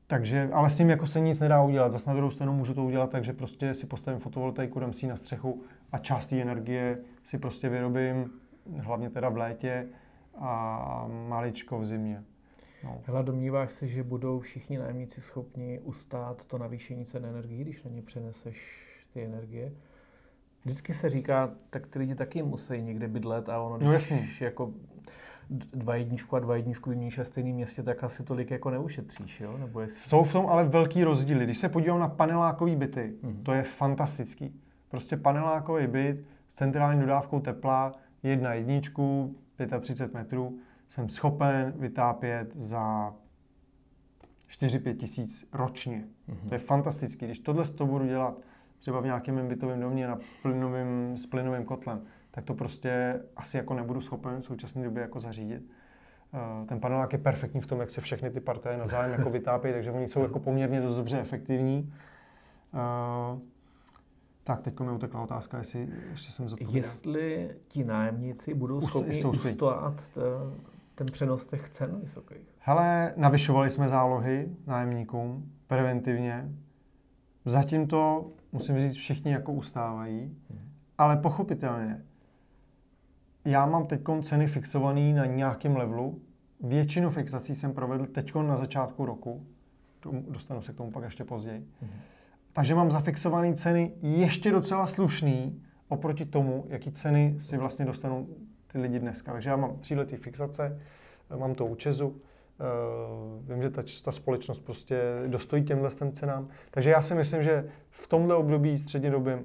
Takže, 0.07 0.51
ale 0.53 0.71
s 0.71 0.77
tím 0.77 0.91
jako 0.91 1.07
se 1.07 1.21
nic 1.21 1.41
nedá 1.41 1.63
udělat. 1.63 1.93
Zase 1.93 2.11
na 2.11 2.17
druhou 2.17 2.31
stranu 2.31 2.53
můžu 2.53 2.75
to 2.75 2.85
udělat 2.85 3.11
tak, 3.11 3.25
že 3.25 3.33
prostě 3.33 3.75
si 3.75 3.87
postavím 3.87 4.21
fotovoltaiku, 4.21 4.81
dám 4.81 4.93
si 4.93 5.07
na 5.07 5.17
střechu 5.17 5.63
a 5.93 5.99
část 5.99 6.27
té 6.27 6.43
energie 6.43 6.99
si 7.25 7.39
prostě 7.39 7.69
vyrobím, 7.69 8.31
hlavně 8.79 9.11
teda 9.11 9.29
v 9.29 9.37
létě 9.37 9.89
a 10.39 11.07
maličko 11.29 11.79
v 11.79 11.85
zimě. 11.85 12.25
No. 12.85 13.01
Hele, 13.05 13.23
domníváš 13.23 13.73
se, 13.73 13.89
že 13.89 14.03
budou 14.03 14.41
všichni 14.41 14.79
nájemníci 14.79 15.21
schopni 15.21 15.79
ustát 15.79 16.45
to 16.47 16.59
navýšení 16.59 17.05
cen 17.05 17.27
energie, 17.27 17.65
když 17.65 17.83
na 17.83 17.91
ně 17.91 18.03
přeneseš 18.03 18.87
ty 19.15 19.25
energie? 19.25 19.73
Vždycky 20.65 20.95
se 20.95 21.09
říká, 21.09 21.51
tak 21.71 21.87
ty 21.87 21.99
lidi 21.99 22.15
taky 22.15 22.43
musí 22.43 22.83
někde 22.83 23.09
bydlet 23.09 23.49
a 23.49 23.61
ono, 23.61 23.79
no, 23.79 23.93
když 23.93 24.11
no 24.11 24.19
jako 24.41 24.73
dva 25.51 25.95
jedničku 25.95 26.37
a 26.37 26.39
dva 26.39 26.57
jedničku 26.57 26.91
vyměníš 26.91 27.19
ve 27.19 27.25
stejném 27.25 27.55
městě, 27.55 27.83
tak 27.83 28.05
asi 28.05 28.23
tolik 28.23 28.51
jako 28.51 28.71
neušetříš, 28.71 29.41
jo? 29.41 29.59
Nebo 29.59 29.81
jestli... 29.81 30.01
Jsou 30.01 30.25
v 30.25 30.33
tom 30.33 30.47
ale 30.47 30.65
velký 30.65 31.05
rozdíly. 31.05 31.45
Když 31.45 31.59
se 31.59 31.69
podívám 31.69 32.01
na 32.01 32.09
panelákový 32.09 32.77
byty, 32.77 33.15
mm-hmm. 33.23 33.43
to 33.43 33.53
je 33.53 33.63
fantastický. 33.63 34.61
Prostě 34.89 35.17
panelákový 35.17 35.87
byt 35.87 36.25
s 36.49 36.55
centrální 36.55 37.01
dodávkou 37.01 37.41
tepla, 37.41 37.93
jedna 38.23 38.55
jedničku, 38.55 39.37
35 39.81 40.15
metrů, 40.15 40.59
jsem 40.93 41.09
schopen 41.09 41.73
vytápět 41.77 42.57
za 42.57 43.15
4-5 44.49 44.97
tisíc 44.97 45.49
ročně. 45.53 46.05
Mm-hmm. 46.29 46.49
To 46.49 46.55
je 46.55 46.59
fantastický. 46.59 47.27
Když 47.27 47.39
tohle 47.39 47.65
to 47.65 47.87
budu 47.87 48.07
dělat 48.07 48.35
třeba 48.79 49.01
v 49.01 49.05
nějakém 49.05 49.49
bytovém 49.49 49.81
domě 49.81 50.07
na 50.07 50.19
plynovým, 50.43 51.19
s 51.19 51.27
plynovým 51.27 51.65
kotlem, 51.65 52.03
tak 52.31 52.45
to 52.45 52.55
prostě 52.55 53.23
asi 53.37 53.57
jako 53.57 53.75
nebudu 53.75 54.01
schopen 54.01 54.43
v 54.43 54.45
současné 54.45 54.85
době 54.85 55.03
jako 55.03 55.21
zařídit. 55.21 55.63
Eh, 56.35 56.67
ten 56.67 56.81
panelák 56.81 57.13
je 57.13 57.19
perfektní 57.19 57.61
v 57.61 57.67
tom, 57.67 57.81
jak 57.81 57.91
se 57.91 58.01
všechny 58.01 58.31
ty 58.31 58.41
partaje 58.41 58.79
navzájem 58.79 59.13
jako 59.13 59.31
vytápí, 59.31 59.73
takže 59.73 59.91
oni 59.91 60.09
jsou 60.09 60.23
jako 60.23 60.39
poměrně 60.39 60.81
dost 60.81 60.97
dobře 60.97 61.21
efektivní. 61.21 61.93
Uh, 62.75 63.41
tak, 64.45 64.61
teď 64.61 64.81
mi 64.81 64.91
utekla 64.91 65.23
otázka, 65.23 65.59
jestli 65.59 65.89
ještě 66.11 66.33
jsem 66.33 66.49
zodpověděl. 66.49 66.83
Jestli 66.83 67.51
ti 67.69 67.85
nájemníci 67.85 68.55
budou 68.55 68.81
schopni 68.81 69.25
ustát 69.25 70.03
ten 71.03 71.13
přenos 71.13 71.47
těch 71.47 71.69
cen 71.69 72.01
vysokých? 72.01 72.55
Hele, 72.59 73.15
navyšovali 73.17 73.71
jsme 73.71 73.89
zálohy 73.89 74.49
nájemníkům 74.67 75.53
preventivně. 75.67 76.49
Zatím 77.45 77.87
to 77.87 78.31
musím 78.53 78.79
říct, 78.79 78.95
všichni 78.95 79.33
jako 79.33 79.53
ustávají, 79.53 80.37
ale 80.99 81.17
pochopitelně, 81.17 82.03
já 83.45 83.67
mám 83.67 83.87
teď 83.87 84.01
ceny 84.23 84.47
fixované 84.47 85.13
na 85.13 85.27
nějakém 85.27 85.77
levelu. 85.77 86.21
Většinu 86.61 87.11
fixací 87.11 87.55
jsem 87.55 87.73
provedl 87.73 88.07
teď 88.07 88.35
na 88.35 88.57
začátku 88.57 89.05
roku. 89.05 89.47
Dostanu 90.29 90.63
se 90.63 90.73
k 90.73 90.77
tomu 90.77 90.91
pak 90.91 91.05
ještě 91.05 91.25
později. 91.25 91.69
Mm. 91.83 91.89
Takže 92.53 92.75
mám 92.75 92.91
zafixované 92.91 93.55
ceny 93.55 93.93
ještě 94.03 94.53
docela 94.53 94.87
slušný 94.87 95.63
oproti 95.89 96.25
tomu, 96.25 96.65
jaký 96.69 96.93
ceny 96.93 97.37
si 97.39 97.57
vlastně 97.57 97.85
dostanou 97.85 98.27
ty 98.73 98.79
lidi 98.79 98.99
dneska. 98.99 99.33
Takže 99.33 99.51
já 99.51 99.57
mám 99.57 99.77
tříletý 99.77 100.17
fixace, 100.17 100.81
mám 101.37 101.55
to 101.55 101.67
u 101.67 101.75
Česu, 101.75 102.21
Uh, 102.61 103.49
vím, 103.53 103.63
že 103.63 103.71
ta, 103.71 103.83
ta 104.05 104.13
společnost 104.13 104.59
prostě 104.59 105.01
dostojí 105.27 105.65
těmhle 105.65 105.91
cenám. 106.13 106.49
Takže 106.71 106.91
já 106.91 107.03
si 107.03 107.15
myslím, 107.15 107.43
že 107.43 107.69
v 107.91 108.09
tomhle 108.09 108.35
období 108.35 108.79
střednědobém 108.79 109.39
uh, 109.39 109.45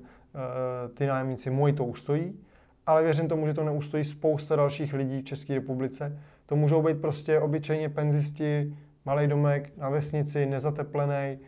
ty 0.93 1.05
nájemníci 1.05 1.49
moji 1.49 1.73
to 1.73 1.85
ustojí, 1.85 2.39
ale 2.85 3.03
věřím 3.03 3.27
tomu, 3.27 3.47
že 3.47 3.53
to 3.53 3.63
neustojí 3.63 4.03
spousta 4.03 4.55
dalších 4.55 4.93
lidí 4.93 5.21
v 5.21 5.25
České 5.25 5.53
republice. 5.53 6.19
To 6.45 6.55
můžou 6.55 6.81
být 6.81 7.01
prostě 7.01 7.39
obyčejně 7.39 7.89
penzisti, 7.89 8.77
malý 9.05 9.27
domek 9.27 9.77
na 9.77 9.89
vesnici, 9.89 10.45
nezateplený, 10.45 11.39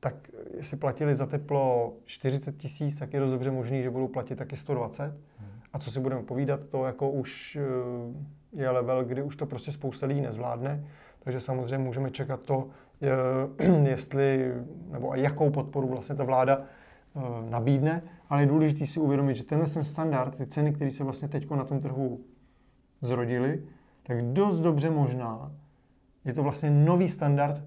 tak 0.00 0.14
jestli 0.56 0.76
platili 0.76 1.14
za 1.14 1.26
teplo 1.26 1.92
40 2.04 2.56
tisíc, 2.56 2.98
tak 2.98 3.12
je 3.12 3.20
dost 3.20 3.30
dobře 3.30 3.50
možný, 3.50 3.82
že 3.82 3.90
budou 3.90 4.08
platit 4.08 4.36
taky 4.36 4.56
120. 4.56 5.02
Hmm. 5.02 5.59
A 5.72 5.78
co 5.78 5.90
si 5.90 6.00
budeme 6.00 6.22
povídat, 6.22 6.60
to 6.70 6.84
jako 6.84 7.10
už 7.10 7.58
uh, 7.60 8.60
je 8.60 8.70
level, 8.70 9.04
kdy 9.04 9.22
už 9.22 9.36
to 9.36 9.46
prostě 9.46 9.72
spousta 9.72 10.06
lidí 10.06 10.20
nezvládne. 10.20 10.84
Takže 11.18 11.40
samozřejmě 11.40 11.78
můžeme 11.78 12.10
čekat 12.10 12.40
to, 12.40 12.68
jestli, 13.84 14.54
nebo 14.90 15.14
jakou 15.14 15.50
podporu 15.50 15.88
vlastně 15.88 16.16
ta 16.16 16.24
vláda 16.24 16.60
eh, 16.60 17.20
nabídne, 17.50 18.02
ale 18.28 18.42
je 18.42 18.46
důležité 18.46 18.86
si 18.86 19.00
uvědomit, 19.00 19.34
že 19.34 19.44
tenhle 19.44 19.66
ten 19.66 19.84
standard, 19.84 20.36
ty 20.36 20.46
ceny, 20.46 20.72
které 20.72 20.90
se 20.90 21.04
vlastně 21.04 21.28
teď 21.28 21.50
na 21.50 21.64
tom 21.64 21.80
trhu 21.80 22.20
zrodily, 23.00 23.62
tak 24.02 24.24
dost 24.24 24.60
dobře 24.60 24.90
možná 24.90 25.52
je 26.24 26.34
to 26.34 26.42
vlastně 26.42 26.70
nový 26.70 27.08
standard, 27.08 27.64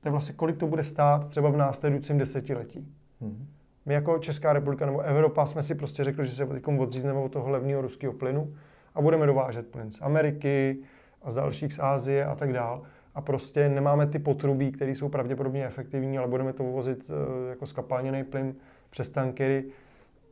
to 0.00 0.08
je 0.08 0.12
vlastně 0.12 0.34
kolik 0.34 0.56
to 0.56 0.66
bude 0.66 0.84
stát 0.84 1.28
třeba 1.28 1.50
v 1.50 1.56
následujícím 1.56 2.18
desetiletí. 2.18 2.88
Hmm. 3.20 3.46
My 3.86 3.94
jako 3.94 4.18
Česká 4.18 4.52
republika 4.52 4.86
nebo 4.86 5.00
Evropa 5.00 5.46
jsme 5.46 5.62
si 5.62 5.74
prostě 5.74 6.04
řekli, 6.04 6.26
že 6.26 6.32
se 6.32 6.44
odřízneme 6.78 7.18
od 7.18 7.32
toho 7.32 7.50
levného 7.50 7.82
ruského 7.82 8.12
plynu 8.12 8.54
a 8.94 9.00
budeme 9.00 9.26
dovážet 9.26 9.66
plyn 9.66 9.90
z 9.90 10.02
Ameriky 10.02 10.78
a 11.22 11.30
z 11.30 11.34
dalších 11.34 11.74
z 11.74 11.78
Ázie 11.78 12.26
a 12.26 12.34
tak 12.34 12.52
dál. 12.52 12.82
A 13.14 13.20
prostě 13.20 13.68
nemáme 13.68 14.06
ty 14.06 14.18
potrubí, 14.18 14.72
které 14.72 14.92
jsou 14.92 15.08
pravděpodobně 15.08 15.66
efektivní, 15.66 16.18
ale 16.18 16.28
budeme 16.28 16.52
to 16.52 16.64
vozit 16.64 17.04
eh, 17.10 17.50
jako 17.50 17.66
skapalněný 17.66 18.24
plyn 18.24 18.54
přes 18.90 19.10
tankery. 19.10 19.64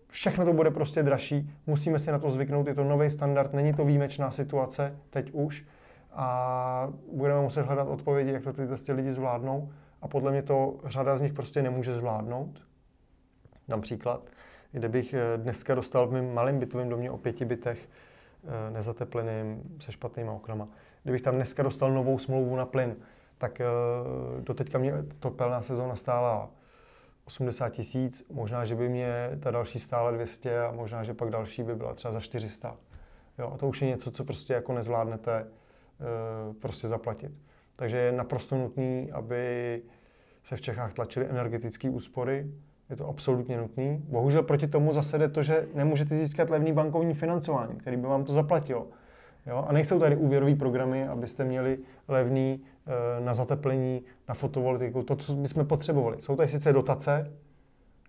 Všechno 0.09 0.45
to 0.45 0.53
bude 0.53 0.71
prostě 0.71 1.03
dražší, 1.03 1.51
musíme 1.67 1.99
si 1.99 2.13
na 2.13 2.19
to 2.19 2.31
zvyknout, 2.31 2.67
je 2.67 2.75
to 2.75 2.85
nový 2.85 3.11
standard, 3.11 3.53
není 3.53 3.75
to 3.75 3.85
výjimečná 3.85 4.31
situace, 4.31 4.97
teď 5.11 5.31
už. 5.33 5.65
A 6.13 6.93
budeme 7.13 7.41
muset 7.41 7.63
hledat 7.63 7.89
odpovědi, 7.89 8.33
jak 8.33 8.43
to 8.43 8.53
tyhle 8.53 8.77
lidi 8.89 9.13
zvládnou. 9.13 9.73
A 10.03 10.09
podle 10.09 10.31
mě 10.31 10.43
to 10.43 10.77
řada 10.85 11.17
z 11.17 11.21
nich 11.21 11.33
prostě 11.33 11.63
nemůže 11.63 11.95
zvládnout. 11.95 12.70
Dám 13.71 13.81
příklad. 13.81 14.31
Kdybych 14.73 15.15
eh, 15.15 15.37
dneska 15.37 15.75
dostal 15.75 16.07
v 16.07 16.13
mém 16.13 16.35
malém 16.35 16.59
bytovém 16.59 16.89
domě 16.89 17.11
o 17.11 17.19
pěti 17.19 17.45
bytech 17.45 17.89
eh, 17.89 18.71
nezatepleným, 18.71 19.77
se 19.81 19.93
špatnýma 19.93 20.33
oknama, 20.33 20.69
kdybych 21.03 21.23
tam 21.23 21.35
dneska 21.35 21.63
dostal 21.63 21.93
novou 21.93 22.19
smlouvu 22.19 22.57
na 22.57 22.67
plyn, 22.67 22.97
tak 23.39 23.61
eh, 23.61 23.65
do 24.41 24.55
teďka 24.55 24.79
mě 24.79 24.93
topelná 25.19 25.63
sezóna 25.63 25.97
stála 25.97 26.51
80 27.25 27.69
tisíc, 27.69 28.27
možná, 28.33 28.65
že 28.65 28.75
by 28.75 28.89
mě 28.89 29.39
ta 29.41 29.51
další 29.51 29.79
stála 29.79 30.11
200 30.11 30.63
a 30.63 30.73
možná, 30.73 31.05
že 31.05 31.15
pak 31.15 31.31
další 31.31 31.63
by 31.63 31.75
byla 31.75 31.95
třeba 31.95 32.13
za 32.13 32.21
400. 32.21 32.77
Jo, 33.39 33.51
a 33.55 33.57
to 33.57 33.69
už 33.69 33.83
je 33.83 33.89
něco, 33.89 34.11
co 34.11 34.25
prostě 34.25 34.53
jako 34.53 34.73
nezvládnete 34.73 35.47
prostě 36.61 36.89
zaplatit. 36.89 37.33
Takže 37.77 37.97
je 37.97 38.13
naprosto 38.13 38.57
nutný, 38.57 39.13
aby 39.13 39.83
se 40.43 40.57
v 40.57 40.61
Čechách 40.61 40.93
tlačily 40.93 41.27
energetické 41.27 41.91
úspory, 41.91 42.47
je 42.91 42.97
to 42.97 43.09
absolutně 43.09 43.57
nutný. 43.57 44.05
Bohužel 44.09 44.43
proti 44.43 44.67
tomu 44.67 44.93
zase 44.93 45.19
jde 45.19 45.29
to, 45.29 45.43
že 45.43 45.69
nemůžete 45.75 46.17
získat 46.17 46.51
levný 46.51 46.73
bankovní 46.73 47.15
financování, 47.15 47.77
který 47.77 47.97
by 47.97 48.07
vám 48.07 48.25
to 48.25 48.33
zaplatilo. 48.33 48.87
Jo? 49.47 49.65
A 49.69 49.73
nejsou 49.73 49.99
tady 49.99 50.17
úvěrové 50.17 50.55
programy, 50.55 51.09
abyste 51.09 51.45
měli 51.45 51.79
levný 52.09 52.61
e, 52.87 53.21
na 53.21 53.35
zateplení, 53.35 54.03
na 54.29 54.35
fotovoltaiku, 54.35 55.03
to, 55.03 55.17
co 55.17 55.35
bychom 55.35 55.67
potřebovali. 55.67 56.21
Jsou 56.21 56.37
tady 56.37 56.49
sice 56.49 56.73
dotace, 56.73 57.33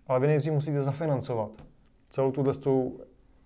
ale 0.06 0.20
vy 0.20 0.26
nejdřív 0.26 0.52
musíte 0.52 0.82
zafinancovat 0.82 1.50
celou 2.10 2.32
tuhle 2.32 2.54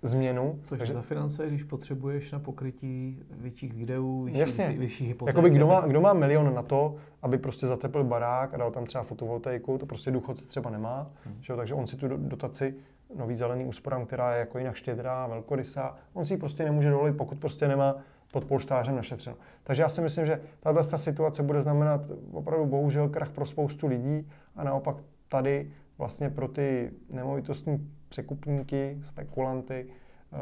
změnu. 0.03 0.59
Což 0.62 0.78
takže... 0.78 0.92
zafinancuje, 0.92 1.49
když 1.49 1.64
potřebuješ 1.64 2.32
na 2.32 2.38
pokrytí 2.38 3.22
větších 3.30 3.74
videů, 3.74 4.26
Jasně. 4.30 4.68
vyšší 4.68 5.07
hypotéky. 5.07 5.36
Jakoby 5.36 5.51
kdo 5.51 5.66
má, 5.66 5.80
kdo 5.80 6.01
má 6.01 6.12
milion 6.12 6.55
na 6.55 6.62
to, 6.62 6.97
aby 7.22 7.38
prostě 7.38 7.66
zatepl 7.66 8.05
barák 8.05 8.55
a 8.55 8.57
dal 8.57 8.70
tam 8.70 8.86
třeba 8.86 9.05
fotovoltaiku, 9.05 9.78
to 9.78 9.86
prostě 9.86 10.11
důchodce 10.11 10.44
třeba 10.44 10.70
nemá, 10.70 11.11
hmm. 11.24 11.36
že 11.40 11.53
jo? 11.53 11.57
takže 11.57 11.74
on 11.74 11.86
si 11.86 11.97
tu 11.97 12.09
dotaci 12.09 12.74
nový 13.14 13.34
zelený 13.34 13.64
úsporám, 13.64 14.07
která 14.07 14.32
je 14.34 14.40
jako 14.40 14.59
jinak 14.59 14.74
štědrá, 14.74 15.26
velkorysá, 15.26 15.97
on 16.12 16.26
si 16.26 16.34
ji 16.34 16.36
prostě 16.36 16.64
nemůže 16.64 16.90
dovolit, 16.90 17.12
pokud 17.12 17.38
prostě 17.38 17.68
nemá 17.68 17.97
pod 18.32 18.44
polštářem 18.44 18.97
našetřeno. 18.97 19.36
Takže 19.64 19.82
já 19.82 19.88
si 19.88 20.01
myslím, 20.01 20.26
že 20.26 20.40
tato 20.61 20.99
situace 20.99 21.42
bude 21.42 21.62
znamenat 21.62 22.01
opravdu 22.32 22.66
bohužel 22.66 23.09
krach 23.09 23.30
pro 23.30 23.47
spoustu 23.47 23.86
lidí 23.86 24.28
a 24.57 24.64
naopak 24.64 24.97
tady 25.28 25.70
vlastně 25.99 26.30
pro 26.30 26.49
ty 26.49 26.90
nemovitostní 27.11 27.90
překupníky, 28.09 28.98
spekulanty, 29.07 29.86
eh, 30.32 30.36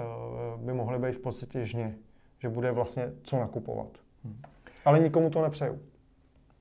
by 0.56 0.72
mohly 0.72 0.98
být 0.98 1.12
v 1.12 1.20
podstatě 1.20 1.66
žně, 1.66 1.94
že 2.38 2.48
bude 2.48 2.72
vlastně 2.72 3.12
co 3.22 3.36
nakupovat. 3.36 3.88
Hmm. 4.24 4.42
Ale 4.84 4.98
nikomu 5.00 5.30
to 5.30 5.42
nepřeju. 5.42 5.78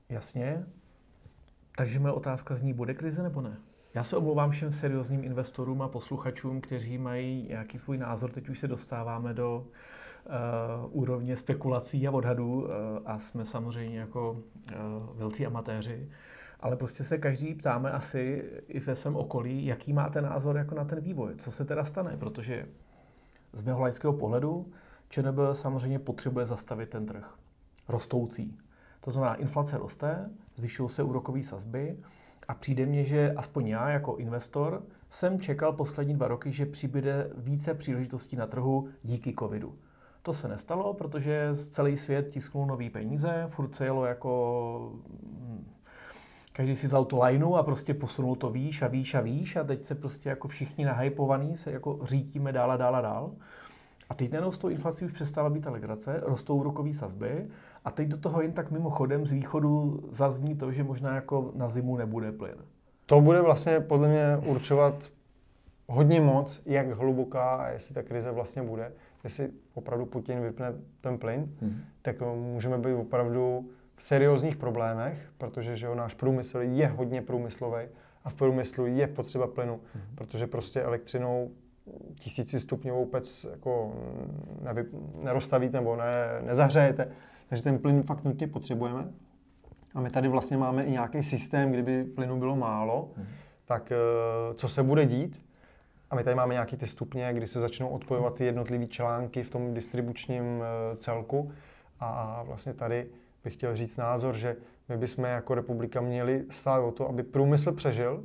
Jasně. 0.08 0.66
Takže 1.76 1.98
moje 1.98 2.12
otázka 2.12 2.54
zní, 2.54 2.72
bude 2.72 2.94
krize 2.94 3.22
nebo 3.22 3.40
ne? 3.40 3.56
Já 3.94 4.04
se 4.04 4.16
omlouvám 4.16 4.50
všem 4.50 4.72
seriózním 4.72 5.24
investorům 5.24 5.82
a 5.82 5.88
posluchačům, 5.88 6.60
kteří 6.60 6.98
mají 6.98 7.46
nějaký 7.48 7.78
svůj 7.78 7.98
názor. 7.98 8.30
Teď 8.30 8.48
už 8.48 8.58
se 8.58 8.68
dostáváme 8.68 9.34
do 9.34 9.66
uh, 9.66 11.02
úrovně 11.02 11.36
spekulací 11.36 12.08
a 12.08 12.10
odhadů 12.10 12.62
uh, 12.62 12.68
a 13.04 13.18
jsme 13.18 13.44
samozřejmě 13.44 13.98
jako 13.98 14.32
uh, 14.32 15.18
velcí 15.18 15.46
amatéři. 15.46 16.08
Ale 16.64 16.76
prostě 16.76 17.04
se 17.04 17.18
každý 17.18 17.54
ptáme 17.54 17.90
asi 17.90 18.44
i 18.68 18.80
ve 18.80 18.94
svém 18.94 19.16
okolí, 19.16 19.66
jaký 19.66 19.92
máte 19.92 20.20
názor 20.20 20.56
jako 20.56 20.74
na 20.74 20.84
ten 20.84 21.00
vývoj. 21.00 21.34
Co 21.36 21.50
se 21.50 21.64
teda 21.64 21.84
stane? 21.84 22.16
Protože 22.16 22.68
z 23.52 23.62
mého 23.62 23.80
laického 23.80 24.12
pohledu 24.12 24.72
ČNB 25.08 25.38
samozřejmě 25.52 25.98
potřebuje 25.98 26.46
zastavit 26.46 26.88
ten 26.88 27.06
trh. 27.06 27.34
Rostoucí. 27.88 28.58
To 29.00 29.10
znamená, 29.10 29.34
inflace 29.34 29.78
roste, 29.78 30.30
zvyšují 30.56 30.88
se 30.88 31.02
úrokové 31.02 31.42
sazby 31.42 31.96
a 32.48 32.54
přijde 32.54 32.86
mně, 32.86 33.04
že 33.04 33.32
aspoň 33.36 33.66
já 33.66 33.88
jako 33.88 34.16
investor 34.16 34.82
jsem 35.08 35.40
čekal 35.40 35.72
poslední 35.72 36.14
dva 36.14 36.28
roky, 36.28 36.52
že 36.52 36.66
přibude 36.66 37.30
více 37.36 37.74
příležitostí 37.74 38.36
na 38.36 38.46
trhu 38.46 38.88
díky 39.02 39.34
covidu. 39.38 39.78
To 40.22 40.32
se 40.32 40.48
nestalo, 40.48 40.94
protože 40.94 41.50
celý 41.54 41.96
svět 41.96 42.28
tisknul 42.30 42.66
nový 42.66 42.90
peníze, 42.90 43.44
furt 43.48 43.74
se 43.74 43.84
jelo 43.84 44.04
jako 44.04 44.92
každý 46.56 46.76
si 46.76 46.86
vzal 46.86 47.04
tu 47.04 47.22
lineu 47.22 47.54
a 47.54 47.62
prostě 47.62 47.94
posunul 47.94 48.36
to 48.36 48.50
výš 48.50 48.82
a 48.82 48.88
výš 48.88 49.14
a 49.14 49.20
výš 49.20 49.56
a 49.56 49.64
teď 49.64 49.82
se 49.82 49.94
prostě 49.94 50.28
jako 50.28 50.48
všichni 50.48 50.84
nahypovaní 50.84 51.56
se 51.56 51.72
jako 51.72 51.98
řítíme 52.02 52.52
dál 52.52 52.72
a 52.72 52.76
dál 52.76 52.96
a 52.96 53.00
dál. 53.00 53.30
A 54.08 54.14
teď 54.14 54.32
najednou 54.32 54.52
s 54.52 54.58
tou 54.58 54.68
inflací 54.68 55.04
už 55.04 55.12
přestala 55.12 55.50
být 55.50 55.64
ta 55.64 55.70
legrace, 55.70 56.20
rostou 56.22 56.56
úrokové 56.56 56.92
sazby 56.92 57.46
a 57.84 57.90
teď 57.90 58.08
do 58.08 58.16
toho 58.16 58.42
jen 58.42 58.52
tak 58.52 58.70
mimochodem 58.70 59.26
z 59.26 59.32
východu 59.32 60.02
zazní 60.12 60.56
to, 60.56 60.72
že 60.72 60.84
možná 60.84 61.14
jako 61.14 61.52
na 61.54 61.68
zimu 61.68 61.96
nebude 61.96 62.32
plyn. 62.32 62.56
To 63.06 63.20
bude 63.20 63.40
vlastně 63.40 63.80
podle 63.80 64.08
mě 64.08 64.36
určovat 64.46 65.10
hodně 65.86 66.20
moc, 66.20 66.62
jak 66.66 66.90
hluboká 66.90 67.54
a 67.54 67.68
jestli 67.68 67.94
ta 67.94 68.02
krize 68.02 68.30
vlastně 68.30 68.62
bude. 68.62 68.92
Jestli 69.24 69.50
opravdu 69.74 70.06
Putin 70.06 70.40
vypne 70.40 70.74
ten 71.00 71.18
plyn, 71.18 71.54
hmm. 71.60 71.80
tak 72.02 72.16
můžeme 72.34 72.78
být 72.78 72.94
opravdu 72.94 73.70
seriózních 74.04 74.56
problémech, 74.56 75.32
protože 75.38 75.76
že 75.76 75.86
jo, 75.86 75.94
náš 75.94 76.14
průmysl 76.14 76.58
je 76.58 76.86
hodně 76.86 77.22
průmyslový 77.22 77.86
a 78.24 78.30
v 78.30 78.34
průmyslu 78.34 78.86
je 78.86 79.06
potřeba 79.06 79.46
plynu, 79.46 79.76
mm-hmm. 79.76 80.14
protože 80.14 80.46
prostě 80.46 80.82
elektřinou 80.82 81.50
tisíci 82.14 82.60
stupňovou 82.60 83.04
pec 83.04 83.46
jako 83.50 83.94
nevy, 84.60 84.84
nerozstavíte 85.22 85.76
nebo 85.76 85.96
ne, 85.96 86.40
nezahřejete. 86.40 87.08
Takže 87.48 87.62
ten 87.62 87.78
plyn 87.78 88.02
fakt 88.02 88.24
nutně 88.24 88.48
potřebujeme. 88.48 89.08
A 89.94 90.00
my 90.00 90.10
tady 90.10 90.28
vlastně 90.28 90.56
máme 90.56 90.84
i 90.84 90.90
nějaký 90.90 91.22
systém, 91.22 91.72
kdyby 91.72 92.04
plynu 92.04 92.38
bylo 92.38 92.56
málo, 92.56 93.10
mm-hmm. 93.18 93.26
tak 93.64 93.92
eh, 93.92 94.54
co 94.54 94.68
se 94.68 94.82
bude 94.82 95.06
dít? 95.06 95.44
A 96.10 96.16
my 96.16 96.24
tady 96.24 96.36
máme 96.36 96.54
nějaký 96.54 96.76
ty 96.76 96.86
stupně, 96.86 97.32
kdy 97.32 97.46
se 97.46 97.60
začnou 97.60 97.88
odpojovat 97.88 98.34
ty 98.34 98.44
jednotlivé 98.44 98.86
články 98.86 99.42
v 99.42 99.50
tom 99.50 99.74
distribučním 99.74 100.62
eh, 100.62 100.96
celku. 100.96 101.52
A 102.00 102.42
vlastně 102.46 102.74
tady 102.74 103.06
bych 103.44 103.54
chtěl 103.54 103.76
říct 103.76 103.96
názor, 103.96 104.34
že 104.34 104.56
my 104.88 104.96
bychom 104.96 105.24
jako 105.24 105.54
republika 105.54 106.00
měli 106.00 106.44
stát 106.50 106.80
o 106.80 106.92
to, 106.92 107.08
aby 107.08 107.22
průmysl 107.22 107.72
přežil, 107.72 108.24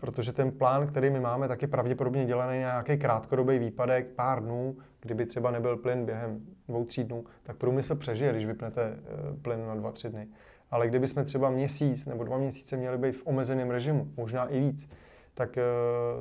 protože 0.00 0.32
ten 0.32 0.50
plán, 0.52 0.86
který 0.86 1.10
my 1.10 1.20
máme, 1.20 1.48
tak 1.48 1.62
je 1.62 1.68
pravděpodobně 1.68 2.24
dělaný 2.24 2.58
nějaký 2.58 2.98
krátkodobý 2.98 3.58
výpadek, 3.58 4.06
pár 4.06 4.42
dnů, 4.42 4.76
kdyby 5.00 5.26
třeba 5.26 5.50
nebyl 5.50 5.76
plyn 5.76 6.06
během 6.06 6.40
dvou, 6.68 6.84
tří 6.84 7.04
dnů, 7.04 7.24
tak 7.42 7.56
průmysl 7.56 7.94
přežije, 7.94 8.32
když 8.32 8.46
vypnete 8.46 8.82
eh, 8.82 9.36
plyn 9.42 9.66
na 9.66 9.74
dva, 9.74 9.92
tři 9.92 10.10
dny. 10.10 10.28
Ale 10.70 10.88
kdyby 10.88 11.06
jsme 11.06 11.24
třeba 11.24 11.50
měsíc 11.50 12.06
nebo 12.06 12.24
dva 12.24 12.38
měsíce 12.38 12.76
měli 12.76 12.98
být 12.98 13.12
v 13.12 13.26
omezeném 13.26 13.70
režimu, 13.70 14.12
možná 14.16 14.46
i 14.46 14.60
víc, 14.60 14.88
tak 15.34 15.58
eh, 15.58 15.62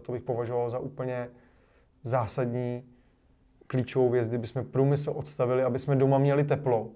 to 0.01 0.11
bych 0.11 0.23
považoval 0.23 0.69
za 0.69 0.79
úplně 0.79 1.29
zásadní 2.03 2.83
klíčovou 3.67 4.09
věc, 4.09 4.29
kdyby 4.29 4.47
jsme 4.47 4.63
průmysl 4.63 5.11
odstavili, 5.15 5.63
aby 5.63 5.79
jsme 5.79 5.95
doma 5.95 6.17
měli 6.17 6.43
teplo, 6.43 6.89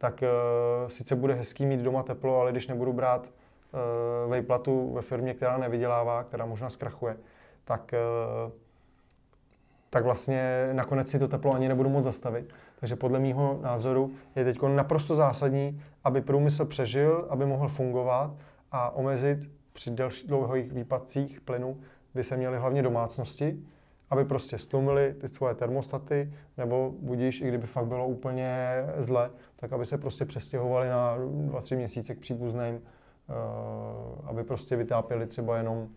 tak 0.00 0.22
uh, 0.22 0.88
sice 0.88 1.16
bude 1.16 1.34
hezký 1.34 1.66
mít 1.66 1.80
doma 1.80 2.02
teplo, 2.02 2.40
ale 2.40 2.52
když 2.52 2.68
nebudu 2.68 2.92
brát 2.92 3.26
uh, 3.26 4.30
vejplatu 4.30 4.92
ve 4.92 5.02
firmě, 5.02 5.34
která 5.34 5.58
nevydělává, 5.58 6.24
která 6.24 6.46
možná 6.46 6.70
zkrachuje, 6.70 7.16
tak, 7.64 7.94
uh, 8.46 8.52
tak 9.90 10.04
vlastně 10.04 10.68
nakonec 10.72 11.08
si 11.08 11.18
to 11.18 11.28
teplo 11.28 11.54
ani 11.54 11.68
nebudu 11.68 11.88
moc 11.88 12.04
zastavit. 12.04 12.54
Takže 12.80 12.96
podle 12.96 13.20
mého 13.20 13.58
názoru 13.62 14.10
je 14.36 14.44
teď 14.44 14.62
naprosto 14.62 15.14
zásadní, 15.14 15.82
aby 16.04 16.20
průmysl 16.20 16.64
přežil, 16.64 17.26
aby 17.28 17.46
mohl 17.46 17.68
fungovat 17.68 18.30
a 18.72 18.90
omezit 18.90 19.50
při 19.72 19.90
delší, 19.90 20.26
dlouhých 20.26 20.72
výpadcích 20.72 21.40
plynu 21.40 21.80
by 22.14 22.24
se 22.24 22.36
měly 22.36 22.58
hlavně 22.58 22.82
domácnosti, 22.82 23.64
aby 24.10 24.24
prostě 24.24 24.58
stlumili 24.58 25.14
ty 25.20 25.28
svoje 25.28 25.54
termostaty, 25.54 26.32
nebo 26.56 26.94
budíš, 27.00 27.40
i 27.40 27.48
kdyby 27.48 27.66
fakt 27.66 27.86
bylo 27.86 28.06
úplně 28.06 28.68
zle, 28.96 29.30
tak 29.56 29.72
aby 29.72 29.86
se 29.86 29.98
prostě 29.98 30.24
přestěhovali 30.24 30.88
na 30.88 31.16
dva, 31.46 31.60
tři 31.60 31.76
měsíce 31.76 32.14
k 32.14 32.18
příbuzným, 32.18 32.74
uh, 32.74 34.28
aby 34.28 34.44
prostě 34.44 34.76
vytápěli 34.76 35.26
třeba 35.26 35.56
jenom 35.56 35.88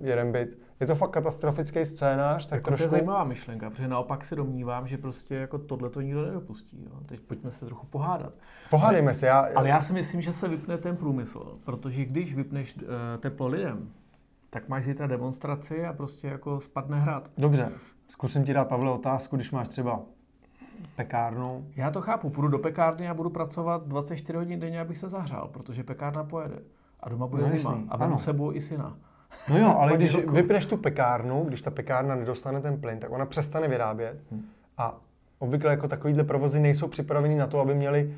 jeden 0.00 0.32
byt. 0.32 0.58
Je 0.80 0.86
to 0.86 0.94
fakt 0.94 1.10
katastrofický 1.10 1.86
scénář. 1.86 2.46
Tak 2.46 2.56
jako 2.56 2.70
trošku... 2.70 2.82
To 2.82 2.84
je 2.84 2.90
zajímavá 2.90 3.24
myšlenka, 3.24 3.70
protože 3.70 3.88
naopak 3.88 4.24
si 4.24 4.36
domnívám, 4.36 4.88
že 4.88 4.98
prostě 4.98 5.34
jako 5.34 5.58
tohle 5.58 5.90
to 5.90 6.00
nikdo 6.00 6.26
nedopustí. 6.26 6.84
Jo. 6.84 7.00
Teď 7.06 7.20
pojďme 7.20 7.50
se 7.50 7.66
trochu 7.66 7.86
pohádat. 7.86 8.32
Pohádejme 8.70 9.14
se. 9.14 9.26
Já... 9.26 9.48
Ale 9.54 9.68
já 9.68 9.80
si 9.80 9.92
myslím, 9.92 10.20
že 10.20 10.32
se 10.32 10.48
vypne 10.48 10.78
ten 10.78 10.96
průmysl, 10.96 11.58
protože 11.64 12.04
když 12.04 12.34
vypneš 12.34 12.76
uh, 12.76 12.82
teplo 13.20 13.46
lidem, 13.46 13.92
tak 14.50 14.68
máš 14.68 14.84
zítra 14.84 15.06
demonstraci 15.06 15.86
a 15.86 15.92
prostě 15.92 16.28
jako 16.28 16.60
spadne 16.60 17.00
hrad. 17.00 17.30
Dobře, 17.38 17.72
zkusím 18.08 18.44
ti 18.44 18.52
dát, 18.52 18.68
Pavle, 18.68 18.90
otázku, 18.90 19.36
když 19.36 19.52
máš 19.52 19.68
třeba 19.68 20.00
pekárnu. 20.96 21.66
Já 21.76 21.90
to 21.90 22.00
chápu, 22.00 22.30
půjdu 22.30 22.48
do 22.48 22.58
pekárny 22.58 23.08
a 23.08 23.14
budu 23.14 23.30
pracovat 23.30 23.86
24 23.86 24.38
hodin 24.38 24.60
denně, 24.60 24.80
abych 24.80 24.98
se 24.98 25.08
zahřál, 25.08 25.48
protože 25.52 25.84
pekárna 25.84 26.24
pojede. 26.24 26.58
A 27.00 27.08
doma 27.08 27.26
bude 27.26 27.42
no, 27.42 27.48
zima. 27.48 27.70
Jasný. 27.70 27.86
A 27.88 27.96
vemu 27.96 28.18
sebou 28.18 28.52
i 28.52 28.60
syna. 28.60 28.96
No 29.48 29.58
jo, 29.58 29.76
ale 29.78 29.92
když 29.96 30.16
vypneš 30.16 30.66
tu 30.66 30.76
pekárnu, 30.76 31.44
když 31.44 31.62
ta 31.62 31.70
pekárna 31.70 32.14
nedostane 32.14 32.60
ten 32.60 32.80
plyn, 32.80 32.98
tak 32.98 33.10
ona 33.10 33.26
přestane 33.26 33.68
vyrábět. 33.68 34.20
Hmm. 34.30 34.44
A 34.78 35.00
obvykle 35.38 35.70
jako 35.70 35.88
takovýhle 35.88 36.24
provozy 36.24 36.60
nejsou 36.60 36.88
připraveny 36.88 37.36
na 37.36 37.46
to, 37.46 37.60
aby 37.60 37.74
měli 37.74 38.14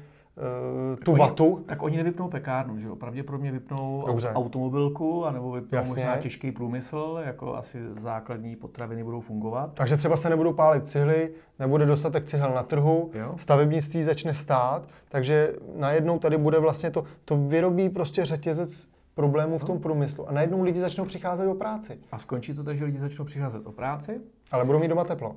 tu 1.04 1.12
oni, 1.12 1.20
vatu. 1.20 1.64
Tak 1.66 1.82
oni 1.82 1.96
nevypnou 1.96 2.28
pekárnu, 2.28 2.78
že 2.78 2.86
jo? 2.86 2.96
Pravděpodobně 2.96 3.52
vypnou 3.52 4.04
Dobře. 4.06 4.28
automobilku, 4.28 5.26
anebo 5.26 5.50
vypnou 5.50 5.78
Jasně. 5.78 6.04
možná 6.04 6.16
těžký 6.16 6.52
průmysl, 6.52 7.20
jako 7.24 7.56
asi 7.56 7.78
základní 8.00 8.56
potraviny 8.56 9.04
budou 9.04 9.20
fungovat. 9.20 9.70
Takže 9.74 9.96
třeba 9.96 10.16
se 10.16 10.30
nebudou 10.30 10.52
pálit 10.52 10.88
cihly, 10.88 11.30
nebude 11.58 11.86
dostatek 11.86 12.24
cihel 12.24 12.54
na 12.54 12.62
trhu, 12.62 13.10
jo. 13.14 13.34
stavebnictví 13.36 14.02
začne 14.02 14.34
stát, 14.34 14.88
takže 15.08 15.54
najednou 15.76 16.18
tady 16.18 16.38
bude 16.38 16.58
vlastně 16.58 16.90
to, 16.90 17.04
to 17.24 17.36
vyrobí 17.36 17.88
prostě 17.88 18.24
řetězec 18.24 18.88
problémů 19.14 19.58
v 19.58 19.64
tom 19.64 19.76
no. 19.76 19.80
průmyslu 19.80 20.28
a 20.28 20.32
najednou 20.32 20.62
lidi 20.62 20.80
začnou 20.80 21.04
přicházet 21.04 21.48
o 21.48 21.54
práci. 21.54 21.98
A 22.12 22.18
skončí 22.18 22.54
to 22.54 22.64
tak, 22.64 22.76
že 22.76 22.84
lidi 22.84 22.98
začnou 22.98 23.24
přicházet 23.24 23.66
o 23.66 23.72
práci? 23.72 24.20
Ale 24.50 24.64
budou 24.64 24.78
mít 24.78 24.88
doma 24.88 25.04
teplo. 25.04 25.36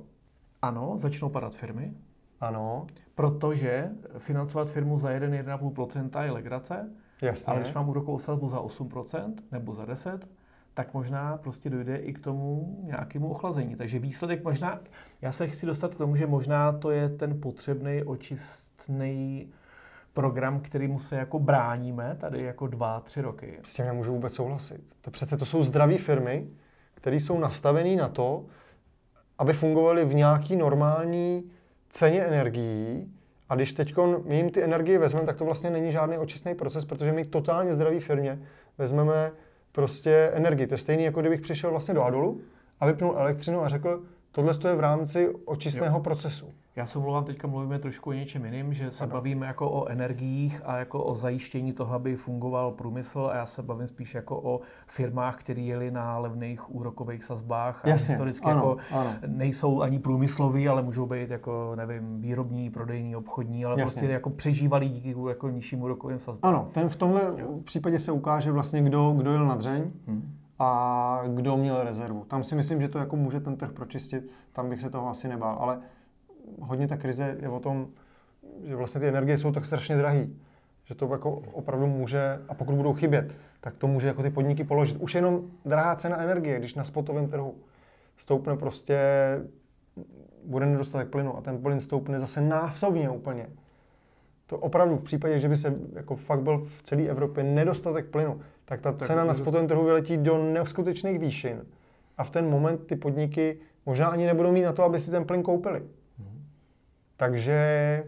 Ano, 0.62 0.92
začnou 0.96 1.28
padat 1.28 1.54
firmy. 1.54 1.92
Ano. 2.44 2.86
Protože 3.14 3.88
financovat 4.18 4.70
firmu 4.70 4.98
za 4.98 5.10
1-1,5% 5.10 6.22
je 6.22 6.30
legrace. 6.30 6.90
Jasně. 7.22 7.52
Ale 7.52 7.60
když 7.60 7.72
mám 7.72 7.88
úrokovou 7.88 8.18
sazbu 8.18 8.48
za 8.48 8.60
8% 8.60 9.34
nebo 9.52 9.74
za 9.74 9.84
10%, 9.84 10.18
tak 10.74 10.94
možná 10.94 11.36
prostě 11.36 11.70
dojde 11.70 11.96
i 11.96 12.12
k 12.12 12.18
tomu 12.18 12.78
nějakému 12.82 13.28
ochlazení. 13.28 13.76
Takže 13.76 13.98
výsledek 13.98 14.44
možná, 14.44 14.80
já 15.22 15.32
se 15.32 15.48
chci 15.48 15.66
dostat 15.66 15.94
k 15.94 15.98
tomu, 15.98 16.16
že 16.16 16.26
možná 16.26 16.72
to 16.72 16.90
je 16.90 17.08
ten 17.08 17.40
potřebný 17.40 18.02
očistný 18.02 19.48
program, 20.12 20.60
kterýmu 20.60 20.98
se 20.98 21.16
jako 21.16 21.38
bráníme 21.38 22.16
tady 22.20 22.42
jako 22.42 22.66
dva, 22.66 23.00
tři 23.00 23.20
roky. 23.20 23.58
S 23.62 23.74
tím 23.74 23.84
nemůžu 23.84 24.12
vůbec 24.12 24.34
souhlasit. 24.34 24.80
To 25.00 25.10
přece 25.10 25.36
to 25.36 25.44
jsou 25.44 25.62
zdravé 25.62 25.98
firmy, 25.98 26.48
které 26.94 27.16
jsou 27.16 27.38
nastavené 27.38 27.96
na 27.96 28.08
to, 28.08 28.44
aby 29.38 29.52
fungovaly 29.52 30.04
v 30.04 30.14
nějaký 30.14 30.56
normální 30.56 31.50
ceně 31.94 32.20
energií 32.20 33.12
a 33.48 33.54
když 33.54 33.72
teď 33.72 33.94
my 34.24 34.36
jim 34.36 34.50
ty 34.50 34.62
energie 34.62 34.98
vezmeme, 34.98 35.26
tak 35.26 35.36
to 35.36 35.44
vlastně 35.44 35.70
není 35.70 35.92
žádný 35.92 36.18
očistný 36.18 36.54
proces, 36.54 36.84
protože 36.84 37.12
my 37.12 37.24
totálně 37.24 37.72
zdraví 37.72 38.00
firmě 38.00 38.42
vezmeme 38.78 39.32
prostě 39.72 40.30
energii. 40.34 40.66
To 40.66 40.74
je 40.74 40.78
stejný, 40.78 41.04
jako 41.04 41.20
kdybych 41.20 41.40
přišel 41.40 41.70
vlastně 41.70 41.94
do 41.94 42.02
Adolu 42.02 42.40
a 42.80 42.86
vypnul 42.86 43.14
elektřinu 43.18 43.62
a 43.62 43.68
řekl, 43.68 44.02
tohle 44.32 44.54
je 44.68 44.74
v 44.74 44.80
rámci 44.80 45.28
očistného 45.44 45.98
jo. 45.98 46.02
procesu. 46.02 46.52
Já 46.76 46.86
se 46.86 46.98
mluvám, 46.98 47.24
teďka 47.24 47.48
mluvíme 47.48 47.78
trošku 47.78 48.10
o 48.10 48.12
něčem 48.12 48.44
jiným, 48.44 48.74
že 48.74 48.90
se 48.90 49.04
ano. 49.04 49.12
bavíme 49.12 49.46
jako 49.46 49.70
o 49.70 49.88
energiích 49.88 50.60
a 50.64 50.76
jako 50.76 51.04
o 51.04 51.14
zajištění 51.14 51.72
toho, 51.72 51.94
aby 51.94 52.16
fungoval 52.16 52.72
průmysl 52.72 53.28
a 53.32 53.36
já 53.36 53.46
se 53.46 53.62
bavím 53.62 53.86
spíš 53.86 54.14
jako 54.14 54.40
o 54.42 54.60
firmách, 54.86 55.36
které 55.40 55.60
jeli 55.60 55.90
na 55.90 56.18
levných 56.18 56.74
úrokových 56.74 57.24
sazbách 57.24 57.84
a 57.84 57.88
Jasně, 57.88 58.12
historicky 58.14 58.46
ano, 58.46 58.56
jako 58.56 58.76
ano. 58.90 59.10
nejsou 59.26 59.82
ani 59.82 59.98
průmysloví, 59.98 60.68
ale 60.68 60.82
můžou 60.82 61.06
být 61.06 61.30
jako, 61.30 61.72
nevím, 61.76 62.20
výrobní, 62.20 62.70
prodejní, 62.70 63.16
obchodní, 63.16 63.64
ale 63.64 63.72
Jasně. 63.72 63.82
prostě 63.82 64.06
jako 64.06 64.30
přežívali 64.30 64.88
díky 64.88 65.14
jako 65.28 65.48
nižším 65.48 65.82
úrokovým 65.82 66.18
sazbám. 66.18 66.54
Ano, 66.54 66.68
ten 66.72 66.88
v 66.88 66.96
tomhle 66.96 67.22
jo. 67.36 67.58
případě 67.64 67.98
se 67.98 68.12
ukáže 68.12 68.52
vlastně, 68.52 68.82
kdo, 68.82 69.14
kdo 69.16 69.32
jel 69.32 69.46
na 69.46 69.54
dřeň. 69.54 69.90
Hmm 70.06 70.34
a 70.58 71.22
kdo 71.34 71.56
měl 71.56 71.84
rezervu. 71.84 72.24
Tam 72.24 72.44
si 72.44 72.54
myslím, 72.54 72.80
že 72.80 72.88
to 72.88 72.98
jako 72.98 73.16
může 73.16 73.40
ten 73.40 73.56
trh 73.56 73.72
pročistit, 73.72 74.30
tam 74.52 74.70
bych 74.70 74.80
se 74.80 74.90
toho 74.90 75.08
asi 75.08 75.28
nebál, 75.28 75.56
ale 75.60 75.80
hodně 76.60 76.88
ta 76.88 76.96
krize 76.96 77.36
je 77.40 77.48
o 77.48 77.60
tom, 77.60 77.88
že 78.64 78.76
vlastně 78.76 79.00
ty 79.00 79.08
energie 79.08 79.38
jsou 79.38 79.52
tak 79.52 79.66
strašně 79.66 79.96
drahé, 79.96 80.26
že 80.84 80.94
to 80.94 81.08
jako 81.12 81.30
opravdu 81.30 81.86
může, 81.86 82.40
a 82.48 82.54
pokud 82.54 82.74
budou 82.74 82.92
chybět, 82.92 83.34
tak 83.60 83.76
to 83.76 83.86
může 83.86 84.08
jako 84.08 84.22
ty 84.22 84.30
podniky 84.30 84.64
položit. 84.64 84.96
Už 85.00 85.14
jenom 85.14 85.50
drahá 85.64 85.94
cena 85.94 86.22
energie, 86.22 86.58
když 86.58 86.74
na 86.74 86.84
spotovém 86.84 87.28
trhu 87.28 87.54
stoupne 88.16 88.56
prostě, 88.56 88.98
bude 90.44 90.66
nedostatek 90.66 91.08
plynu 91.08 91.36
a 91.36 91.40
ten 91.40 91.58
plyn 91.58 91.80
stoupne 91.80 92.18
zase 92.20 92.40
násobně 92.40 93.10
úplně. 93.10 93.46
To 94.46 94.58
opravdu 94.58 94.96
v 94.96 95.02
případě, 95.02 95.38
že 95.38 95.48
by 95.48 95.56
se 95.56 95.74
jako 95.92 96.16
fakt 96.16 96.40
byl 96.40 96.58
v 96.58 96.82
celé 96.82 97.02
Evropě 97.02 97.44
nedostatek 97.44 98.06
plynu, 98.06 98.40
tak 98.64 98.80
ta 98.80 98.92
tak 98.92 99.08
cena 99.08 99.24
na 99.24 99.34
spotovém 99.34 99.68
trhu 99.68 99.84
vyletí 99.84 100.16
do 100.16 100.52
neskutečných 100.52 101.18
výšin. 101.18 101.66
A 102.18 102.24
v 102.24 102.30
ten 102.30 102.50
moment 102.50 102.86
ty 102.86 102.96
podniky 102.96 103.58
možná 103.86 104.08
ani 104.08 104.26
nebudou 104.26 104.52
mít 104.52 104.62
na 104.62 104.72
to, 104.72 104.84
aby 104.84 104.98
si 104.98 105.10
ten 105.10 105.24
plyn 105.24 105.42
koupili. 105.42 105.82
Takže... 107.16 108.04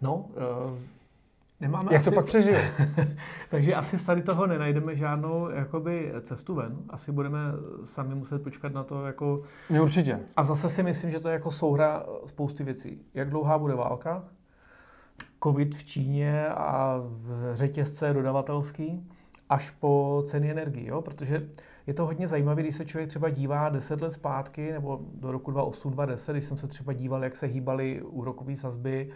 No, 0.00 0.14
uh, 0.16 0.78
nemáme 1.60 1.88
Jak 1.92 2.00
asi... 2.00 2.10
to 2.10 2.14
pak 2.14 2.26
přežije? 2.26 2.72
Takže 3.50 3.74
asi 3.74 3.98
z 3.98 4.04
tady 4.04 4.22
toho 4.22 4.46
nenajdeme 4.46 4.96
žádnou 4.96 5.50
jakoby, 5.50 6.12
cestu 6.20 6.54
ven. 6.54 6.78
Asi 6.88 7.12
budeme 7.12 7.38
sami 7.84 8.14
muset 8.14 8.42
počkat 8.42 8.72
na 8.72 8.84
to 8.84 9.06
jako... 9.06 9.42
No, 9.70 9.82
určitě. 9.82 10.20
A 10.36 10.42
zase 10.44 10.68
si 10.68 10.82
myslím, 10.82 11.10
že 11.10 11.20
to 11.20 11.28
je 11.28 11.32
jako 11.32 11.50
souhra 11.50 12.06
spousty 12.26 12.64
věcí. 12.64 13.02
Jak 13.14 13.30
dlouhá 13.30 13.58
bude 13.58 13.74
válka? 13.74 14.24
Covid 15.42 15.74
v 15.74 15.84
Číně 15.84 16.48
a 16.48 17.00
v 17.04 17.50
řetězce 17.54 18.12
dodavatelský 18.12 19.08
až 19.48 19.70
po 19.70 20.22
ceny 20.26 20.50
energii, 20.50 20.86
jo? 20.86 21.02
protože 21.02 21.48
je 21.86 21.94
to 21.94 22.06
hodně 22.06 22.28
zajímavé, 22.28 22.62
když 22.62 22.76
se 22.76 22.84
člověk 22.84 23.08
třeba 23.08 23.30
dívá 23.30 23.68
10 23.68 24.00
let 24.00 24.10
zpátky, 24.10 24.72
nebo 24.72 25.00
do 25.14 25.32
roku 25.32 25.50
2008, 25.50 25.92
2010, 25.92 26.32
když 26.32 26.44
jsem 26.44 26.56
se 26.56 26.66
třeba 26.66 26.92
díval, 26.92 27.24
jak 27.24 27.36
se 27.36 27.46
hýbaly 27.46 28.02
úrokové 28.02 28.56
sazby, 28.56 29.10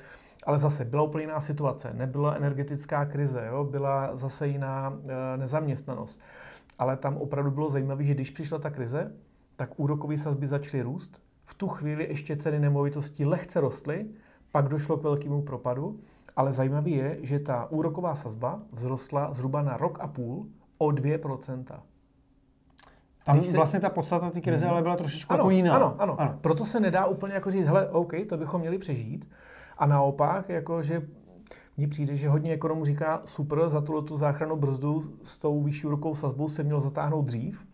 ale 0.46 0.58
zase 0.58 0.84
byla 0.84 1.02
úplně 1.02 1.24
jiná 1.24 1.40
situace. 1.40 1.94
Nebyla 1.94 2.34
energetická 2.34 3.04
krize, 3.04 3.46
jo? 3.48 3.64
byla 3.64 4.16
zase 4.16 4.48
jiná 4.48 4.98
e, 5.08 5.36
nezaměstnanost. 5.36 6.20
Ale 6.78 6.96
tam 6.96 7.16
opravdu 7.16 7.50
bylo 7.50 7.70
zajímavé, 7.70 8.04
že 8.04 8.14
když 8.14 8.30
přišla 8.30 8.58
ta 8.58 8.70
krize, 8.70 9.12
tak 9.56 9.80
úrokové 9.80 10.18
sazby 10.18 10.46
začaly 10.46 10.82
růst. 10.82 11.22
V 11.44 11.54
tu 11.54 11.68
chvíli 11.68 12.08
ještě 12.08 12.36
ceny 12.36 12.58
nemovitostí 12.58 13.24
lehce 13.24 13.60
rostly, 13.60 14.06
pak 14.52 14.68
došlo 14.68 14.96
k 14.96 15.02
velkému 15.02 15.42
propadu. 15.42 16.00
Ale 16.36 16.52
zajímavé 16.52 16.90
je, 16.90 17.18
že 17.22 17.38
ta 17.38 17.70
úroková 17.70 18.14
sazba 18.14 18.62
vzrostla 18.74 19.34
zhruba 19.34 19.62
na 19.62 19.76
rok 19.76 19.98
a 20.00 20.06
půl 20.06 20.46
o 20.78 20.86
2%. 20.86 21.80
Tam 23.26 23.42
se... 23.42 23.56
vlastně 23.56 23.80
ta 23.80 23.90
podstata 23.90 24.30
té 24.30 24.40
krize 24.40 24.64
mm. 24.64 24.70
ale 24.70 24.82
byla 24.82 24.96
trošičku 24.96 25.32
ano, 25.32 25.40
jako 25.40 25.50
jiná. 25.50 25.76
Ano, 25.76 25.96
ano, 25.98 26.20
ano. 26.20 26.38
Proto 26.40 26.64
se 26.64 26.80
nedá 26.80 27.06
úplně 27.06 27.34
jako 27.34 27.50
říct, 27.50 27.66
hele, 27.66 27.88
OK, 27.88 28.12
to 28.28 28.36
bychom 28.36 28.60
měli 28.60 28.78
přežít. 28.78 29.28
A 29.78 29.86
naopak, 29.86 30.48
jako 30.48 30.82
že 30.82 31.02
mně 31.76 31.88
přijde, 31.88 32.16
že 32.16 32.28
hodně 32.28 32.52
ekonomů 32.52 32.84
říká, 32.84 33.22
super, 33.24 33.68
za 33.68 33.80
tuhle 33.80 34.02
tu 34.02 34.16
záchranu 34.16 34.56
brzdu 34.56 35.04
s 35.22 35.38
tou 35.38 35.62
vyšší 35.62 35.86
úrokovou 35.86 36.14
sazbou 36.14 36.48
se 36.48 36.62
mělo 36.62 36.80
zatáhnout 36.80 37.24
dřív. 37.24 37.66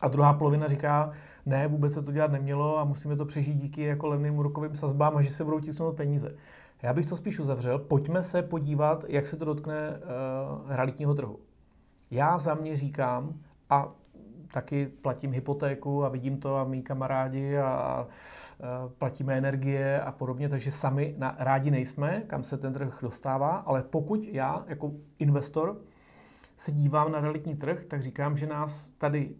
A 0.00 0.08
druhá 0.08 0.32
polovina 0.32 0.68
říká, 0.68 1.12
ne, 1.46 1.68
vůbec 1.68 1.94
se 1.94 2.02
to 2.02 2.12
dělat 2.12 2.32
nemělo 2.32 2.78
a 2.78 2.84
musíme 2.84 3.16
to 3.16 3.24
přežít 3.24 3.56
díky 3.56 3.82
jako 3.82 4.06
levným 4.06 4.38
úrokovým 4.38 4.74
sazbám 4.74 5.16
a 5.16 5.22
že 5.22 5.30
se 5.30 5.44
budou 5.44 5.60
tisnout 5.60 5.96
peníze. 5.96 6.34
Já 6.82 6.92
bych 6.92 7.06
to 7.06 7.16
spíš 7.16 7.38
uzavřel. 7.38 7.78
Pojďme 7.78 8.22
se 8.22 8.42
podívat, 8.42 9.04
jak 9.08 9.26
se 9.26 9.36
to 9.36 9.44
dotkne 9.44 9.90
uh, 9.90 10.70
realitního 10.70 11.14
trhu. 11.14 11.38
Já 12.10 12.38
za 12.38 12.54
mě 12.54 12.76
říkám, 12.76 13.34
a 13.70 13.92
taky 14.52 14.86
platím 14.86 15.32
hypotéku 15.32 16.04
a 16.04 16.08
vidím 16.08 16.40
to 16.40 16.56
a 16.56 16.64
mý 16.64 16.82
kamarádi 16.82 17.58
a 17.58 18.06
platíme 18.98 19.38
energie 19.38 20.00
a 20.00 20.12
podobně, 20.12 20.48
takže 20.48 20.70
sami 20.70 21.14
na, 21.18 21.36
rádi 21.38 21.70
nejsme, 21.70 22.22
kam 22.26 22.44
se 22.44 22.56
ten 22.56 22.72
trh 22.72 22.98
dostává, 23.02 23.56
ale 23.56 23.82
pokud 23.82 24.24
já 24.24 24.64
jako 24.66 24.92
investor 25.18 25.80
se 26.56 26.72
dívám 26.72 27.12
na 27.12 27.20
realitní 27.20 27.56
trh, 27.56 27.84
tak 27.84 28.02
říkám, 28.02 28.36
že 28.36 28.46
nás 28.46 28.90
tady 28.90 29.34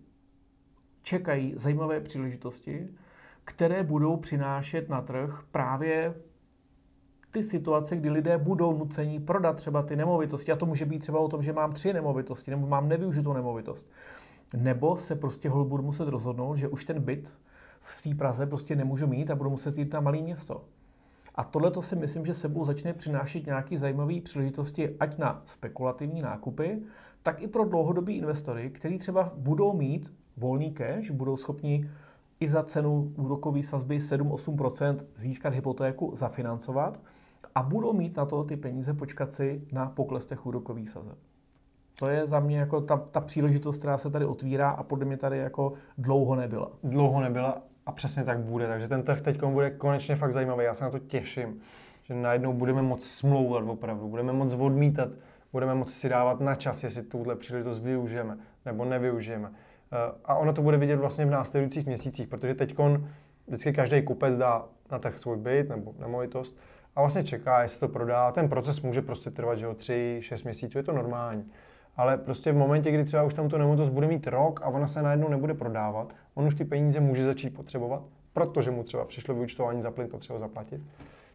čekají 1.02 1.52
zajímavé 1.56 2.00
příležitosti, 2.00 2.88
které 3.44 3.82
budou 3.82 4.16
přinášet 4.16 4.88
na 4.88 5.02
trh 5.02 5.42
právě 5.50 6.14
ty 7.30 7.42
situace, 7.42 7.96
kdy 7.96 8.10
lidé 8.10 8.38
budou 8.38 8.78
nuceni 8.78 9.20
prodat 9.20 9.56
třeba 9.56 9.82
ty 9.82 9.96
nemovitosti. 9.96 10.52
A 10.52 10.56
to 10.56 10.66
může 10.66 10.84
být 10.84 10.98
třeba 10.98 11.18
o 11.20 11.28
tom, 11.28 11.42
že 11.42 11.52
mám 11.52 11.72
tři 11.72 11.92
nemovitosti 11.92 12.50
nebo 12.50 12.66
mám 12.66 12.88
nevyužitou 12.88 13.32
nemovitost. 13.32 13.90
Nebo 14.54 14.96
se 14.96 15.16
prostě 15.16 15.48
hol 15.48 15.64
budu 15.64 15.82
muset 15.82 16.08
rozhodnout, 16.08 16.56
že 16.56 16.68
už 16.68 16.84
ten 16.84 17.02
byt 17.02 17.32
v 17.80 18.02
té 18.02 18.14
Praze 18.14 18.46
prostě 18.46 18.76
nemůžu 18.76 19.06
mít 19.06 19.30
a 19.30 19.34
budu 19.34 19.50
muset 19.50 19.78
jít 19.78 19.92
na 19.92 20.00
malé 20.00 20.18
město. 20.18 20.64
A 21.34 21.44
tohle 21.44 21.70
to 21.70 21.82
si 21.82 21.96
myslím, 21.96 22.26
že 22.26 22.34
sebou 22.34 22.64
začne 22.64 22.92
přinášet 22.92 23.46
nějaké 23.46 23.78
zajímavé 23.78 24.20
příležitosti, 24.20 24.96
ať 25.00 25.18
na 25.18 25.42
spekulativní 25.46 26.22
nákupy, 26.22 26.82
tak 27.22 27.42
i 27.42 27.48
pro 27.48 27.64
dlouhodobý 27.64 28.16
investory, 28.16 28.70
kteří 28.70 28.98
třeba 28.98 29.32
budou 29.36 29.72
mít 29.72 30.12
volný 30.36 30.72
cash, 30.72 31.10
budou 31.10 31.36
schopni 31.36 31.90
i 32.40 32.48
za 32.48 32.62
cenu 32.62 33.12
úrokové 33.16 33.62
sazby 33.62 33.98
7-8% 33.98 34.96
získat 35.16 35.54
hypotéku, 35.54 36.12
zafinancovat 36.16 37.00
a 37.54 37.62
budou 37.62 37.92
mít 37.92 38.16
na 38.16 38.26
to 38.26 38.44
ty 38.44 38.56
peníze 38.56 38.94
počkat 38.94 39.32
si 39.32 39.62
na 39.72 39.86
pokles 39.86 40.26
těch 40.26 40.46
úrokových 40.46 40.88
sazeb. 40.88 41.18
To 41.98 42.08
je 42.08 42.26
za 42.26 42.40
mě 42.40 42.58
jako 42.58 42.80
ta, 42.80 42.96
ta 42.96 43.20
příležitost, 43.20 43.78
která 43.78 43.98
se 43.98 44.10
tady 44.10 44.24
otvírá 44.24 44.70
a 44.70 44.82
podle 44.82 45.04
mě 45.04 45.16
tady 45.16 45.38
jako 45.38 45.72
dlouho 45.98 46.34
nebyla. 46.34 46.70
Dlouho 46.84 47.20
nebyla 47.20 47.62
a 47.86 47.92
přesně 47.92 48.24
tak 48.24 48.38
bude. 48.38 48.66
Takže 48.68 48.88
ten 48.88 49.02
trh 49.02 49.20
teď 49.20 49.42
bude 49.42 49.70
konečně 49.70 50.16
fakt 50.16 50.32
zajímavý. 50.32 50.64
Já 50.64 50.74
se 50.74 50.84
na 50.84 50.90
to 50.90 50.98
těším, 50.98 51.60
že 52.02 52.14
najednou 52.14 52.52
budeme 52.52 52.82
moc 52.82 53.04
smlouvat 53.04 53.64
opravdu, 53.66 54.08
budeme 54.08 54.32
moc 54.32 54.52
odmítat, 54.52 55.08
budeme 55.52 55.74
moc 55.74 55.92
si 55.92 56.08
dávat 56.08 56.40
na 56.40 56.54
čas, 56.54 56.84
jestli 56.84 57.02
tuhle 57.02 57.36
příležitost 57.36 57.80
využijeme 57.80 58.38
nebo 58.64 58.84
nevyužijeme. 58.84 59.52
Eh, 59.92 59.96
a 60.24 60.34
ono 60.34 60.52
to 60.52 60.62
bude 60.62 60.76
vidět 60.76 60.96
vlastně 60.96 61.26
v 61.26 61.30
následujících 61.30 61.86
měsících, 61.86 62.28
protože 62.28 62.54
teď 62.54 62.76
vždycky 63.46 63.72
každý 63.72 64.02
kupec 64.02 64.36
dá 64.36 64.64
na 64.90 64.98
trh 64.98 65.18
svůj 65.18 65.36
byt 65.36 65.68
nebo 65.68 65.94
nemovitost 65.98 66.56
a 66.96 67.00
vlastně 67.00 67.24
čeká, 67.24 67.62
jestli 67.62 67.80
to 67.80 67.88
prodá. 67.88 68.32
Ten 68.32 68.48
proces 68.48 68.80
může 68.80 69.02
prostě 69.02 69.30
trvat, 69.30 69.58
že 69.58 69.68
o 69.68 69.72
3-6 69.72 70.44
měsíců, 70.44 70.78
je 70.78 70.84
to 70.84 70.92
normální. 70.92 71.44
Ale 71.96 72.18
prostě 72.18 72.52
v 72.52 72.56
momentě, 72.56 72.90
kdy 72.90 73.04
třeba 73.04 73.22
už 73.22 73.34
tam 73.34 73.48
tu 73.48 73.58
nemovitost 73.58 73.88
bude 73.88 74.06
mít 74.06 74.26
rok 74.26 74.60
a 74.62 74.68
ona 74.68 74.88
se 74.88 75.02
najednou 75.02 75.28
nebude 75.28 75.54
prodávat, 75.54 76.14
on 76.34 76.46
už 76.46 76.54
ty 76.54 76.64
peníze 76.64 77.00
může 77.00 77.24
začít 77.24 77.54
potřebovat, 77.54 78.02
protože 78.32 78.70
mu 78.70 78.82
třeba 78.82 79.04
přišlo 79.04 79.34
vyučtování 79.34 79.82
za 79.82 79.90
plyn, 79.90 80.08
potřeba 80.08 80.38
zaplatit, 80.38 80.82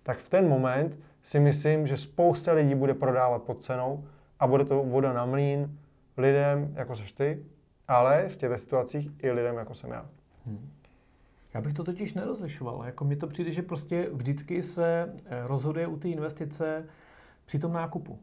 tak 0.03 0.17
v 0.17 0.29
ten 0.29 0.49
moment 0.49 0.99
si 1.23 1.39
myslím, 1.39 1.87
že 1.87 1.97
spousta 1.97 2.53
lidí 2.53 2.75
bude 2.75 2.93
prodávat 2.93 3.43
pod 3.43 3.63
cenou 3.63 4.03
a 4.39 4.47
bude 4.47 4.65
to 4.65 4.83
voda 4.83 5.13
na 5.13 5.25
mlín 5.25 5.77
lidem, 6.17 6.73
jako 6.75 6.95
seš 6.95 7.11
ty, 7.11 7.45
ale 7.87 8.27
v 8.27 8.35
těchto 8.35 8.57
situacích 8.57 9.11
i 9.23 9.31
lidem, 9.31 9.55
jako 9.55 9.73
jsem 9.73 9.91
já. 9.91 10.05
Hmm. 10.45 10.69
Já 11.53 11.61
bych 11.61 11.73
to 11.73 11.83
totiž 11.83 12.13
nerozlišoval. 12.13 12.83
Jako 12.85 13.05
mně 13.05 13.15
to 13.15 13.27
přijde, 13.27 13.51
že 13.51 13.61
prostě 13.61 14.09
vždycky 14.13 14.63
se 14.63 15.13
eh, 15.25 15.47
rozhoduje 15.47 15.87
u 15.87 15.97
té 15.97 16.09
investice 16.09 16.85
při 17.45 17.59
tom 17.59 17.73
nákupu. 17.73 18.19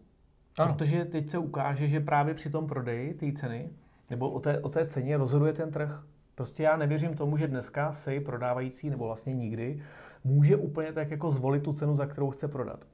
Ano. 0.59 0.75
Protože 0.75 1.05
teď 1.05 1.31
se 1.31 1.39
ukáže, 1.39 1.89
že 1.89 2.01
právě 2.01 2.35
při 2.35 2.51
tom 2.51 2.67
prodeji 2.67 3.15
té 3.15 3.33
ceny, 3.33 3.71
nebo 4.11 4.31
o 4.31 4.41
té, 4.41 4.61
o 4.61 4.69
té 4.69 4.87
ceně 4.87 5.17
rozhoduje 5.17 5.53
ten 5.53 5.71
trh. 5.71 6.03
Prostě 6.35 6.63
já 6.63 6.77
nevěřím 6.77 7.15
tomu, 7.15 7.37
že 7.37 7.49
dneska 7.49 7.93
se 7.93 8.21
prodávající, 8.21 8.91
nebo 8.91 9.07
vlastně 9.07 9.35
nikdy, 9.35 9.83
může 10.25 10.57
úplně 10.57 10.93
tak 10.93 11.11
jako 11.11 11.31
zvolit 11.31 11.63
tu 11.63 11.73
cenu, 11.73 11.97
za 11.97 12.07
kterou 12.07 12.31
chce 12.31 12.49
prodat. 12.49 12.85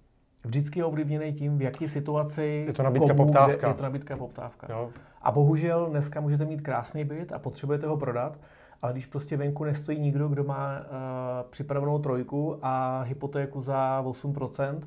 Vždycky 0.44 0.80
je 0.80 0.84
ovlivněný 0.84 1.32
tím, 1.32 1.58
v 1.58 1.62
jaké 1.62 1.88
situaci 1.88 2.64
je 2.66 2.72
to 2.72 2.82
nabídka 2.82 3.14
komu, 3.14 3.24
poptávka. 3.24 3.68
Je 3.68 3.74
to 3.74 3.82
nabídka 3.82 4.16
poptávka. 4.16 4.66
Jo. 4.70 4.90
A 5.22 5.32
bohužel 5.32 5.86
dneska 5.86 6.20
můžete 6.20 6.44
mít 6.44 6.60
krásný 6.60 7.04
byt 7.04 7.32
a 7.32 7.38
potřebujete 7.38 7.86
ho 7.86 7.96
prodat, 7.96 8.38
ale 8.82 8.92
když 8.92 9.06
prostě 9.06 9.36
venku 9.36 9.64
nestojí 9.64 10.00
nikdo, 10.00 10.28
kdo 10.28 10.44
má 10.44 10.78
uh, 10.78 10.86
připravenou 11.50 11.98
trojku 11.98 12.58
a 12.62 13.02
hypotéku 13.02 13.62
za 13.62 14.02
8%, 14.02 14.80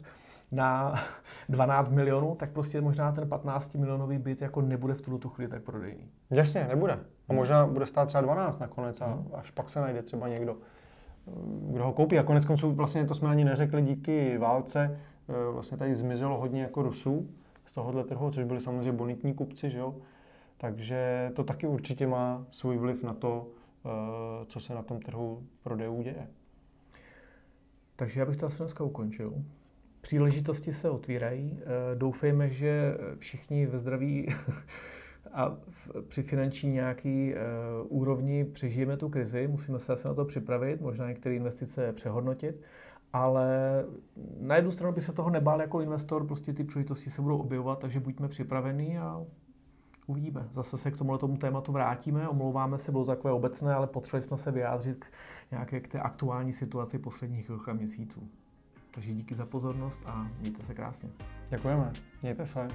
na 0.52 0.96
12 1.50 1.90
milionů, 1.90 2.36
tak 2.36 2.52
prostě 2.52 2.82
možná 2.82 3.12
ten 3.12 3.30
15 3.30 3.76
milionový 3.76 4.18
byt 4.18 4.42
jako 4.42 4.62
nebude 4.62 4.94
v 4.94 5.02
tuto 5.02 5.30
chvíli 5.30 5.52
tak 5.52 5.64
prodejný. 5.64 6.10
Jasně, 6.30 6.68
nebude. 6.70 7.00
A 7.30 7.34
možná 7.34 7.68
bude 7.68 7.86
stát 7.86 8.06
třeba 8.06 8.22
12 8.22 8.60
nakonec 8.60 9.02
a 9.02 9.06
hmm. 9.06 9.28
až 9.34 9.52
pak 9.52 9.70
se 9.70 9.80
najde 9.80 10.02
třeba 10.02 10.28
někdo, 10.28 10.58
kdo 11.72 11.86
ho 11.86 11.94
koupí. 11.94 12.20
A 12.20 12.24
konec 12.24 12.46
konců 12.46 12.72
vlastně 12.72 13.06
to 13.06 13.16
jsme 13.16 13.30
ani 13.30 13.46
neřekli 13.46 13.82
díky 13.82 14.38
válce, 14.38 15.00
eh, 15.30 15.52
vlastně 15.52 15.78
tady 15.78 15.96
zmizelo 15.96 16.38
hodně 16.38 16.62
jako 16.62 16.82
Rusů 16.82 17.30
z 17.66 17.74
tohohle 17.74 18.04
trhu, 18.04 18.32
což 18.32 18.44
byli 18.44 18.60
samozřejmě 18.60 18.92
bonitní 18.92 19.34
kupci, 19.34 19.70
že 19.70 19.80
jo? 19.80 19.96
Takže 20.58 21.32
to 21.36 21.44
taky 21.44 21.68
určitě 21.68 22.08
má 22.08 22.46
svůj 22.52 22.78
vliv 22.78 23.04
na 23.04 23.14
to, 23.14 23.48
eh, 23.86 23.90
co 24.46 24.60
se 24.60 24.74
na 24.74 24.82
tom 24.82 25.00
trhu 25.00 25.44
prodejů 25.64 26.02
děje. 26.02 26.28
Takže 27.96 28.20
já 28.20 28.26
bych 28.26 28.38
to 28.38 28.46
asi 28.46 28.58
dneska 28.58 28.84
ukončil. 28.84 29.34
Příležitosti 30.08 30.74
se 30.74 30.90
otvírají. 30.90 31.60
Eh, 31.62 31.96
doufejme, 31.96 32.50
že 32.50 32.98
všichni 33.18 33.66
ve 33.66 33.78
zdraví 33.78 34.28
a 35.34 35.58
při 36.08 36.24
finanční 36.24 36.72
nějaký 36.72 37.34
uh, 37.34 37.40
úrovni 38.00 38.46
přežijeme 38.46 38.98
tu 38.98 39.10
krizi. 39.10 39.48
Musíme 39.48 39.80
se 39.80 39.94
asi 39.94 40.08
na 40.08 40.14
to 40.14 40.26
připravit, 40.26 40.82
možná 40.82 41.08
některé 41.08 41.36
investice 41.36 41.94
přehodnotit, 41.94 42.62
ale 43.14 43.86
na 44.40 44.56
jednu 44.56 44.72
stranu 44.72 44.94
by 44.94 45.02
se 45.02 45.14
toho 45.14 45.30
nebál 45.30 45.62
jako 45.62 45.82
investor, 45.82 46.28
prostě 46.28 46.54
ty 46.54 46.64
příležitosti 46.64 47.10
se 47.10 47.22
budou 47.22 47.38
objevovat, 47.38 47.80
takže 47.80 48.00
buďme 48.00 48.28
připravení 48.28 48.98
a 48.98 49.26
uvidíme. 50.06 50.48
Zase 50.52 50.78
se 50.78 50.92
k 50.92 50.98
tomuhle 50.98 51.20
tomu 51.20 51.38
tématu 51.38 51.72
vrátíme, 51.72 52.30
omlouváme 52.30 52.78
se, 52.78 52.92
bylo 52.92 53.06
to 53.06 53.12
takové 53.12 53.34
obecné, 53.34 53.74
ale 53.74 53.88
potřebovali 53.88 54.24
jsme 54.24 54.38
se 54.38 54.52
vyjádřit 54.52 55.06
k 55.06 55.08
nějaké 55.52 55.80
k 55.80 55.88
té 55.88 56.00
aktuální 56.00 56.54
situaci 56.54 57.00
posledních 57.00 57.52
a 57.68 57.74
měsíců. 57.74 58.30
Takže 58.98 59.14
díky 59.14 59.36
za 59.36 59.46
pozornost 59.46 60.02
a 60.06 60.28
mějte 60.40 60.64
se 60.64 60.74
krásně. 60.74 61.10
Děkujeme. 61.50 61.94
Mějte 62.22 62.46
se. 62.46 62.68